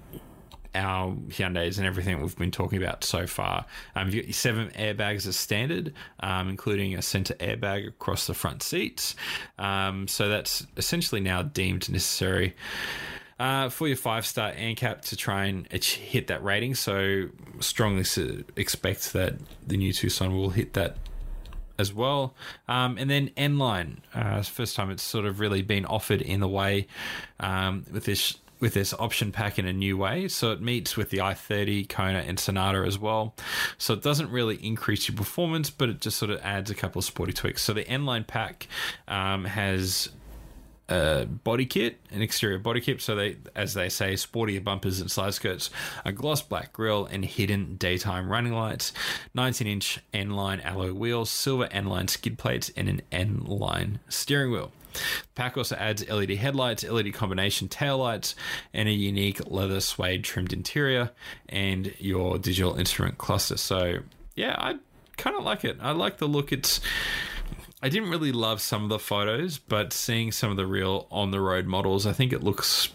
[0.74, 3.66] our Hyundais and everything we've been talking about so far.
[3.94, 8.34] Um, you've got your seven airbags as standard, um, including a center airbag across the
[8.34, 9.14] front seats.
[9.58, 12.54] Um, so that's essentially now deemed necessary.
[13.38, 16.76] Uh, for your five star ANCAP to try and hit that rating.
[16.76, 17.28] So,
[17.58, 18.04] strongly
[18.54, 19.34] expect that
[19.66, 20.96] the new Tucson will hit that
[21.82, 22.34] as well.
[22.66, 26.40] Um, and then N line, uh, first time it's sort of really been offered in
[26.40, 26.86] the way
[27.40, 30.28] um, with this with this option pack in a new way.
[30.28, 33.34] So it meets with the i30, Kona, and Sonata as well.
[33.76, 37.00] So it doesn't really increase your performance, but it just sort of adds a couple
[37.00, 37.62] of sporty tweaks.
[37.62, 38.68] So the N line pack
[39.08, 40.10] um, has
[40.92, 43.00] a body kit, an exterior body kit.
[43.00, 45.70] So they, as they say, sportier bumpers and side skirts,
[46.04, 48.92] a gloss black grille, and hidden daytime running lights.
[49.36, 54.72] 19-inch N-line alloy wheels, silver N-line skid plates, and an N-line steering wheel.
[55.34, 58.34] Pack also adds LED headlights, LED combination taillights,
[58.74, 61.10] and a unique leather suede trimmed interior
[61.48, 63.56] and your digital instrument cluster.
[63.56, 64.00] So,
[64.36, 64.76] yeah, I
[65.16, 65.78] kind of like it.
[65.80, 66.52] I like the look.
[66.52, 66.80] It's.
[67.82, 71.32] I didn't really love some of the photos, but seeing some of the real on
[71.32, 72.90] the road models, I think it looks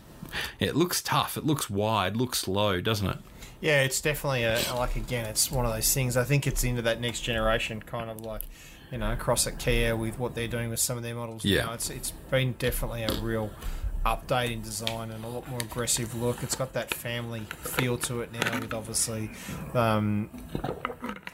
[0.60, 1.38] it looks tough.
[1.38, 3.18] It looks wide, looks low, doesn't it?
[3.60, 6.16] Yeah, it's definitely a like again, it's one of those things.
[6.16, 8.44] I think it's into that next generation kind of like
[8.92, 11.44] you know, across at Kia with what they're doing with some of their models.
[11.44, 11.74] Yeah, now.
[11.74, 13.52] it's it's been definitely a real
[14.16, 16.44] update in design and a lot more aggressive look.
[16.44, 19.32] It's got that family feel to it now, with obviously
[19.74, 20.30] um,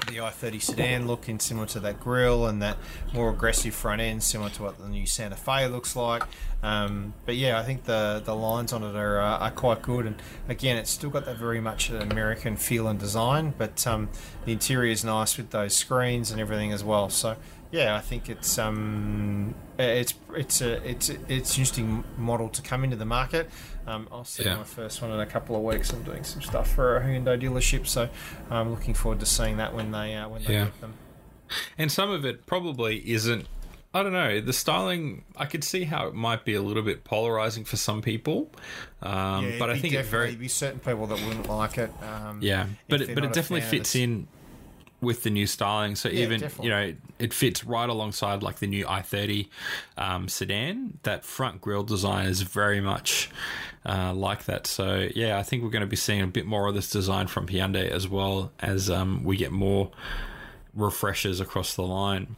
[0.08, 2.78] the i30 sedan looking similar to that grille and that
[3.14, 6.24] more aggressive front end, similar to what the new Santa Fe looks like.
[6.62, 10.06] Um, but yeah, I think the the lines on it are, uh, are quite good,
[10.06, 13.54] and again, it's still got that very much American feel and design.
[13.58, 14.10] But um,
[14.46, 17.10] the interior is nice with those screens and everything as well.
[17.10, 17.36] So
[17.74, 21.26] yeah, I think it's um, it's it's a it's it's an
[21.58, 23.50] interesting model to come into the market.
[23.88, 24.58] Um, I'll see Yeah.
[24.58, 25.92] my first one in a couple of weeks.
[25.92, 28.10] I'm doing some stuff for a Hyundai dealership, so
[28.52, 30.66] I'm looking forward to seeing that when they uh, when they Yeah.
[30.66, 30.94] get them.
[31.78, 33.48] And some of it probably isn't.
[33.96, 34.40] I don't know.
[34.42, 38.02] The styling, I could see how it might be a little bit polarizing for some
[38.02, 38.52] people,
[39.04, 41.92] um, Yeah, but I think it very be certain people that wouldn't like it.
[42.02, 42.66] Um, yeah.
[42.88, 44.28] But it, but it definitely fits in
[45.04, 45.96] with the new styling.
[45.96, 46.66] So even definitely.
[46.66, 49.50] you know it fits right alongside like the new i30
[49.98, 51.00] um, sedan.
[51.04, 53.30] That front grille design is very much
[53.86, 54.68] uh, like that.
[54.68, 57.28] So yeah, I think we're going to be seeing a bit more of this design
[57.28, 59.92] from Hyundai as well as um, we get more
[60.74, 62.36] refreshers across the line.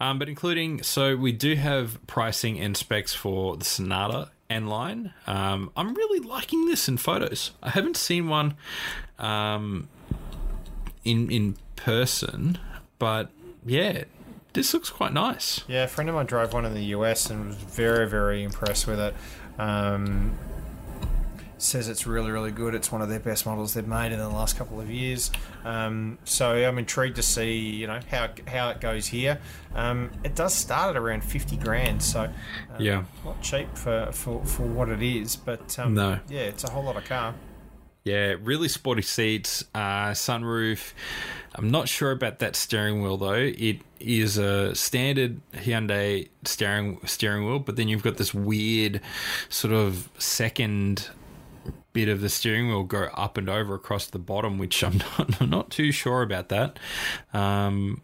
[0.00, 5.12] Um, but including, so we do have pricing and specs for the Sonata N line.
[5.26, 7.52] Um, I'm really liking this in photos.
[7.62, 8.54] I haven't seen one
[9.18, 9.88] um,
[11.04, 12.58] in in person,
[12.98, 13.30] but
[13.64, 14.04] yeah,
[14.52, 15.62] this looks quite nice.
[15.68, 18.86] Yeah, a friend of mine drove one in the US and was very, very impressed
[18.86, 19.14] with it.
[19.58, 20.36] Um,
[21.60, 22.72] says it's really, really good.
[22.74, 25.32] It's one of their best models they've made in the last couple of years.
[25.64, 29.40] Um, so I'm intrigued to see, you know, how how it goes here.
[29.74, 32.30] Um, it does start at around fifty grand, so um,
[32.78, 33.04] Yeah.
[33.24, 35.34] not cheap for, for, for what it is.
[35.34, 36.20] But um, No.
[36.28, 37.34] yeah, it's a whole lot of car.
[38.08, 40.92] Yeah, really sporty seats, uh, sunroof.
[41.54, 43.34] I'm not sure about that steering wheel though.
[43.34, 49.02] It is a standard Hyundai steering steering wheel, but then you've got this weird
[49.50, 51.10] sort of second
[51.92, 55.42] bit of the steering wheel go up and over across the bottom, which I'm not,
[55.42, 56.78] I'm not too sure about that.
[57.34, 58.00] Um,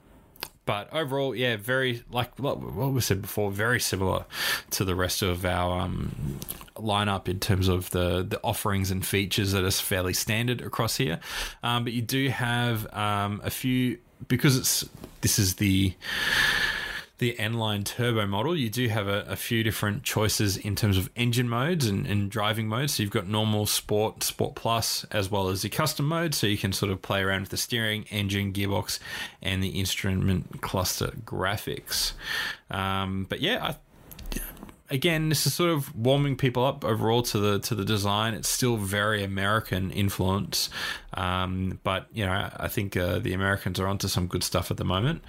[0.67, 4.25] but overall, yeah, very like what we said before, very similar
[4.71, 6.39] to the rest of our um,
[6.77, 11.21] lineup in terms of the the offerings and features that are fairly standard across here.
[11.63, 14.89] Um, but you do have um, a few because it's
[15.21, 15.95] this is the
[17.19, 21.09] the N-Line turbo model, you do have a, a few different choices in terms of
[21.15, 22.95] engine modes and, and driving modes.
[22.95, 26.35] So you've got normal, sport, sport plus, as well as the custom mode.
[26.35, 28.99] So you can sort of play around with the steering, engine, gearbox,
[29.41, 32.15] and the instrument cluster graphics.
[32.71, 33.77] Um, but yeah, I
[34.91, 38.35] again, this is sort of warming people up overall to the to the design.
[38.35, 40.71] It's still very American influence,
[41.15, 44.77] um, but you know, I think uh, the Americans are onto some good stuff at
[44.77, 45.23] the moment,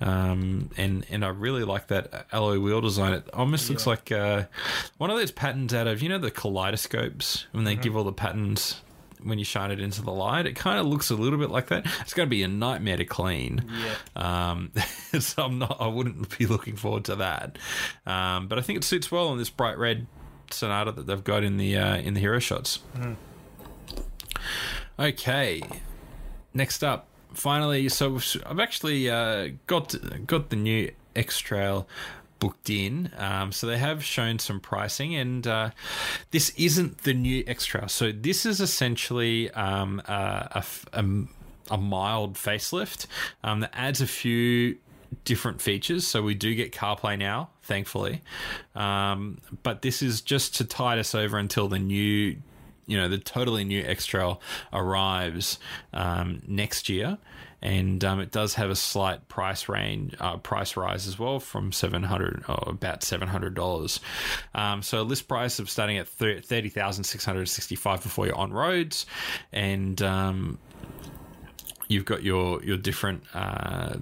[0.00, 3.12] um, and and I really like that alloy wheel design.
[3.12, 4.44] It almost looks like uh,
[4.98, 8.12] one of those patterns out of you know the kaleidoscopes when they give all the
[8.12, 8.80] patterns.
[9.22, 11.68] When you shine it into the light, it kind of looks a little bit like
[11.68, 11.86] that.
[12.00, 13.64] It's going to be a nightmare to clean.
[14.16, 14.50] Yeah.
[14.50, 14.72] Um,
[15.20, 15.76] so I'm not.
[15.80, 17.58] I wouldn't be looking forward to that.
[18.06, 20.06] Um, but I think it suits well on this bright red
[20.50, 22.80] Sonata that they've got in the uh, in the hero shots.
[24.98, 25.62] Okay,
[26.54, 29.94] next up, finally, so I've actually uh, got
[30.26, 31.88] got the new X Trail
[32.38, 33.10] booked in.
[33.16, 35.70] Um, so they have shown some pricing, and uh,
[36.30, 37.88] this isn't the new X Trail.
[37.88, 41.04] So this is essentially um, a, a
[41.70, 43.06] a mild facelift
[43.44, 44.76] um, that adds a few
[45.24, 46.06] different features.
[46.06, 48.22] So we do get CarPlay now, thankfully.
[48.74, 52.36] Um, but this is just to tide us over until the new,
[52.86, 54.40] you know, the totally new X Trail
[54.72, 55.58] arrives
[55.92, 57.18] um, next year.
[57.60, 61.72] And um, it does have a slight price range, uh, price rise as well from
[61.72, 63.98] seven hundred or about seven hundred dollars.
[64.54, 68.52] Um, so list price of starting at thirty thousand six hundred sixty-five before you're on
[68.52, 69.06] roads,
[69.52, 70.58] and um,
[71.88, 73.94] you've got your your different uh,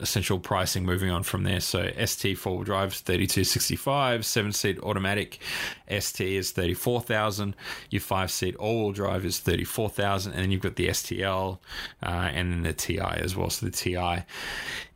[0.00, 1.60] essential pricing moving on from there.
[1.60, 5.38] So ST four wheel drive is thirty two sixty five, seven seat automatic
[5.88, 7.54] ST is thirty four thousand,
[7.90, 10.88] your five seat all wheel drive is thirty four thousand, and then you've got the
[10.88, 11.58] STL
[12.02, 13.50] uh, and then the TI as well.
[13.50, 14.24] So the TI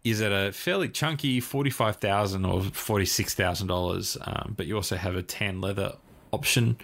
[0.05, 4.17] is at a fairly chunky forty five thousand or forty six thousand um, dollars,
[4.49, 5.97] but you also have a tan leather
[6.37, 6.77] option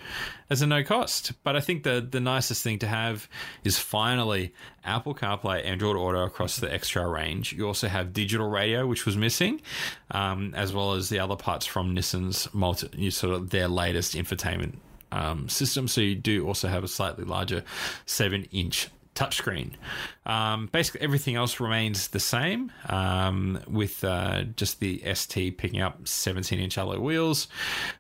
[0.50, 1.32] as a no cost.
[1.44, 3.28] But I think the the nicest thing to have
[3.64, 4.52] is finally
[4.84, 7.52] Apple CarPlay, Android Auto across the X-Trail range.
[7.52, 9.60] You also have digital radio, which was missing,
[10.10, 14.74] um, as well as the other parts from Nissan's multi, sort of their latest infotainment
[15.12, 15.88] um, system.
[15.88, 17.62] So you do also have a slightly larger
[18.06, 19.72] seven inch touchscreen.
[20.24, 26.06] Um, basically, everything else remains the same, um, with uh, just the ST picking up
[26.06, 27.48] 17 inch alloy wheels.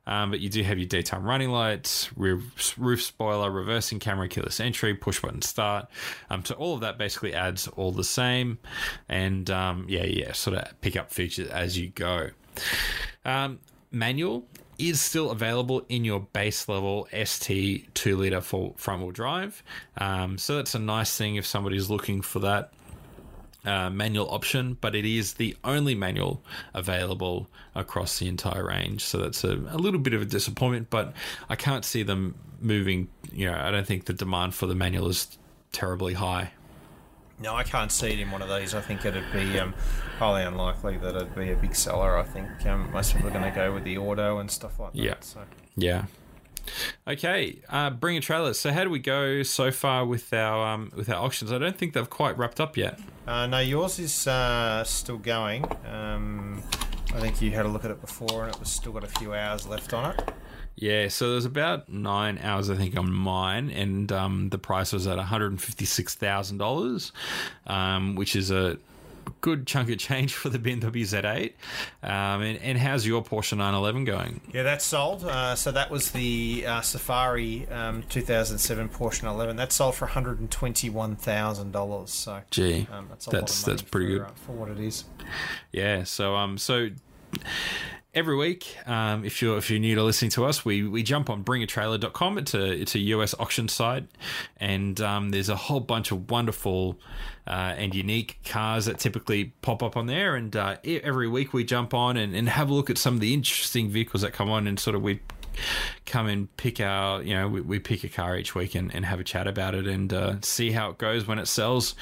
[0.06, 4.60] Um, but you do have your daytime running lights, roof, roof spoiler, reversing camera, keyless
[4.60, 5.88] entry, push button start.
[6.30, 8.58] Um, so all of that basically adds all the same,
[9.08, 12.30] and um, yeah, yeah, sort of pick up features as you go.
[13.24, 13.60] Um,
[13.90, 14.46] manual
[14.88, 19.62] is still available in your base level ST 2 litre full front wheel drive.
[19.98, 22.72] Um, so that's a nice thing if somebody's looking for that
[23.64, 26.42] uh, manual option, but it is the only manual
[26.74, 29.04] available across the entire range.
[29.04, 31.12] So that's a, a, little bit of a disappointment, but
[31.48, 33.08] I can't see them moving.
[33.32, 35.38] You know, I don't think the demand for the manual is
[35.70, 36.52] terribly high.
[37.40, 38.74] No, I can't see it in one of these.
[38.74, 39.74] I think it'd be um,
[40.18, 42.16] highly unlikely that it'd be a big seller.
[42.16, 44.90] I think um, most people are going to go with the auto and stuff like
[44.94, 45.10] yeah.
[45.10, 45.24] that.
[45.24, 45.40] So.
[45.76, 46.04] Yeah.
[47.06, 48.54] Okay, uh, bring a trailer.
[48.54, 51.50] So how do we go so far with our um, with our auctions?
[51.50, 53.00] I don't think they've quite wrapped up yet.
[53.26, 55.64] Uh, no, yours is uh, still going.
[55.86, 56.62] Um,
[57.14, 59.08] I think you had a look at it before, and it was still got a
[59.08, 60.32] few hours left on it.
[60.76, 65.06] Yeah, so there's about nine hours, I think, on mine, and um, the price was
[65.06, 67.12] at one hundred and fifty-six thousand um, dollars,
[68.16, 68.78] which is a
[69.40, 71.52] good chunk of change for the BMW Z8.
[72.02, 74.40] Um, and, and, how's your Porsche 911 going?
[74.52, 75.24] Yeah, that's sold.
[75.24, 79.56] Uh, so that was the uh, Safari um, 2007 Porsche 911.
[79.56, 82.08] That sold for $121,000.
[82.08, 85.04] So, gee, um, that's that's, that's pretty for, good uh, for what it is.
[85.72, 86.04] Yeah.
[86.04, 86.88] So, um, so
[88.14, 91.30] every week, um, if you're if you're new to listening to us, we, we jump
[91.30, 92.38] on bringatrailer.com.
[92.38, 94.06] It's a it's a US auction site,
[94.58, 96.98] and um, there's a whole bunch of wonderful
[97.46, 100.36] uh, and unique cars that typically pop up on there.
[100.36, 103.20] And uh, every week we jump on and, and have a look at some of
[103.20, 105.20] the interesting vehicles that come on, and sort of we
[106.06, 109.04] come and pick our you know we, we pick a car each week and, and
[109.04, 111.94] have a chat about it and uh, see how it goes when it sells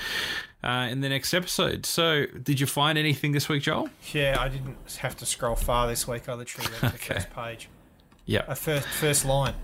[0.63, 1.87] uh, in the next episode.
[1.87, 3.89] So, did you find anything this week, Joel?
[4.13, 6.29] Yeah, I didn't have to scroll far this week.
[6.29, 7.15] I literally read okay.
[7.15, 7.69] the first page.
[8.27, 8.45] Yeah.
[8.47, 9.55] A first first line.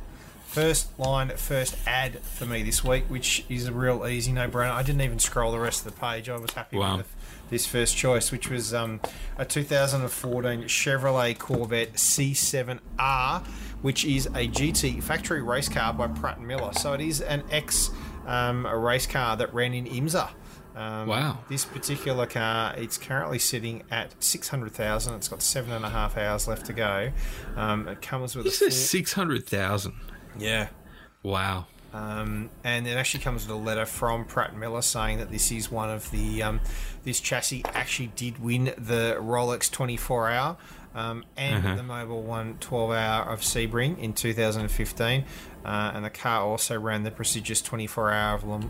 [0.47, 4.71] First line, first ad for me this week, which is a real easy no brainer.
[4.71, 6.31] I didn't even scroll the rest of the page.
[6.31, 6.97] I was happy wow.
[6.99, 7.15] with
[7.51, 9.01] this first choice, which was um,
[9.37, 13.45] a 2014 Chevrolet Corvette C7R,
[13.83, 16.73] which is a GT factory race car by Pratt and Miller.
[16.73, 17.91] So it is an ex
[18.27, 20.31] um, a race car that ran in IMSA.
[20.77, 21.39] Um, wow.
[21.49, 25.15] This particular car, it's currently sitting at 600,000.
[25.15, 27.13] It's got seven and a half hours left to go.
[27.57, 28.55] Um, it comes with you a.
[28.55, 28.71] Full...
[28.71, 29.95] 600,000.
[30.39, 30.69] Yeah.
[31.23, 31.67] Wow.
[31.95, 35.71] Um, and it actually comes with a letter from Pratt Miller saying that this is
[35.71, 36.61] one of the um,
[37.05, 40.57] this chassis actually did win the Rolex 24 hour
[40.95, 41.77] um, and uh-huh.
[41.77, 45.25] the Mobil One 12 hour of Sebring in 2015.
[45.67, 48.61] Uh, and the car also ran the prestigious 24 hour of Le,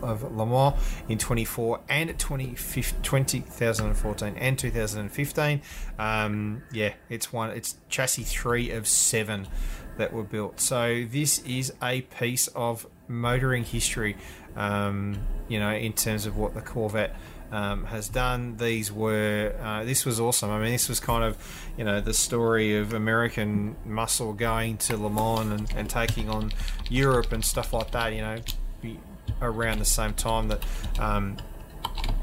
[0.00, 0.74] of Le Mans
[1.06, 5.62] in 24 and 20, 2014 and 2015.
[5.98, 7.50] Um, yeah, it's one.
[7.50, 9.46] It's chassis three of seven
[9.98, 10.58] that were built.
[10.58, 14.16] So this is a piece of motoring history.
[14.56, 15.18] Um,
[15.48, 17.14] you know, in terms of what the Corvette
[17.52, 18.56] um, has done.
[18.56, 20.50] These were uh, this was awesome.
[20.50, 21.36] I mean, this was kind of
[21.76, 26.52] you know the story of American muscle going to Le Mans and, and taking on
[26.88, 28.12] Europe and stuff like that.
[28.14, 28.38] You know,
[29.40, 30.64] around the same time that.
[30.98, 31.36] Um,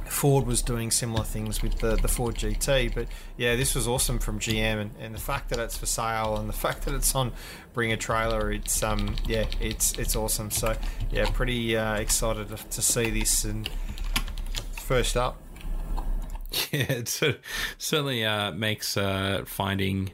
[0.06, 3.08] Ford was doing similar things with the, the Ford GT, but
[3.38, 6.50] yeah, this was awesome from GM, and, and the fact that it's for sale and
[6.50, 7.32] the fact that it's on
[7.74, 10.50] Bring a Trailer, it's um yeah, it's it's awesome.
[10.50, 10.76] So
[11.12, 13.70] yeah, pretty uh, excited to, to see this and
[14.90, 15.38] first up.
[16.72, 17.22] Yeah, it
[17.78, 20.12] certainly uh, makes uh, finding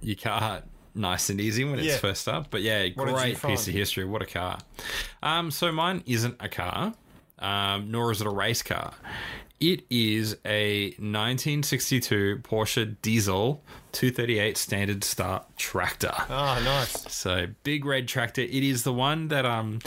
[0.00, 0.62] your car
[0.94, 1.98] nice and easy when it's yeah.
[1.98, 2.50] first up.
[2.50, 4.06] But yeah, great piece of history.
[4.06, 4.60] What a car.
[5.22, 6.94] Um, so mine isn't a car,
[7.38, 8.94] um, nor is it a race car.
[9.60, 13.62] It is a 1962 Porsche diesel
[13.94, 16.12] 238 Standard Star tractor.
[16.28, 17.12] Oh, nice.
[17.12, 18.42] So big red tractor.
[18.42, 19.78] It is the one that um,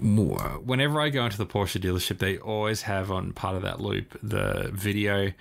[0.00, 4.18] whenever I go into the Porsche dealership, they always have on part of that loop
[4.22, 5.32] the video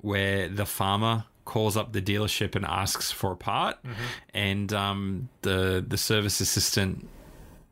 [0.00, 4.02] where the farmer calls up the dealership and asks for a part, mm-hmm.
[4.34, 7.08] and um, the the service assistant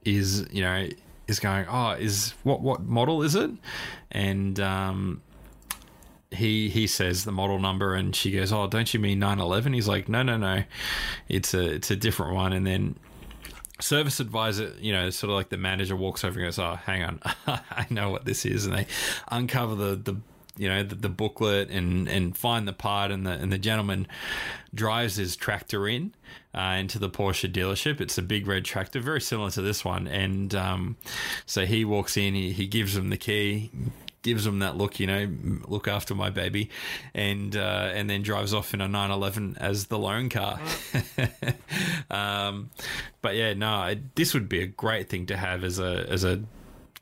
[0.04, 0.88] is you know
[1.28, 3.50] is going, oh, is what what model is it?
[4.10, 5.22] And um,
[6.30, 9.88] he he says the model number and she goes oh don't you mean 911 he's
[9.88, 10.62] like no no no.
[11.28, 12.52] It's a it's a different one.
[12.52, 12.96] And then
[13.80, 17.02] service advisor you know sort of like the manager walks over and goes oh hang
[17.02, 17.20] on.
[17.46, 18.66] I know what this is.
[18.66, 18.86] And they
[19.28, 20.16] uncover the the
[20.56, 24.06] you know the, the booklet and and find the part and the and the gentleman
[24.74, 26.12] drives his tractor in
[26.54, 28.00] uh, into the Porsche dealership.
[28.00, 30.06] It's a big red tractor, very similar to this one.
[30.06, 30.96] And um,
[31.46, 33.70] so he walks in, he, he gives him the key,
[34.22, 35.28] gives them that look, you know,
[35.66, 36.70] look after my baby,
[37.14, 40.60] and uh, and then drives off in a 911 as the loan car.
[42.10, 42.70] um,
[43.22, 46.42] but yeah, no, this would be a great thing to have as a as a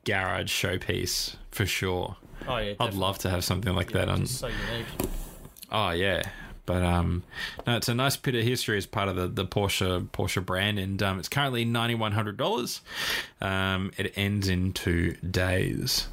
[0.04, 2.16] garage showpiece for sure.
[2.46, 4.26] Oh yeah, I'd love to have something like that on.
[4.26, 4.86] so unique.
[5.70, 6.22] Oh yeah,
[6.68, 7.24] but um,
[7.66, 10.78] no, it's a nice bit of history as part of the, the Porsche Porsche brand,
[10.78, 12.82] and um, it's currently ninety one hundred dollars.
[13.40, 16.08] Um, it ends in two days,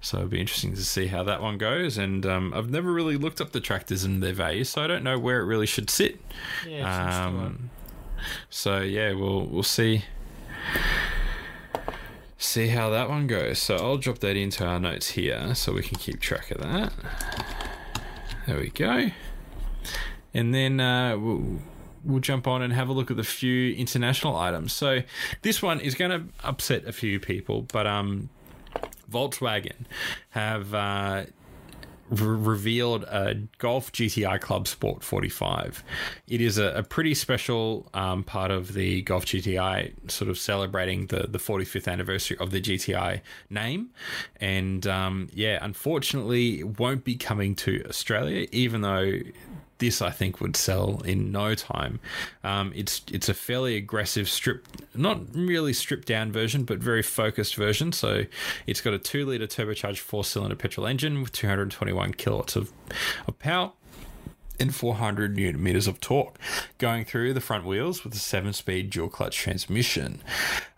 [0.00, 1.98] so it'll be interesting to see how that one goes.
[1.98, 5.02] And um, I've never really looked up the tractors and their value, so I don't
[5.04, 6.20] know where it really should sit.
[6.66, 7.70] Yeah, it seems to, Um,
[8.50, 10.04] so yeah, we'll we'll see
[12.36, 13.58] see how that one goes.
[13.58, 16.92] So I'll drop that into our notes here so we can keep track of that.
[18.46, 19.10] There we go.
[20.32, 21.58] And then uh, we'll,
[22.04, 24.72] we'll jump on and have a look at the few international items.
[24.72, 25.02] So
[25.42, 28.28] this one is going to upset a few people, but um,
[29.10, 29.86] Volkswagen
[30.30, 31.24] have uh,
[32.10, 35.82] re- revealed a Golf GTI Club Sport 45.
[36.26, 41.06] It is a, a pretty special um, part of the Golf GTI, sort of celebrating
[41.06, 43.20] the, the 45th anniversary of the GTI
[43.50, 43.90] name.
[44.40, 49.20] And um, yeah, unfortunately, it won't be coming to Australia, even though
[49.78, 52.00] this I think would sell in no time.
[52.44, 57.56] Um, it's it's a fairly aggressive strip, not really stripped down version, but very focused
[57.56, 57.92] version.
[57.92, 58.24] So
[58.66, 62.72] it's got a two liter turbocharged four cylinder petrol engine with 221 kilowatts of,
[63.26, 63.72] of power
[64.60, 66.36] and 400 newton meters of torque
[66.78, 70.20] going through the front wheels with a seven speed dual clutch transmission.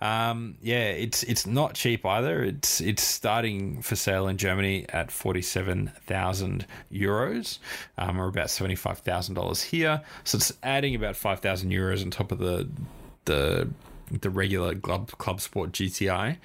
[0.00, 2.42] Um, yeah, it's it's not cheap either.
[2.42, 7.58] It's it's starting for sale in Germany at 47,000 euros,
[7.98, 10.02] um, or about 75,000 dollars here.
[10.24, 12.68] So it's adding about 5,000 euros on top of the
[13.26, 13.68] the
[14.10, 16.38] the regular club club sport GTI.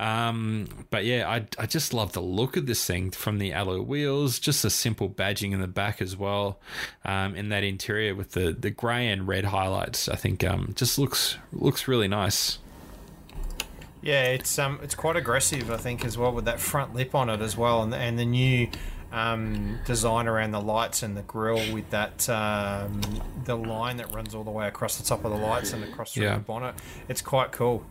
[0.00, 3.80] Um, but yeah, I, I just love the look of this thing from the alloy
[3.80, 6.58] wheels, just a simple badging in the back as well,
[7.04, 10.08] um, in that interior with the, the grey and red highlights.
[10.08, 12.58] I think um, just looks looks really nice.
[14.02, 17.30] Yeah, it's um, it's quite aggressive, I think, as well with that front lip on
[17.30, 18.68] it as well, and and the new
[19.14, 23.00] um, design around the lights and the grille with that um,
[23.44, 26.12] the line that runs all the way across the top of the lights and across
[26.14, 26.34] through Yeah.
[26.34, 26.74] the bonnet.
[27.08, 27.84] It's quite cool.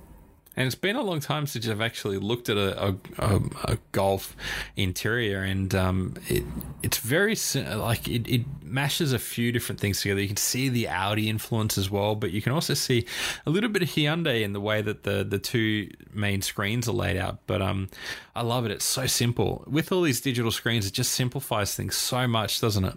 [0.55, 3.77] And it's been a long time since I've actually looked at a, a, a, a
[3.91, 4.35] golf
[4.75, 6.43] interior, and um, it
[6.83, 7.35] it's very
[7.75, 10.21] like it, it mashes a few different things together.
[10.21, 13.05] You can see the Audi influence as well, but you can also see
[13.47, 16.93] a little bit of Hyundai in the way that the the two main screens are
[16.93, 17.39] laid out.
[17.47, 17.89] But um,
[18.35, 18.71] I love it.
[18.71, 20.85] It's so simple with all these digital screens.
[20.85, 22.95] It just simplifies things so much, doesn't it?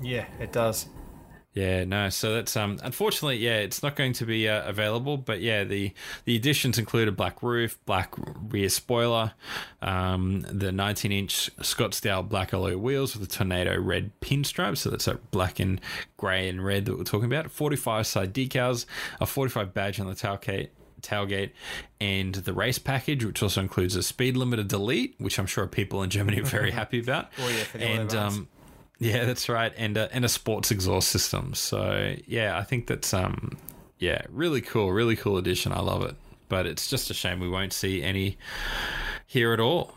[0.00, 0.86] Yeah, it does.
[1.54, 2.08] Yeah, no.
[2.10, 2.78] So that's um.
[2.82, 5.16] Unfortunately, yeah, it's not going to be uh, available.
[5.16, 5.92] But yeah, the
[6.24, 8.12] the additions include a black roof, black
[8.48, 9.32] rear spoiler,
[9.80, 14.76] um, the 19 inch Scottsdale black alloy wheels with a tornado red pinstripe.
[14.76, 15.80] So that's a black and
[16.16, 17.52] grey and red that we're talking about.
[17.52, 18.84] 45 side decals,
[19.20, 20.70] a 45 badge on the tailgate
[21.02, 21.50] tailgate
[22.00, 26.02] and the race package which also includes a speed limiter delete which i'm sure people
[26.02, 28.48] in germany are very happy about Oh, yeah, and um
[28.98, 31.54] yeah, that's right, and a, and a sports exhaust system.
[31.54, 33.56] So yeah, I think that's um
[33.98, 35.72] yeah really cool, really cool addition.
[35.72, 36.16] I love it,
[36.48, 38.38] but it's just a shame we won't see any
[39.26, 39.94] here at all.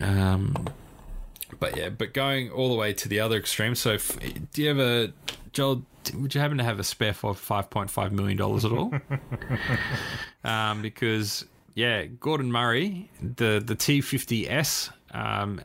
[0.00, 0.54] Um,
[1.58, 3.74] but yeah, but going all the way to the other extreme.
[3.74, 4.18] So if,
[4.52, 5.12] do you have a
[5.52, 5.84] Joel?
[6.14, 8.92] Would you happen to have a spare for five point five million dollars at all?
[10.44, 11.44] um, because
[11.74, 14.90] yeah, Gordon Murray, the the T fifty S.
[15.12, 15.60] Um,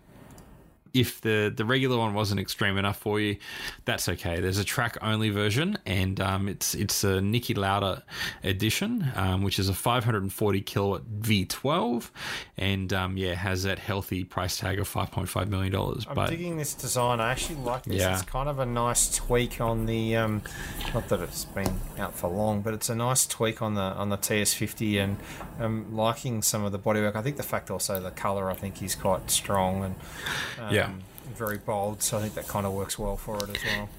[0.94, 3.38] if the the regular one wasn't extreme enough for you,
[3.86, 4.40] that's okay.
[4.40, 8.04] There's a track only version, and um, it's it's a Niki Lauda
[8.44, 12.10] edition, um, which is a 540 kilowatt V12,
[12.58, 16.06] and um, yeah, has that healthy price tag of 5.5 million dollars.
[16.08, 17.20] I'm But digging this design.
[17.20, 18.02] I actually like this.
[18.02, 18.14] Yeah.
[18.14, 20.16] It's kind of a nice tweak on the.
[20.16, 20.42] Um,
[20.94, 24.10] not that it's been out for long, but it's a nice tweak on the on
[24.10, 25.18] the TS50, and
[25.60, 27.16] um, liking some of the bodywork.
[27.16, 29.96] I think the fact also the color I think is quite strong and
[30.60, 30.92] um, Yeah.
[31.36, 32.02] very bold.
[32.02, 33.90] So I think that kind of works well for it as well.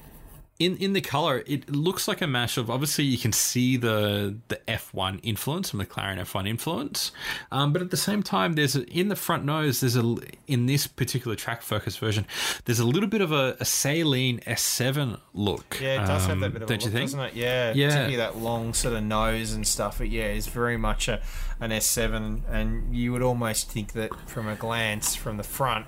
[0.59, 2.69] in in the color, it looks like a mash of.
[2.69, 7.13] Obviously, you can see the the F1 influence, the McLaren F1 influence,
[7.53, 9.79] um, but at the same time, there's a, in the front nose.
[9.79, 10.17] There's a
[10.49, 12.27] in this particular track focus version.
[12.65, 15.79] There's a little bit of a, a Saleen S7 look.
[15.81, 17.11] Yeah, it does have um, that bit of a don't look, you think?
[17.13, 17.35] doesn't it?
[17.35, 17.87] Yeah, Yeah.
[17.91, 19.99] particularly that long sort of nose and stuff.
[19.99, 21.21] But yeah, it's very much a,
[21.61, 25.87] an S7, and you would almost think that from a glance from the front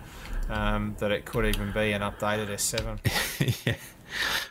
[0.50, 3.66] um, that it could even be an updated S7.
[3.66, 3.76] yeah.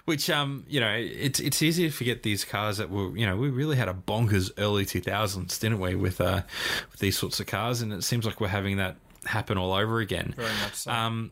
[0.05, 3.35] Which um, you know, it's it's easy to forget these cars that were, you know,
[3.35, 6.43] we really had a bonkers early two thousands, didn't we, with uh
[6.91, 8.95] with these sorts of cars, and it seems like we're having that
[9.25, 10.33] happen all over again.
[10.37, 10.91] Very much so.
[10.91, 11.31] Um,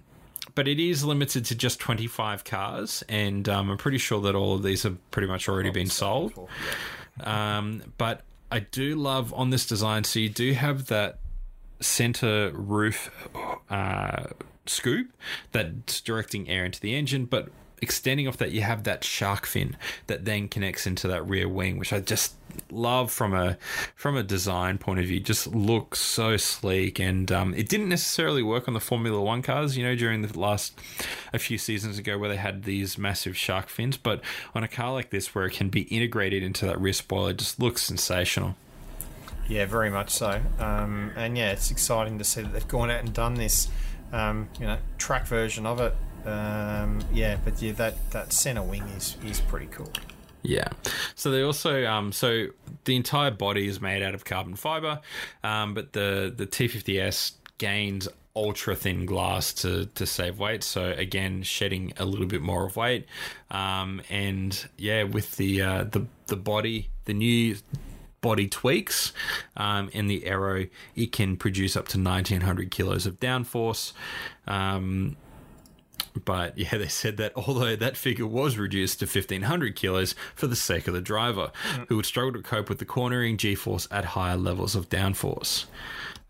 [0.55, 4.55] but it is limited to just 25 cars, and um, I'm pretty sure that all
[4.55, 6.29] of these have pretty much already been sold.
[6.29, 6.47] Before,
[7.19, 7.57] yeah.
[7.57, 8.21] Um, but
[8.51, 11.19] I do love on this design, so you do have that
[11.79, 13.11] center roof
[13.69, 14.23] uh,
[14.69, 15.11] scoop
[15.51, 17.49] that's directing air into the engine, but
[17.81, 19.77] extending off that, you have that shark fin
[20.07, 22.33] that then connects into that rear wing, which I just
[22.71, 23.57] love from a
[23.95, 25.19] from a design point of view.
[25.19, 29.77] Just looks so sleek, and um, it didn't necessarily work on the Formula One cars.
[29.77, 30.79] You know, during the last
[31.33, 34.21] a few seasons ago, where they had these massive shark fins, but
[34.55, 37.59] on a car like this, where it can be integrated into that rear spoiler, just
[37.59, 38.55] looks sensational.
[39.47, 40.41] Yeah, very much so.
[40.59, 43.69] Um, and yeah, it's exciting to see that they've gone out and done this,
[44.11, 45.95] um, you know, track version of it.
[46.27, 49.91] Um, yeah, but yeah, that, that center wing is, is pretty cool.
[50.43, 50.69] Yeah.
[51.15, 52.47] So they also um so
[52.85, 55.01] the entire body is made out of carbon fiber,
[55.43, 60.63] um, but the the T50S gains ultra thin glass to to save weight.
[60.63, 63.07] So again, shedding a little bit more of weight.
[63.51, 67.57] Um, and yeah, with the uh, the the body, the new
[68.27, 69.13] body tweaks
[69.55, 73.93] um, and the aero, it can produce up to 1900 kilos of downforce
[74.47, 75.15] um,
[76.25, 80.55] but yeah, they said that although that figure was reduced to 1500 kilos for the
[80.55, 81.51] sake of the driver,
[81.87, 85.65] who would struggle to cope with the cornering G force at higher levels of downforce.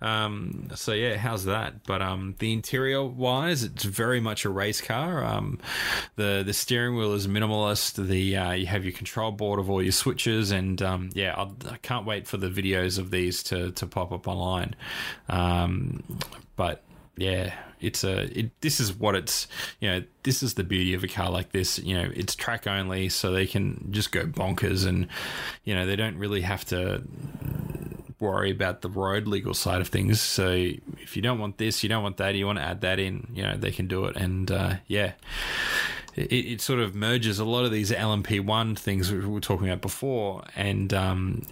[0.02, 1.84] Um, so yeah, how's that?
[1.86, 5.24] But um, the interior wise, it's very much a race car.
[5.24, 5.60] Um,
[6.16, 8.08] the the steering wheel is minimalist.
[8.08, 11.78] The uh, you have your control board of all your switches, and um, yeah, I
[11.78, 14.76] can not wait for the videos of these to to pop up online.
[15.30, 16.04] Um,
[16.56, 16.84] but
[17.16, 19.48] yeah, it's a it, this is what it's
[19.80, 22.66] you know this is the beauty of a car like this you know it's track
[22.68, 25.08] only so they can just go bonkers and
[25.64, 27.02] you know they don't really have to
[28.20, 31.90] worry about the road legal side of things so if you don't want this you
[31.90, 34.16] don't want that you want to add that in you know they can do it
[34.16, 35.14] and uh, yeah
[36.16, 39.82] it, it, sort of merges a lot of these LMP1 things we were talking about
[39.82, 41.44] before and um,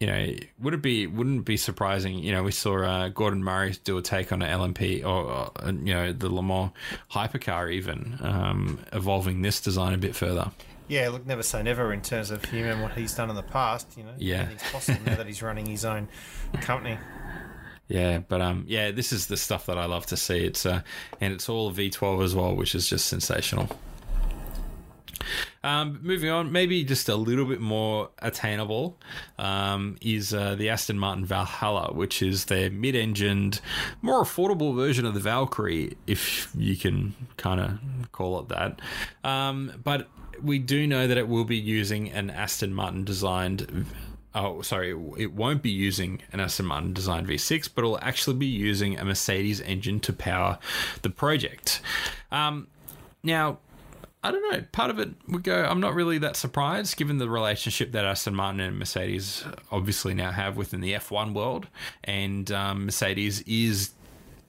[0.00, 2.18] you know, would it be wouldn't it be surprising?
[2.18, 5.92] You know, we saw uh, Gordon Murray do a take on an LMP or you
[5.92, 6.70] know the Le Mans
[7.10, 10.52] hypercar, even um, evolving this design a bit further.
[10.88, 13.42] Yeah, look, never say never in terms of him and what he's done in the
[13.42, 13.96] past.
[13.96, 16.08] You know, yeah, it's possible now that he's running his own
[16.60, 16.98] company.
[17.88, 20.44] Yeah, but um, yeah, this is the stuff that I love to see.
[20.44, 20.82] It's uh,
[21.20, 23.68] and it's all V12 as well, which is just sensational.
[25.64, 28.98] Um, moving on, maybe just a little bit more attainable
[29.38, 33.60] um, is uh, the Aston Martin Valhalla, which is their mid-engined,
[34.00, 38.80] more affordable version of the Valkyrie, if you can kind of call it that.
[39.24, 40.08] Um, but
[40.42, 43.86] we do know that it will be using an Aston Martin designed
[44.34, 48.46] oh sorry it won't be using an aston martin designed v6 but it'll actually be
[48.46, 50.58] using a mercedes engine to power
[51.00, 51.80] the project
[52.30, 52.68] um,
[53.22, 53.58] now
[54.20, 54.64] I don't know.
[54.72, 55.64] Part of it would go.
[55.64, 60.32] I'm not really that surprised, given the relationship that Aston Martin and Mercedes obviously now
[60.32, 61.68] have within the F1 world,
[62.02, 63.90] and um, Mercedes is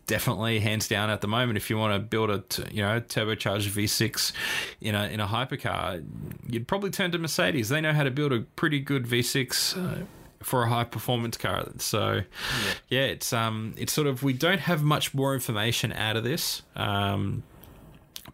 [0.10, 1.56] definitely hands down at the moment.
[1.56, 4.34] If you want to build a t- you know turbocharged V6
[4.82, 6.04] in a in a hypercar,
[6.50, 7.70] you'd probably turn to Mercedes.
[7.70, 10.02] They know how to build a pretty good V6.
[10.02, 10.06] Uh,
[10.42, 11.68] for a high performance car.
[11.80, 12.22] So yeah.
[12.88, 13.02] yeah.
[13.02, 16.62] it's um it's sort of we don't have much more information out of this.
[16.78, 17.44] Um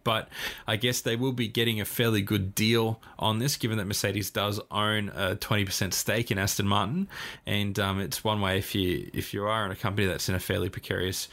[0.04, 0.28] but
[0.66, 4.30] I guess they will be getting a fairly good deal on this, given that Mercedes
[4.30, 7.08] does own a twenty percent stake in Aston Martin,
[7.46, 10.34] and um, it's one way if you if you are in a company that's in
[10.34, 11.28] a fairly precarious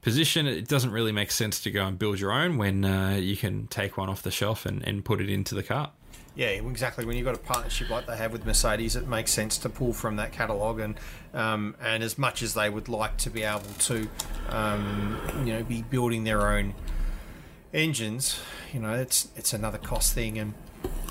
[0.00, 3.36] position, it doesn't really make sense to go and build your own when uh, you
[3.36, 5.90] can take one off the shelf and, and put it into the car.
[6.34, 7.04] Yeah, exactly.
[7.04, 9.92] When you've got a partnership like they have with Mercedes, it makes sense to pull
[9.92, 10.78] from that catalogue.
[10.78, 10.94] And
[11.34, 14.08] um, and as much as they would like to be able to,
[14.50, 16.74] um, you know, be building their own
[17.72, 18.40] engines,
[18.72, 20.54] you know, it's it's another cost thing, and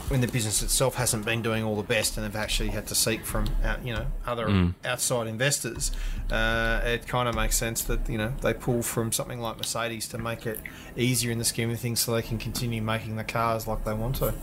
[0.10, 2.96] when the business itself hasn't been doing all the best, and they've actually had to
[2.96, 4.74] seek from out, you know other mm.
[4.86, 5.92] outside investors,
[6.32, 10.08] uh, it kind of makes sense that you know they pull from something like Mercedes
[10.10, 10.60] to make it
[10.96, 13.94] easier in the scheme of things, so they can continue making the cars like they
[13.94, 14.34] want to.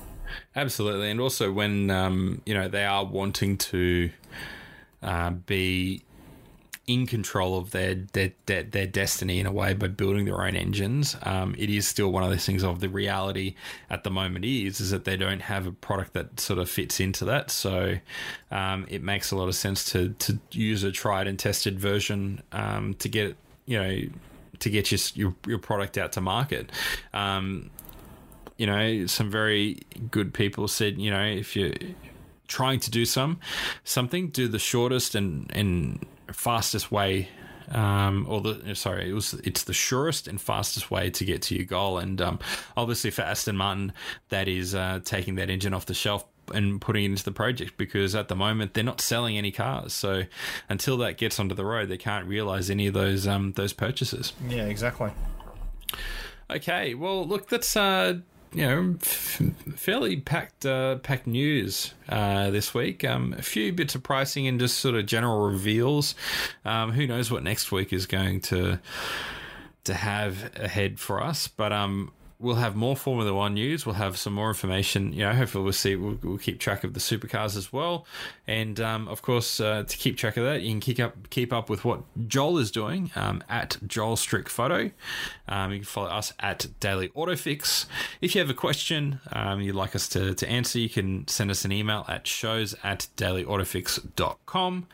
[0.57, 4.11] Absolutely, and also when um, you know they are wanting to
[5.03, 6.03] uh, be
[6.86, 10.55] in control of their their, their, their destiny in a way by building their own
[10.55, 11.16] engines.
[11.23, 13.55] Um, it is still one of those things of the reality
[13.90, 17.01] at the moment is is that they don't have a product that sort of fits
[17.01, 17.51] into that.
[17.51, 17.97] So
[18.51, 22.43] um, it makes a lot of sense to to use a tried and tested version
[22.52, 23.36] um, to get
[23.66, 24.01] you know
[24.61, 26.70] to get your your, your product out to market.
[27.12, 27.70] Um,
[28.56, 29.81] you know, some very
[30.11, 31.73] good people said, you know, if you're
[32.47, 33.40] trying to do some
[33.85, 37.28] something, do the shortest and and fastest way
[37.70, 41.55] um, or the sorry, it was it's the surest and fastest way to get to
[41.55, 41.98] your goal.
[41.98, 42.38] And um,
[42.76, 43.92] obviously for Aston Martin,
[44.28, 47.78] that is uh, taking that engine off the shelf and putting it into the project
[47.78, 49.92] because at the moment they're not selling any cars.
[49.94, 50.24] So
[50.68, 54.32] until that gets onto the road, they can't realize any of those um, those purchases.
[54.48, 55.10] Yeah, exactly.
[56.51, 58.18] Okay, well, look, that's uh,
[58.55, 59.43] you know, f-
[59.76, 63.05] fairly packed uh, packed news uh, this week.
[63.05, 66.14] Um, a few bits of pricing and just sort of general reveals.
[66.64, 68.78] Um, who knows what next week is going to
[69.85, 71.48] to have ahead for us?
[71.48, 72.12] But um,
[72.44, 73.86] we'll have more Formula One news.
[73.86, 75.12] We'll have some more information.
[75.12, 75.96] You know, hopefully we'll see.
[75.96, 78.06] We'll, we'll keep track of the supercars as well,
[78.46, 81.52] and um, of course, uh, to keep track of that, you can keep up keep
[81.52, 84.90] up with what Joel is doing um, at Joel Strick Photo.
[85.48, 87.86] Um, you can follow us at Daily Autofix.
[88.20, 91.50] If you have a question um, you'd like us to, to answer, you can send
[91.50, 94.86] us an email at shows at dailyautofix.com.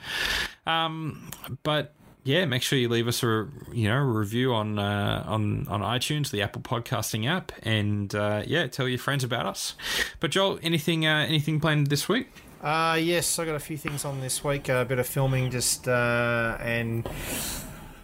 [0.66, 1.31] Um,
[1.62, 1.94] but
[2.25, 5.81] yeah, make sure you leave us a you know a review on uh, on on
[5.81, 9.75] iTunes, the Apple podcasting app, and uh, yeah, tell your friends about us.
[10.21, 12.29] But Joel, anything uh, anything planned this week?
[12.63, 14.69] Uh, yes, I got a few things on this week.
[14.69, 17.09] A bit of filming, just uh, and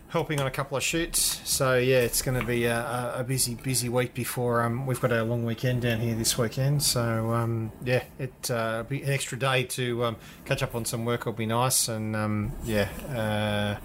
[0.08, 1.40] helping on a couple of shoots.
[1.44, 5.12] So yeah, it's going to be a, a busy, busy week before um, we've got
[5.12, 6.82] a long weekend down here this weekend.
[6.82, 11.04] So um, yeah, it uh, be an extra day to um, catch up on some
[11.04, 13.80] work will be nice, and um, yeah, uh,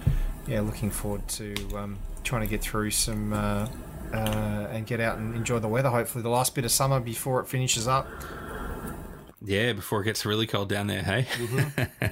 [0.48, 3.34] yeah, looking forward to um, trying to get through some.
[3.34, 3.68] Uh,
[4.14, 5.88] uh, and get out and enjoy the weather.
[5.88, 8.06] Hopefully, the last bit of summer before it finishes up.
[9.42, 11.02] Yeah, before it gets really cold down there.
[11.02, 11.26] Hey.
[11.32, 12.06] Mm-hmm.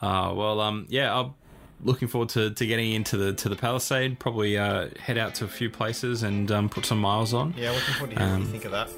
[0.00, 1.36] uh, well, um, yeah, I'll
[1.82, 4.18] looking forward to, to getting into the to the Palisade.
[4.18, 7.54] Probably uh, head out to a few places and um, put some miles on.
[7.56, 8.90] Yeah, looking forward to hearing um, what you think of that.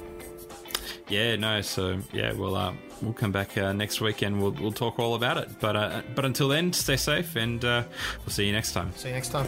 [1.09, 1.61] Yeah, no.
[1.61, 5.15] So yeah, we'll uh, we'll come back uh, next week and we'll we'll talk all
[5.15, 5.49] about it.
[5.59, 7.83] But uh, but until then, stay safe and uh,
[8.25, 8.91] we'll see you next time.
[8.95, 9.47] See you next time.